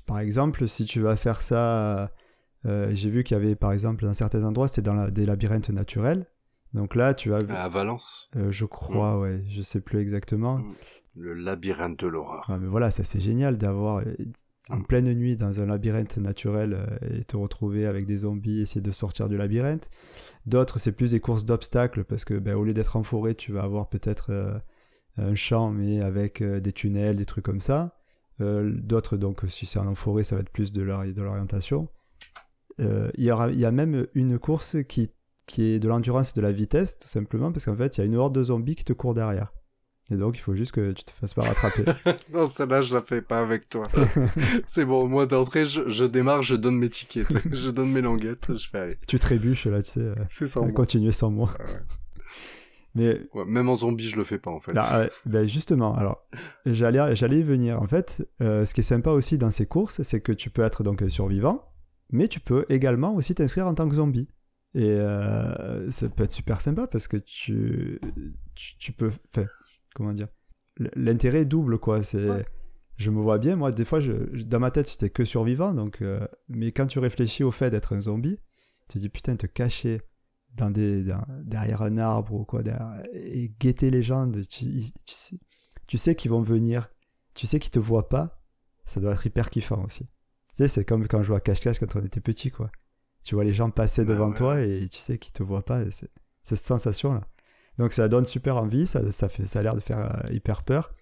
Par 0.06 0.20
exemple, 0.20 0.68
si 0.68 0.86
tu 0.86 1.00
vas 1.00 1.16
faire 1.16 1.42
ça, 1.42 2.12
euh, 2.68 2.92
j'ai 2.94 3.10
vu 3.10 3.24
qu'il 3.24 3.36
y 3.36 3.40
avait 3.40 3.56
par 3.56 3.72
exemple 3.72 4.04
dans 4.04 4.14
certains 4.14 4.44
endroits, 4.44 4.68
c'était 4.68 4.82
dans 4.82 4.94
la- 4.94 5.12
des 5.12 5.26
labyrinthes 5.26 5.70
naturels. 5.70 6.26
Donc 6.74 6.96
là, 6.96 7.14
tu 7.14 7.30
vas, 7.30 7.40
À 7.50 7.70
Valence, 7.70 8.30
euh, 8.36 8.52
je 8.52 8.66
crois, 8.66 9.20
ouais, 9.20 9.42
je 9.48 9.62
sais 9.62 9.82
plus 9.82 10.00
exactement. 10.00 10.58
Mm. 10.60 10.74
le 11.20 11.34
labyrinthe 11.34 12.00
de 12.00 12.08
l'horreur. 12.08 12.46
Ah, 12.48 12.58
mais 12.60 12.68
voilà, 12.68 12.92
ça 12.92 13.04
c'est 13.04 13.20
génial 13.20 13.58
d'avoir 13.58 13.98
euh, 14.00 14.04
en 14.70 14.78
Mm. 14.80 14.86
pleine 14.86 15.14
nuit 15.14 15.36
dans 15.38 15.62
un 15.62 15.66
labyrinthe 15.66 16.18
naturel 16.18 16.78
et 17.10 17.24
te 17.24 17.38
retrouver 17.38 17.86
avec 17.88 18.06
des 18.06 18.18
zombies, 18.18 18.62
essayer 18.62 18.82
de 18.82 18.92
sortir 18.92 19.28
du 19.30 19.38
labyrinthe. 19.38 19.90
D'autres, 20.46 20.78
c'est 20.80 20.92
plus 20.92 21.12
des 21.12 21.20
courses 21.22 21.46
d'obstacles 21.46 22.04
parce 22.04 22.26
que 22.26 22.34
ben, 22.36 22.56
au 22.56 22.64
lieu 22.66 22.74
d'être 22.74 22.98
en 22.98 23.04
forêt, 23.04 23.34
tu 23.34 23.52
vas 23.54 23.64
avoir 23.64 23.90
peut-être 23.90 24.28
euh, 24.32 24.60
un 25.18 25.34
champ 25.36 25.72
mais 25.72 26.02
avec 26.02 26.42
euh, 26.42 26.60
des 26.60 26.74
tunnels, 26.74 27.16
des 27.16 27.26
trucs 27.26 27.46
comme 27.46 27.62
ça. 27.62 27.98
Euh, 28.42 28.70
D'autres, 28.72 29.18
donc, 29.18 29.42
si 29.48 29.66
c'est 29.66 29.80
en 29.80 29.96
forêt, 29.96 30.24
ça 30.24 30.36
va 30.36 30.42
être 30.42 30.52
plus 30.52 30.72
de 30.72 30.84
l'orientation. 30.84 31.88
Euh, 32.80 33.10
Il 33.18 33.24
y, 33.24 33.32
aura- 33.32 33.50
il 33.50 33.60
y 33.60 33.66
a 33.66 33.72
même 33.72 34.08
une 34.14 34.38
course 34.40 34.78
qui, 34.88 35.12
qui 35.48 35.64
est 35.66 35.80
de 35.80 35.88
l'endurance 35.88 36.32
et 36.32 36.34
de 36.36 36.42
la 36.42 36.52
vitesse, 36.52 37.00
tout 37.00 37.08
simplement, 37.08 37.52
parce 37.52 37.66
qu'en 37.66 37.76
fait, 37.76 37.98
il 37.98 38.02
y 38.02 38.04
a 38.04 38.06
une 38.06 38.16
horde 38.16 38.36
de 38.36 38.44
zombies 38.44 38.76
qui 38.76 38.84
te 38.84 38.94
court 38.94 39.14
derrière. 39.14 39.52
Et 40.10 40.16
donc, 40.16 40.38
il 40.38 40.40
faut 40.42 40.56
juste 40.56 40.72
que 40.72 40.94
tu 40.94 41.04
te 41.04 41.12
fasses 41.12 41.34
pas 41.34 41.42
rattraper. 41.44 41.84
Non, 42.34 42.46
celle-là, 42.46 42.80
je 42.82 42.94
la 42.94 43.02
fais 43.02 43.22
pas 43.22 43.40
avec 43.42 43.68
toi. 43.68 43.90
c'est 44.68 44.86
bon, 44.86 45.06
moi 45.08 45.26
d'entrée, 45.26 45.66
je, 45.66 45.90
je 45.90 46.06
démarre, 46.06 46.44
je 46.44 46.56
donne 46.56 46.78
mes 46.78 46.90
tickets, 46.90 47.36
je 47.52 47.70
donne 47.72 47.92
mes 47.92 48.00
languettes, 48.02 48.56
je 48.56 48.70
fais 48.70 48.78
aller. 48.80 48.98
tu 49.08 49.20
trébuches 49.20 49.66
là, 49.68 49.82
tu 49.82 49.92
sais, 49.92 50.00
euh, 50.00 50.16
C'est 50.30 50.48
ça. 50.48 50.62
à 50.64 50.72
continuer 50.72 51.12
sans 51.12 51.30
moi. 51.30 51.54
Ah 51.60 51.64
ouais. 51.64 51.80
Mais 52.96 53.22
Ouais, 53.34 53.46
même 53.46 53.70
en 53.70 53.76
zombie, 53.76 54.08
je 54.08 54.16
le 54.16 54.24
fais 54.24 54.40
pas 54.40 54.50
en 54.50 54.60
fait. 54.60 54.74
là, 54.74 55.00
euh, 55.02 55.10
ben 55.26 55.46
justement, 55.46 55.96
alors 55.96 56.26
j'allais 56.66 57.40
y 57.40 57.44
venir. 57.44 57.82
En 57.82 57.88
fait, 57.88 58.28
euh, 58.42 58.66
ce 58.66 58.74
qui 58.74 58.80
est 58.80 58.84
sympa 58.84 59.12
aussi 59.12 59.38
dans 59.38 59.52
ces 59.52 59.66
courses, 59.66 60.02
c'est 60.02 60.22
que 60.22 60.32
tu 60.32 60.50
peux 60.50 60.64
être 60.64 60.84
donc 60.84 61.02
un 61.02 61.10
survivant, 61.10 61.64
mais 62.12 62.28
tu 62.28 62.40
peux 62.40 62.66
également 62.70 63.14
aussi 63.16 63.36
t'inscrire 63.36 63.68
en 63.68 63.74
tant 63.74 63.88
que 63.88 63.96
zombie. 63.96 64.28
Et 64.74 64.84
euh, 64.92 65.90
ça 65.92 66.10
peut 66.10 66.24
être 66.24 66.32
super 66.32 66.62
sympa 66.62 66.88
parce 66.88 67.08
que 67.08 67.18
tu, 67.18 68.00
tu, 68.56 68.78
tu 68.78 68.92
peux. 68.92 69.12
Enfin, 69.34 69.48
comment 69.96 70.14
dire 70.14 70.28
L'intérêt 70.96 71.40
est 71.42 71.46
double, 71.46 71.80
quoi. 71.80 72.04
C'est. 72.04 72.30
Ouais. 72.30 72.46
Je 72.98 73.10
me 73.12 73.20
vois 73.22 73.38
bien, 73.38 73.56
moi, 73.56 73.72
des 73.72 73.86
fois, 73.86 74.00
je- 74.00 74.44
dans 74.44 74.60
ma 74.60 74.72
tête, 74.72 74.90
j'étais 74.92 75.10
que 75.10 75.24
survivant, 75.24 75.74
donc. 75.74 76.02
euh, 76.02 76.28
mais 76.50 76.72
quand 76.72 76.86
tu 76.88 77.00
réfléchis 77.00 77.44
au 77.44 77.52
fait 77.52 77.70
d'être 77.70 77.96
un 77.96 78.02
zombie, 78.02 78.40
tu 78.90 78.94
te 78.96 79.00
dis 79.00 79.10
putain, 79.10 79.36
te 79.36 79.46
cacher 79.48 80.02
dans 80.56 80.70
des, 80.72 81.04
dans- 81.04 81.26
derrière 81.44 81.82
un 81.84 81.98
arbre 81.98 82.34
ou 82.34 82.44
quoi, 82.46 82.64
derrière- 82.64 83.04
et 83.14 83.52
guetter 83.60 83.90
les 83.92 84.02
gens, 84.04 84.26
de- 84.28 84.42
tu, 84.44 84.66
tu 84.82 85.14
sais, 85.14 85.40
tu 85.88 85.98
sais 85.98 86.16
qu'ils 86.16 86.32
vont 86.32 86.42
venir, 86.42 86.90
tu 87.36 87.46
sais 87.48 87.60
qu'ils 87.60 87.72
te 87.72 87.80
voient 87.80 88.10
pas, 88.10 88.42
ça 88.86 89.00
doit 89.00 89.14
être 89.14 89.26
hyper 89.26 89.50
kiffant 89.52 89.84
aussi. 89.84 90.08
Sais, 90.58 90.68
c'est 90.68 90.86
comme 90.86 91.08
quand 91.08 91.20
je 91.20 91.28
jouais 91.28 91.38
à 91.38 91.40
cache-cache 91.40 91.78
quand 91.80 91.96
on 91.96 92.04
était 92.04 92.20
petit, 92.20 92.50
quoi. 92.50 92.72
Tu 93.24 93.36
vois 93.36 93.44
les 93.44 93.52
gens 93.52 93.70
passer 93.70 94.06
Bah 94.06 94.14
devant 94.14 94.30
ouais. 94.30 94.34
toi 94.34 94.62
et 94.62 94.88
tu 94.90 94.98
sais 94.98 95.20
qu'ils 95.20 95.32
te 95.32 95.44
voient 95.44 95.64
pas, 95.64 95.84
c'est 95.92 96.10
c'est 96.42 96.56
cette 96.56 96.66
sensation-là. 96.66 97.22
Donc 97.78 97.94
ça 97.94 98.08
donne 98.08 98.26
super 98.26 98.58
envie, 98.58 98.88
ça, 98.88 99.12
ça, 99.12 99.30
fait, 99.30 99.46
ça 99.46 99.60
a 99.60 99.62
l'air 99.62 99.76
de 99.76 99.82
faire 99.82 100.00
euh, 100.00 100.34
hyper 100.34 100.64
peur. 100.64 100.94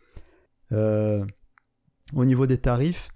Euh, 0.73 1.25
au 2.13 2.25
niveau 2.25 2.47
des 2.47 2.57
tarifs, 2.57 3.09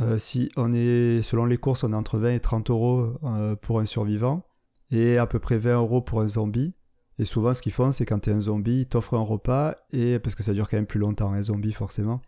euh, 0.00 0.18
si 0.18 0.50
on 0.56 0.74
est, 0.74 1.22
selon 1.22 1.46
les 1.46 1.56
courses, 1.56 1.82
on 1.82 1.92
est 1.92 1.96
entre 1.96 2.18
20 2.18 2.32
et 2.32 2.40
30 2.40 2.68
euros 2.68 3.14
euh, 3.22 3.56
pour 3.56 3.80
un 3.80 3.86
survivant 3.86 4.44
et 4.90 5.16
à 5.16 5.26
peu 5.26 5.38
près 5.38 5.56
20 5.56 5.76
euros 5.76 6.02
pour 6.02 6.20
un 6.20 6.28
zombie. 6.28 6.74
Et 7.18 7.24
souvent, 7.24 7.54
ce 7.54 7.62
qu'ils 7.62 7.72
font, 7.72 7.90
c'est 7.90 8.04
quand 8.04 8.18
tu 8.18 8.30
es 8.30 8.32
un 8.34 8.40
zombie, 8.40 8.80
ils 8.80 8.86
t'offrent 8.86 9.14
un 9.14 9.22
repas, 9.22 9.76
et 9.92 10.18
parce 10.18 10.34
que 10.34 10.42
ça 10.42 10.52
dure 10.52 10.68
quand 10.68 10.76
même 10.76 10.86
plus 10.86 11.00
longtemps, 11.00 11.32
un 11.32 11.42
zombie, 11.42 11.72
forcément. 11.72 12.20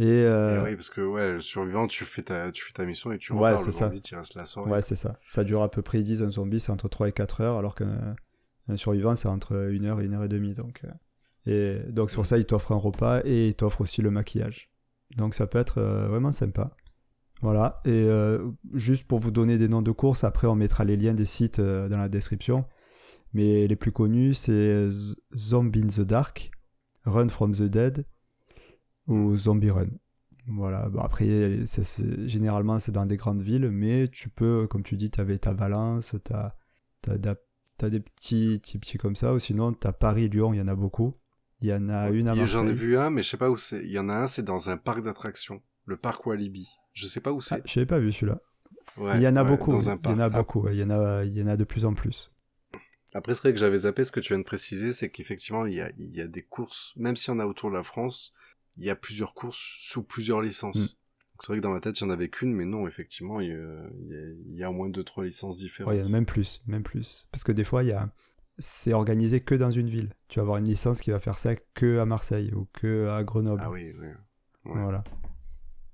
Et, 0.00 0.06
Et 0.08 0.24
euh, 0.26 0.64
oui, 0.64 0.74
parce 0.74 0.90
que 0.90 1.00
ouais, 1.00 1.34
le 1.34 1.40
survivant, 1.40 1.86
tu 1.86 2.04
fais 2.04 2.22
ta, 2.22 2.50
tu 2.50 2.64
fais 2.64 2.72
ta 2.72 2.84
mission 2.84 3.12
et 3.12 3.18
tu 3.18 3.32
Ouais, 3.32 3.50
repars. 3.52 3.66
le 3.66 3.72
ça. 3.72 3.86
zombie, 3.88 4.00
tu 4.02 4.16
restes 4.16 4.34
la 4.34 4.44
soirée. 4.44 4.70
ouais, 4.70 4.82
c'est 4.82 4.96
ça. 4.96 5.18
Ça 5.28 5.44
dure 5.44 5.62
à 5.62 5.70
peu 5.70 5.82
près, 5.82 5.98
ils 6.00 6.04
disent, 6.04 6.22
un 6.22 6.30
zombie, 6.30 6.58
c'est 6.60 6.72
entre 6.72 6.88
3 6.88 7.08
et 7.08 7.12
4 7.12 7.40
heures, 7.42 7.58
alors 7.58 7.74
qu'un 7.74 8.16
un 8.68 8.76
survivant, 8.76 9.14
c'est 9.14 9.28
entre 9.28 9.54
1 9.56 9.84
heure 9.84 10.00
et 10.00 10.06
1 10.06 10.12
heure 10.14 10.24
et 10.24 10.28
demie. 10.28 10.54
Donc, 10.54 10.80
euh, 10.84 10.90
et 11.46 11.92
donc 11.92 12.10
c'est 12.10 12.16
pour 12.16 12.26
ça 12.26 12.36
qu'ils 12.36 12.46
t'offrent 12.46 12.72
un 12.72 12.76
repas, 12.76 13.20
et 13.24 13.48
ils 13.48 13.54
t'offrent 13.54 13.82
aussi 13.82 14.02
le 14.02 14.10
maquillage. 14.10 14.70
Donc 15.16 15.34
ça 15.34 15.46
peut 15.46 15.58
être 15.58 15.78
euh, 15.78 16.08
vraiment 16.08 16.32
sympa. 16.32 16.74
Voilà, 17.42 17.80
et 17.84 17.90
euh, 17.90 18.50
juste 18.72 19.06
pour 19.06 19.18
vous 19.18 19.30
donner 19.30 19.58
des 19.58 19.68
noms 19.68 19.82
de 19.82 19.90
courses, 19.90 20.24
après 20.24 20.46
on 20.46 20.54
mettra 20.54 20.84
les 20.84 20.96
liens 20.96 21.12
des 21.14 21.26
sites 21.26 21.58
euh, 21.58 21.88
dans 21.88 21.98
la 21.98 22.08
description. 22.08 22.64
Mais 23.34 23.66
les 23.66 23.76
plus 23.76 23.92
connus, 23.92 24.32
c'est 24.34 24.88
Zombie 25.36 25.82
in 25.82 25.88
the 25.88 26.00
Dark, 26.06 26.50
Run 27.04 27.28
from 27.28 27.52
the 27.52 27.62
Dead 27.64 28.06
ou 29.06 29.36
Zombie 29.36 29.70
Run. 29.70 29.88
Voilà, 30.46 30.88
bon, 30.90 31.00
après, 31.00 31.64
généralement 32.26 32.78
c'est 32.78 32.92
dans 32.92 33.06
des 33.06 33.16
grandes 33.16 33.40
villes, 33.42 33.70
mais 33.70 34.08
tu 34.08 34.28
peux, 34.28 34.66
comme 34.66 34.82
tu 34.82 34.96
dis, 34.96 35.10
tu 35.10 35.20
avais 35.20 35.38
ta 35.38 35.52
Valence, 35.54 36.14
tu 36.24 36.32
as, 36.34 36.54
des 37.88 38.00
petits, 38.00 38.58
petits, 38.60 38.78
petits 38.78 38.98
comme 38.98 39.16
ça, 39.16 39.32
ou 39.34 39.38
sinon 39.38 39.72
tu 39.72 39.86
as 39.86 39.92
Paris, 39.92 40.28
Lyon, 40.28 40.52
il 40.52 40.58
y 40.58 40.60
en 40.60 40.68
a 40.68 40.74
beaucoup. 40.74 41.14
Il 41.60 41.68
y 41.68 41.72
en 41.72 41.88
a 41.88 42.10
une 42.10 42.28
à 42.28 42.32
a- 42.32 42.46
J'en 42.46 42.62
ai 42.62 42.66
Marseille. 42.66 42.74
vu 42.74 42.98
un, 42.98 43.08
mais 43.10 43.22
je 43.22 43.30
sais 43.30 43.36
pas 43.38 43.50
où 43.50 43.56
c'est. 43.56 43.82
Il 43.84 43.90
y 43.90 43.98
en 43.98 44.08
a 44.10 44.14
un, 44.14 44.26
c'est 44.26 44.42
dans 44.42 44.68
un 44.68 44.76
parc 44.76 45.02
d'attractions, 45.02 45.62
le 45.86 45.96
parc 45.96 46.26
Walibi. 46.26 46.68
Je 46.92 47.06
sais 47.06 47.20
pas 47.20 47.32
où 47.32 47.38
Ah, 47.38 47.40
c'est. 47.42 47.62
je 47.66 47.78
n'avais 47.78 47.86
pas 47.86 47.98
vu 47.98 48.12
celui-là. 48.12 48.40
Ouais, 48.98 49.16
il 49.16 49.22
y 49.22 49.28
en 49.28 49.34
a 49.36 49.42
ouais, 49.42 49.48
beaucoup, 49.48 49.78
il 49.78 49.84
y 49.84 49.88
en 49.88 50.18
a 50.18 50.24
Ah, 50.24 50.28
beaucoup, 50.28 50.68
il 50.68 50.78
y 50.78 50.84
en 50.84 50.90
a, 50.90 51.24
il 51.24 51.36
y 51.38 51.42
en 51.42 51.46
a 51.46 51.56
de 51.56 51.64
plus 51.64 51.84
en 51.86 51.94
plus. 51.94 52.30
Après, 53.14 53.32
c'est 53.34 53.40
vrai 53.42 53.52
que 53.54 53.58
j'avais 53.60 53.78
zappé 53.78 54.04
ce 54.04 54.12
que 54.12 54.20
tu 54.20 54.34
viens 54.34 54.38
de 54.40 54.44
préciser, 54.44 54.92
c'est 54.92 55.08
qu'effectivement, 55.08 55.64
il 55.66 55.74
y 55.74 55.80
a, 55.80 55.90
il 55.98 56.14
y 56.14 56.20
a 56.20 56.26
des 56.26 56.42
courses, 56.42 56.92
même 56.96 57.16
s'il 57.16 57.32
y 57.32 57.36
en 57.36 57.40
a 57.40 57.46
autour 57.46 57.70
de 57.70 57.76
la 57.76 57.82
France, 57.82 58.34
il 58.76 58.84
y 58.84 58.90
a 58.90 58.96
plusieurs 58.96 59.34
courses 59.34 59.58
sous 59.58 60.02
plusieurs 60.02 60.42
licences. 60.42 60.94
Mm. 60.94 60.96
C'est 61.40 61.48
vrai 61.48 61.56
que 61.58 61.62
dans 61.62 61.72
ma 61.72 61.80
tête, 61.80 61.98
il 62.00 62.04
y 62.04 62.06
en 62.06 62.10
avait 62.10 62.28
qu'une, 62.28 62.52
mais 62.52 62.64
non, 62.64 62.86
effectivement, 62.86 63.40
il 63.40 63.48
y 63.48 63.52
a, 63.52 63.56
il 64.08 64.54
il 64.54 64.64
au 64.64 64.72
moins 64.72 64.88
deux, 64.88 65.02
trois 65.02 65.24
licences 65.24 65.56
différentes. 65.56 65.92
Ouais, 65.92 65.98
il 65.98 66.00
y 66.00 66.04
en 66.04 66.08
a 66.08 66.12
même 66.12 66.26
plus, 66.26 66.62
même 66.66 66.84
plus. 66.84 67.28
Parce 67.32 67.42
que 67.42 67.52
des 67.52 67.64
fois, 67.64 67.82
il 67.82 67.88
y 67.88 67.92
a... 67.92 68.08
c'est 68.58 68.92
organisé 68.92 69.40
que 69.40 69.56
dans 69.56 69.72
une 69.72 69.88
ville. 69.88 70.14
Tu 70.28 70.38
vas 70.38 70.42
avoir 70.42 70.58
une 70.58 70.64
licence 70.64 71.00
qui 71.00 71.10
va 71.10 71.18
faire 71.18 71.38
ça 71.38 71.56
que 71.74 71.98
à 71.98 72.06
Marseille 72.06 72.52
ou 72.54 72.68
que 72.72 73.08
à 73.08 73.24
Grenoble. 73.24 73.62
Ah 73.64 73.70
oui, 73.70 73.92
oui. 73.98 74.06
ouais. 74.06 74.80
Voilà. 74.80 75.02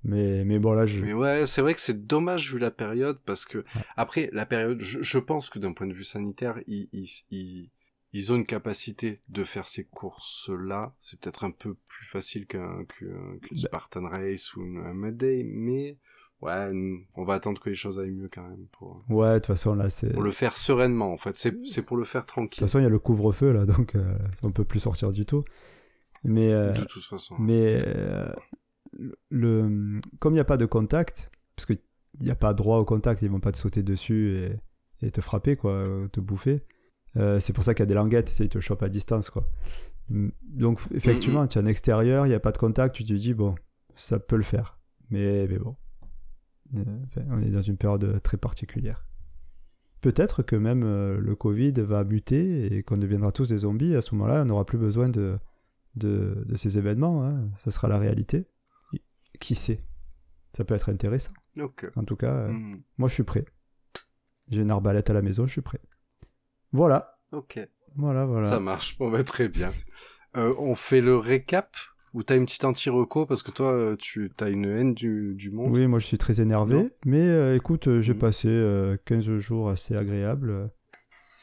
Mais, 0.03 0.45
mais 0.45 0.59
bon, 0.59 0.73
là, 0.73 0.85
je... 0.85 0.99
Mais 0.99 1.13
ouais, 1.13 1.45
c'est 1.45 1.61
vrai 1.61 1.73
que 1.73 1.81
c'est 1.81 2.07
dommage 2.07 2.51
vu 2.53 2.59
la 2.59 2.71
période, 2.71 3.19
parce 3.25 3.45
que, 3.45 3.63
après, 3.95 4.29
la 4.33 4.45
période, 4.45 4.79
je, 4.79 5.01
je 5.01 5.17
pense 5.19 5.49
que 5.49 5.59
d'un 5.59 5.73
point 5.73 5.87
de 5.87 5.93
vue 5.93 6.03
sanitaire, 6.03 6.59
ils, 6.67 6.89
ils, 7.29 7.69
ils 8.13 8.31
ont 8.31 8.35
une 8.35 8.45
capacité 8.45 9.21
de 9.29 9.43
faire 9.43 9.67
ces 9.67 9.85
courses-là. 9.85 10.93
C'est 10.99 11.19
peut-être 11.19 11.43
un 11.43 11.51
peu 11.51 11.75
plus 11.87 12.05
facile 12.05 12.45
qu'un 12.47 12.83
qu'une 12.85 13.39
Bah. 13.51 13.57
Spartan 13.57 14.07
Race 14.07 14.53
ou 14.55 14.63
une, 14.63 14.77
un 14.77 14.93
Mud 14.93 15.17
Day, 15.17 15.43
mais 15.45 15.97
ouais, 16.41 16.71
on 17.15 17.23
va 17.23 17.35
attendre 17.35 17.61
que 17.61 17.69
les 17.69 17.75
choses 17.75 17.99
aillent 17.99 18.11
mieux 18.11 18.29
quand 18.33 18.47
même 18.47 18.65
pour, 18.71 19.03
Ouais, 19.09 19.33
de 19.35 19.37
toute 19.39 19.45
façon, 19.47 19.75
là, 19.75 19.89
c'est. 19.89 20.11
pour 20.11 20.21
De 20.21 20.25
le 20.27 20.31
faire 20.33 20.55
sereinement. 20.57 21.13
En 21.13 21.17
fait, 21.17 21.35
c'est 21.35 21.81
pour 21.83 21.97
le 21.97 22.03
faire 22.03 22.21
toute 22.23 22.29
tranquille. 22.29 22.59
façon, 22.61 22.79
il 22.79 22.83
y 22.83 22.85
a 22.85 22.89
le 22.89 22.99
couvre-feu, 22.99 23.53
là, 23.53 23.65
donc 23.65 23.95
euh, 23.95 24.17
on 24.43 24.51
peut 24.51 24.65
plus 24.65 24.79
sortir 24.81 25.11
du 25.11 25.25
tout. 25.25 25.43
Mais. 26.23 26.51
euh, 26.51 26.73
De 26.73 26.83
toute 26.85 27.03
façon. 27.05 27.35
Mais 27.39 27.81
euh, 27.85 28.31
le, 29.29 29.99
comme 30.19 30.33
il 30.33 30.35
n'y 30.35 30.39
a 30.41 30.45
pas 30.45 30.57
de 30.57 30.65
contact, 30.65 31.31
parce 31.55 31.65
qu'il 31.65 31.79
n'y 32.21 32.31
a 32.31 32.35
pas 32.35 32.53
droit 32.53 32.77
au 32.77 32.85
contact, 32.85 33.21
ils 33.21 33.29
vont 33.29 33.39
pas 33.39 33.51
te 33.51 33.57
sauter 33.57 33.83
dessus 33.83 34.37
et, 34.37 35.05
et 35.07 35.11
te 35.11 35.21
frapper, 35.21 35.55
quoi, 35.55 35.87
te 36.11 36.19
bouffer. 36.19 36.63
Euh, 37.17 37.39
c'est 37.39 37.53
pour 37.53 37.63
ça 37.63 37.73
qu'il 37.73 37.81
y 37.81 37.83
a 37.83 37.87
des 37.87 37.93
languettes, 37.93 38.29
c'est- 38.29 38.45
ils 38.45 38.49
te 38.49 38.59
chopent 38.59 38.83
à 38.83 38.89
distance, 38.89 39.29
quoi. 39.29 39.47
Mm, 40.09 40.29
Donc 40.43 40.79
effectivement, 40.93 41.45
tu 41.47 41.57
es 41.59 41.61
en 41.61 41.65
extérieur, 41.65 42.25
il 42.25 42.29
n'y 42.29 42.35
a 42.35 42.39
pas 42.39 42.51
de 42.51 42.57
contact, 42.57 42.95
tu 42.95 43.03
te 43.03 43.13
dis, 43.13 43.33
bon, 43.33 43.55
ça 43.95 44.19
peut 44.19 44.37
le 44.37 44.43
faire. 44.43 44.79
Mais, 45.09 45.47
mais 45.47 45.59
bon, 45.59 45.75
Euh, 46.77 46.83
enfin, 47.05 47.21
on 47.29 47.39
est 47.41 47.49
dans 47.49 47.61
une 47.61 47.75
période 47.75 48.21
très 48.21 48.37
particulière. 48.37 49.05
Peut-être 49.99 50.41
que 50.41 50.55
même 50.55 50.83
euh, 50.83 51.19
le 51.19 51.35
Covid 51.35 51.73
va 51.73 52.05
muter 52.05 52.73
et 52.73 52.81
qu'on 52.81 52.95
deviendra 52.95 53.33
tous 53.33 53.49
des 53.49 53.57
zombies. 53.59 53.93
À 53.95 54.01
ce 54.01 54.15
moment-là, 54.15 54.43
on 54.43 54.45
n'aura 54.45 54.65
plus 54.65 54.77
besoin 54.77 55.09
de, 55.09 55.37
de, 55.95 56.43
de 56.47 56.55
ces 56.55 56.77
événements. 56.77 57.25
hein. 57.25 57.49
Ce 57.57 57.71
sera 57.71 57.89
la 57.89 57.99
réalité. 57.99 58.47
Qui 59.41 59.53
sait? 59.53 59.79
Ça 60.53 60.63
peut 60.63 60.73
être 60.75 60.87
intéressant. 60.89 61.33
En 61.97 62.03
tout 62.05 62.15
cas, 62.15 62.33
euh, 62.33 62.51
Hmm, 62.53 62.81
moi 62.97 63.09
je 63.09 63.13
suis 63.15 63.23
prêt. 63.23 63.43
J'ai 64.47 64.61
une 64.61 64.71
arbalète 64.71 65.09
à 65.09 65.13
la 65.13 65.21
maison, 65.21 65.45
je 65.45 65.51
suis 65.51 65.61
prêt. 65.61 65.81
Voilà, 66.73 67.17
Ok. 67.31 67.59
voilà, 67.95 68.25
voilà. 68.25 68.47
Ça 68.47 68.59
marche. 68.59 68.97
Bon, 68.97 69.09
bah, 69.11 69.23
très 69.23 69.47
bien. 69.49 69.71
Euh, 70.37 70.53
on 70.57 70.75
fait 70.75 71.01
le 71.01 71.17
récap 71.17 71.75
ou 72.13 72.23
t'as 72.23 72.37
une 72.37 72.45
petite 72.45 72.63
anti-reco 72.63 73.25
parce 73.25 73.43
que 73.43 73.51
toi, 73.51 73.71
euh, 73.73 73.95
tu 73.97 74.31
as 74.39 74.49
une 74.49 74.65
haine 74.65 74.93
du, 74.93 75.33
du 75.35 75.51
monde? 75.51 75.71
Oui, 75.71 75.87
moi 75.87 75.99
je 75.99 76.05
suis 76.05 76.17
très 76.17 76.39
énervé. 76.41 76.75
Non. 76.75 76.89
Mais 77.05 77.21
euh, 77.21 77.55
écoute, 77.55 77.99
j'ai 78.01 78.13
Mhm. 78.13 78.19
passé 78.19 78.47
euh, 78.49 78.97
15 79.05 79.37
jours 79.37 79.69
assez 79.69 79.95
agréables. 79.95 80.69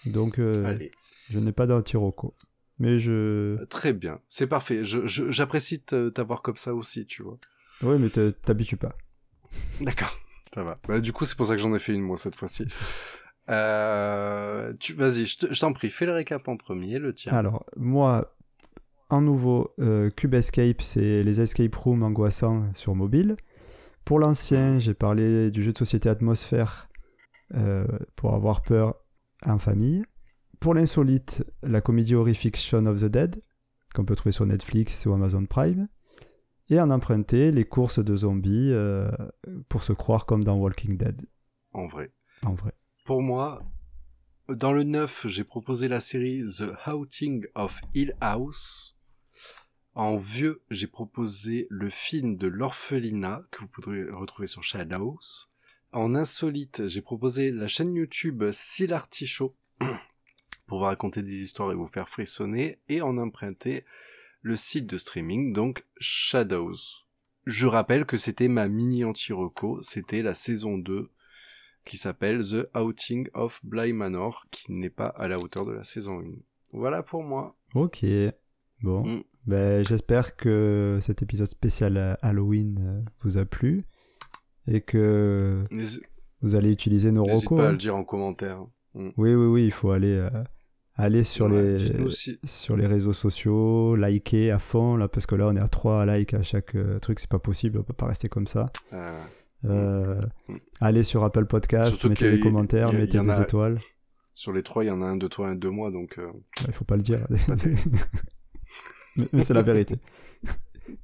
Donc 0.07 0.37
je 0.39 1.39
n'ai 1.39 1.53
pas 1.53 1.67
d'anti-roco. 1.67 2.35
Mais 2.79 2.99
je. 2.99 3.59
Euh, 3.61 3.67
Très 3.67 3.93
bien. 3.93 4.21
C'est 4.29 4.47
parfait. 4.47 4.85
Je- 4.85 5.07
je- 5.07 5.31
J'apprécie 5.31 5.83
t'avoir 5.83 6.43
comme 6.43 6.57
ça 6.57 6.75
aussi, 6.75 7.07
tu 7.07 7.23
vois. 7.23 7.39
Oui, 7.83 7.97
mais 7.99 8.09
t'habitues 8.33 8.77
pas. 8.77 8.95
D'accord. 9.81 10.17
Ça 10.55 10.63
va. 10.63 10.75
Bah, 10.87 11.01
du 11.01 11.13
coup, 11.13 11.25
c'est 11.25 11.37
pour 11.37 11.47
ça 11.47 11.57
que 11.57 11.61
j'en 11.63 11.75
ai 11.75 11.79
fait 11.79 11.93
une, 11.93 12.01
moi, 12.03 12.17
cette 12.17 12.37
fois-ci. 12.37 12.67
Euh, 13.51 14.73
tu... 14.79 14.93
Vas-y, 14.95 15.27
je 15.27 15.39
te- 15.39 15.53
je 15.53 15.61
t'en 15.61 15.73
prie, 15.73 15.91
fais 15.91 16.07
le 16.07 16.13
récap 16.13 16.47
en 16.49 16.57
premier, 16.57 16.99
le 16.99 17.15
tien. 17.15 17.33
Alors, 17.33 17.65
moi, 17.77 18.35
en 19.11 19.21
nouveau, 19.21 19.73
euh, 19.79 20.11
Cube 20.11 20.35
Escape, 20.35 20.83
c'est 20.83 21.23
les 21.23 21.41
escape 21.41 21.75
rooms 21.75 22.03
angoissants 22.03 22.67
sur 22.75 22.95
mobile. 22.95 23.37
Pour 24.05 24.19
l'ancien, 24.19 24.79
j'ai 24.79 24.95
parlé 24.95 25.51
du 25.51 25.63
jeu 25.63 25.73
de 25.73 25.79
société 25.79 26.09
Atmosphère 26.09 26.89
euh, 27.55 27.87
pour 28.17 28.35
avoir 28.35 28.63
peur 28.63 28.95
en 29.45 29.59
famille. 29.59 30.05
Pour 30.61 30.75
l'insolite, 30.75 31.45
la 31.63 31.81
comédie 31.81 32.15
horrifique 32.15 32.57
Shaun 32.57 32.87
of 32.87 33.01
the 33.01 33.05
Dead, 33.07 33.41
qu'on 33.95 34.05
peut 34.05 34.17
trouver 34.17 34.33
sur 34.33 34.45
Netflix 34.47 35.07
ou 35.07 35.13
Amazon 35.13 35.47
Prime. 35.47 35.89
Et 36.71 36.79
en 36.81 36.91
emprunté, 36.91 37.51
les 37.51 37.65
courses 37.65 37.99
de 38.05 38.15
zombies 38.17 38.71
euh, 38.73 39.11
pour 39.71 39.83
se 39.85 39.93
croire 39.95 40.27
comme 40.27 40.45
dans 40.45 40.57
Walking 40.57 40.99
Dead, 40.99 41.23
En 41.73 41.87
vrai. 41.87 42.13
en 42.45 42.53
vrai. 42.53 42.73
Pour 43.09 43.23
moi, 43.23 43.65
dans 44.51 44.75
le 44.75 44.83
9, 44.83 45.29
j'ai 45.29 45.43
proposé 45.43 45.89
la 45.89 45.99
série 45.99 46.45
The 46.45 46.75
Haunting 46.85 47.47
of 47.55 47.81
Hill 47.95 48.15
House. 48.21 48.99
En 49.95 50.19
vieux, 50.19 50.61
j'ai 50.71 50.89
proposé 50.89 51.67
le 51.71 51.89
film 51.89 52.37
de 52.37 52.47
l'orphelinat 52.49 53.45
que 53.51 53.61
vous 53.61 53.69
pourrez 53.69 54.05
retrouver 54.11 54.47
sur 54.47 54.63
Shadows. 54.63 55.21
En 55.93 56.15
insolite, 56.15 56.87
j'ai 56.87 57.01
proposé 57.01 57.51
la 57.51 57.67
chaîne 57.67 57.95
YouTube 57.95 58.45
Silarty 58.53 59.27
Show 59.27 59.57
pour 60.67 60.81
vous 60.81 60.85
raconter 60.85 61.23
des 61.23 61.43
histoires 61.43 61.73
et 61.73 61.77
vous 61.77 61.87
faire 61.87 62.11
frissonner. 62.11 62.79
Et 62.91 63.01
en 63.01 63.17
emprunté, 63.17 63.87
le 64.43 64.55
site 64.55 64.85
de 64.85 64.99
streaming, 64.99 65.55
donc 65.55 65.83
Shadows. 65.99 66.77
Je 67.47 67.67
rappelle 67.67 68.05
que 68.05 68.19
c'était 68.19 68.49
ma 68.49 68.69
mini 68.69 69.03
anti-reco, 69.03 69.81
c'était 69.81 70.21
la 70.21 70.35
saison 70.35 70.77
2 70.77 71.11
qui 71.89 71.97
s'appelle 71.97 72.45
The 72.45 72.69
Outing 72.77 73.29
of 73.35 73.61
Bly 73.65 73.93
Manor, 73.93 74.45
qui 74.51 74.73
n'est 74.73 74.91
pas 74.91 75.07
à 75.07 75.27
la 75.27 75.41
hauteur 75.41 75.65
de 75.65 75.73
la 75.73 75.83
saison 75.83 76.21
1. 76.21 76.25
Voilà 76.73 77.03
pour 77.03 77.23
moi. 77.23 77.57
Ok. 77.75 78.05
Bon. 78.83 79.05
Mm. 79.05 79.23
Ben, 79.47 79.85
j'espère 79.85 80.37
que 80.37 80.99
cet 81.01 81.23
épisode 81.23 81.47
spécial 81.47 81.97
à 81.97 82.13
Halloween 82.21 82.79
euh, 82.79 83.11
vous 83.23 83.39
a 83.39 83.47
plu 83.47 83.81
et 84.67 84.83
que 84.83 85.65
vous 86.43 86.55
allez 86.55 86.71
utiliser 86.71 87.11
nos 87.11 87.25
n'hésite 87.25 87.45
recos. 87.45 87.59
pas 87.59 87.65
à 87.65 87.69
hein. 87.69 87.73
le 87.73 87.79
dire 87.79 87.97
en 87.97 88.05
commentaire. 88.05 88.61
Mm. 88.95 89.09
Oui, 89.17 89.35
oui, 89.35 89.47
oui, 89.47 89.65
il 89.65 89.73
faut 89.73 89.91
aller, 89.91 90.15
euh, 90.15 90.31
aller 90.95 91.25
sur, 91.25 91.47
Ouais, 91.47 91.79
les, 91.79 92.39
sur 92.45 92.77
les 92.77 92.87
réseaux 92.87 93.15
sociaux, 93.15 93.97
liker 93.97 94.51
à 94.51 94.59
fond, 94.59 94.97
là, 94.97 95.09
parce 95.09 95.25
que 95.25 95.35
là, 95.35 95.47
on 95.47 95.57
est 95.57 95.61
à 95.61 95.69
3 95.69 96.05
likes 96.05 96.35
à 96.35 96.43
chaque 96.43 96.75
euh, 96.75 96.99
truc, 96.99 97.19
c'est 97.19 97.31
pas 97.31 97.39
possible, 97.39 97.79
on 97.79 97.83
peut 97.83 97.95
pas 97.95 98.07
rester 98.07 98.29
comme 98.29 98.47
ça. 98.47 98.69
Euh, 98.93 99.19
Euh, 99.65 100.21
Mm. 100.49 100.57
Allez 100.81 101.03
sur 101.03 101.25
Apple 101.25 101.47
Podcast, 101.47 101.93
Surtout 101.95 102.11
mettez 102.11 102.31
des 102.31 102.41
commentaires, 102.41 102.93
y 102.93 102.97
a- 102.97 102.99
mettez 102.99 103.19
y 103.19 103.23
des 103.23 103.31
a- 103.31 103.43
étoiles. 103.43 103.79
sur 104.35 104.53
les 104.53 104.63
trois, 104.63 104.85
il 104.85 104.87
y 104.89 104.91
en 104.91 105.03
a 105.03 105.07
un 105.07 105.17
de 105.17 105.27
toi, 105.27 105.49
un 105.49 105.57
de 105.57 105.69
moi, 105.69 105.91
donc 105.91 106.17
euh, 106.19 106.31
Il 106.67 106.73
faut 106.73 106.85
pas 106.85 106.97
le 106.97 107.03
dire. 107.03 107.27
mais 109.17 109.29
mais 109.33 109.43
c'est 109.43 109.55
la 109.55 109.63
vérité. 109.63 109.97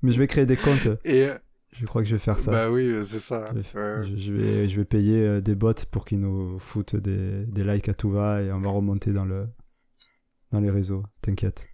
mais 0.02 0.12
je 0.12 0.18
vais 0.18 0.26
créer 0.26 0.46
des 0.46 0.56
comptes, 0.56 0.88
Et 1.04 1.24
euh, 1.28 1.36
je 1.72 1.84
crois 1.86 2.02
que 2.02 2.08
je 2.08 2.14
vais 2.14 2.20
faire 2.20 2.38
ça. 2.38 2.52
bah 2.52 2.70
oui, 2.70 3.04
c'est 3.04 3.18
ça. 3.18 3.46
Je 3.54 3.60
vais, 3.78 3.80
Ouais. 3.80 4.18
je- 4.18 4.32
vais, 4.32 4.68
je 4.68 4.76
vais 4.78 4.84
payer 4.84 5.40
des 5.40 5.54
bots 5.56 5.72
pour 5.90 6.04
qu'ils 6.04 6.20
nous 6.20 6.58
foutent 6.60 6.96
des, 6.96 7.44
des 7.46 7.64
likes 7.64 7.88
à 7.88 7.94
tout 7.94 8.10
va 8.10 8.40
et 8.42 8.52
on 8.52 8.60
va 8.60 8.70
remonter 8.70 9.12
dans, 9.12 9.24
le, 9.24 9.48
dans 10.52 10.60
les 10.60 10.70
réseaux. 10.70 11.02
T'inquiète. 11.22 11.66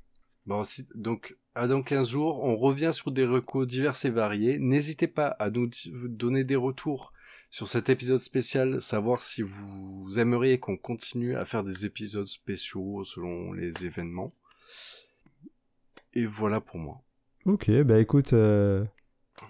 Bon, 0.47 0.65
si- 0.65 0.89
donc, 0.95 1.37
à 1.55 1.67
dans 1.67 1.83
15 1.83 2.09
jours, 2.11 2.43
on 2.45 2.57
revient 2.57 2.91
sur 2.93 3.11
des 3.11 3.25
recos 3.27 3.67
divers 3.67 3.95
et 4.05 4.11
variés. 4.11 4.59
N'hésitez 4.59 5.09
pas 5.09 5.29
à 5.29 5.51
nous 5.51 5.69
donner 6.05 6.45
des 6.45 6.57
retours 6.57 7.13
sur 7.51 7.67
cet 7.67 7.89
épisode 7.89 8.21
spécial, 8.21 8.81
savoir 8.81 9.21
si 9.23 9.43
vous 9.43 10.19
aimeriez 10.19 10.61
qu'on 10.61 10.77
continue 10.77 11.35
à 11.37 11.45
faire 11.45 11.65
des 11.65 11.85
épisodes 11.85 12.27
spéciaux 12.27 13.03
selon 13.05 13.53
les 13.53 13.87
événements. 13.87 14.33
Et 16.13 16.27
voilà 16.27 16.61
pour 16.61 16.79
moi. 16.79 17.03
Ok, 17.47 17.71
bah 17.83 17.99
écoute, 18.01 18.33
euh, 18.33 18.85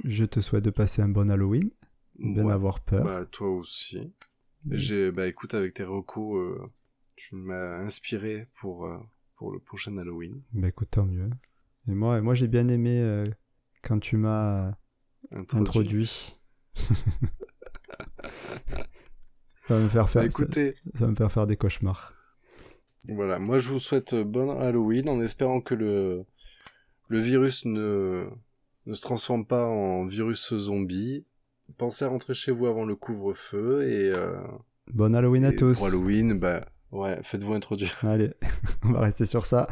je 0.05 0.25
te 0.25 0.41
souhaite 0.41 0.65
de 0.65 0.71
passer 0.71 1.03
un 1.03 1.09
bon 1.09 1.31
Halloween, 1.31 1.71
bien 2.19 2.45
Ouais. 2.45 2.53
avoir 2.53 2.81
peur. 2.81 3.05
Bah, 3.05 3.27
toi 3.27 3.51
aussi. 3.51 4.13
J'ai, 4.71 5.11
bah, 5.11 5.27
écoute, 5.27 5.55
avec 5.55 5.75
tes 5.75 5.85
recos, 5.85 6.37
euh, 6.39 6.59
tu 7.17 7.35
m'as 7.35 7.79
inspiré 7.79 8.47
pour, 8.61 8.87
euh, 8.87 8.99
pour 9.37 9.53
le 9.53 9.59
prochain 9.59 9.97
Halloween. 9.97 10.41
Bah 10.53 10.69
écoute, 10.69 10.89
tant 10.91 11.07
mieux. 11.07 11.31
Et 11.91 11.95
moi, 11.95 12.21
moi 12.21 12.35
j'ai 12.35 12.47
bien 12.47 12.69
aimé 12.69 13.01
euh, 13.01 13.25
quand 13.83 13.99
tu 13.99 14.17
m'as 14.17 14.73
introduit. 15.53 16.37
ça 19.67 19.75
va 19.75 19.81
me 19.81 19.89
faire 19.89 20.09
faire, 20.09 20.23
Bah, 20.23 20.27
écoutez, 20.29 20.75
ça, 20.93 20.99
ça 21.01 21.05
va 21.07 21.11
me 21.11 21.17
faire 21.17 21.33
faire 21.33 21.47
des 21.47 21.57
cauchemars. 21.57 22.15
Voilà, 23.09 23.39
moi 23.39 23.59
je 23.59 23.71
vous 23.71 23.79
souhaite 23.79 24.13
euh, 24.13 24.25
bon 24.25 24.51
Halloween 24.61 25.09
en 25.09 25.21
espérant 25.21 25.61
que 25.61 25.75
le, 25.75 26.25
le 27.09 27.19
virus 27.19 27.65
ne, 27.65 28.29
ne 28.87 28.95
se 28.95 29.01
transforme 29.03 29.47
pas 29.47 29.65
en 29.65 30.05
virus 30.07 30.55
zombie. 30.55 31.25
Pensez 31.79 32.05
à 32.05 32.09
rentrer 32.09 32.35
chez 32.35 32.53
vous 32.53 32.67
avant 32.67 32.85
le 32.85 32.95
couvre-feu 32.97 33.89
et, 33.89 34.13
euh, 34.15 34.37
Bon 34.93 35.15
Halloween 35.15 35.45
à 35.45 35.53
tous. 35.53 35.79
pour 35.79 35.87
Halloween, 35.87 36.39
bah 36.39 36.67
ouais, 36.93 37.19
faites-vous 37.23 37.55
introduire. 37.55 37.97
Allez, 38.03 38.33
on 38.85 38.93
va 38.93 39.01
rester 39.01 39.25
sur 39.25 39.47
ça. 39.47 39.69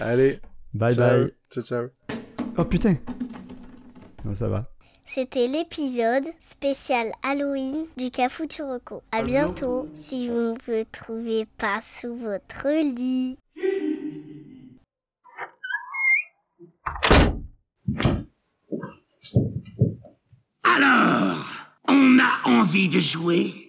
Allez, 0.00 0.40
Bye 0.78 0.94
ciao. 0.94 1.24
bye. 1.24 1.32
ciao 1.50 1.64
ciao. 1.64 1.88
Oh 2.56 2.64
putain 2.64 2.96
Non, 4.24 4.34
ça 4.36 4.48
va. 4.48 4.62
C'était 5.04 5.48
l'épisode 5.48 6.26
spécial 6.40 7.12
Halloween 7.22 7.86
du 7.96 8.10
Cafuturoco. 8.12 9.02
À 9.10 9.22
bientôt 9.22 9.88
si 9.96 10.28
vous 10.28 10.34
ne 10.34 10.54
me 10.68 10.84
trouvez 10.84 11.46
pas 11.56 11.80
sous 11.80 12.14
votre 12.14 12.68
lit. 12.94 13.38
Alors, 20.62 21.44
on 21.88 22.18
a 22.20 22.48
envie 22.50 22.88
de 22.88 23.00
jouer? 23.00 23.67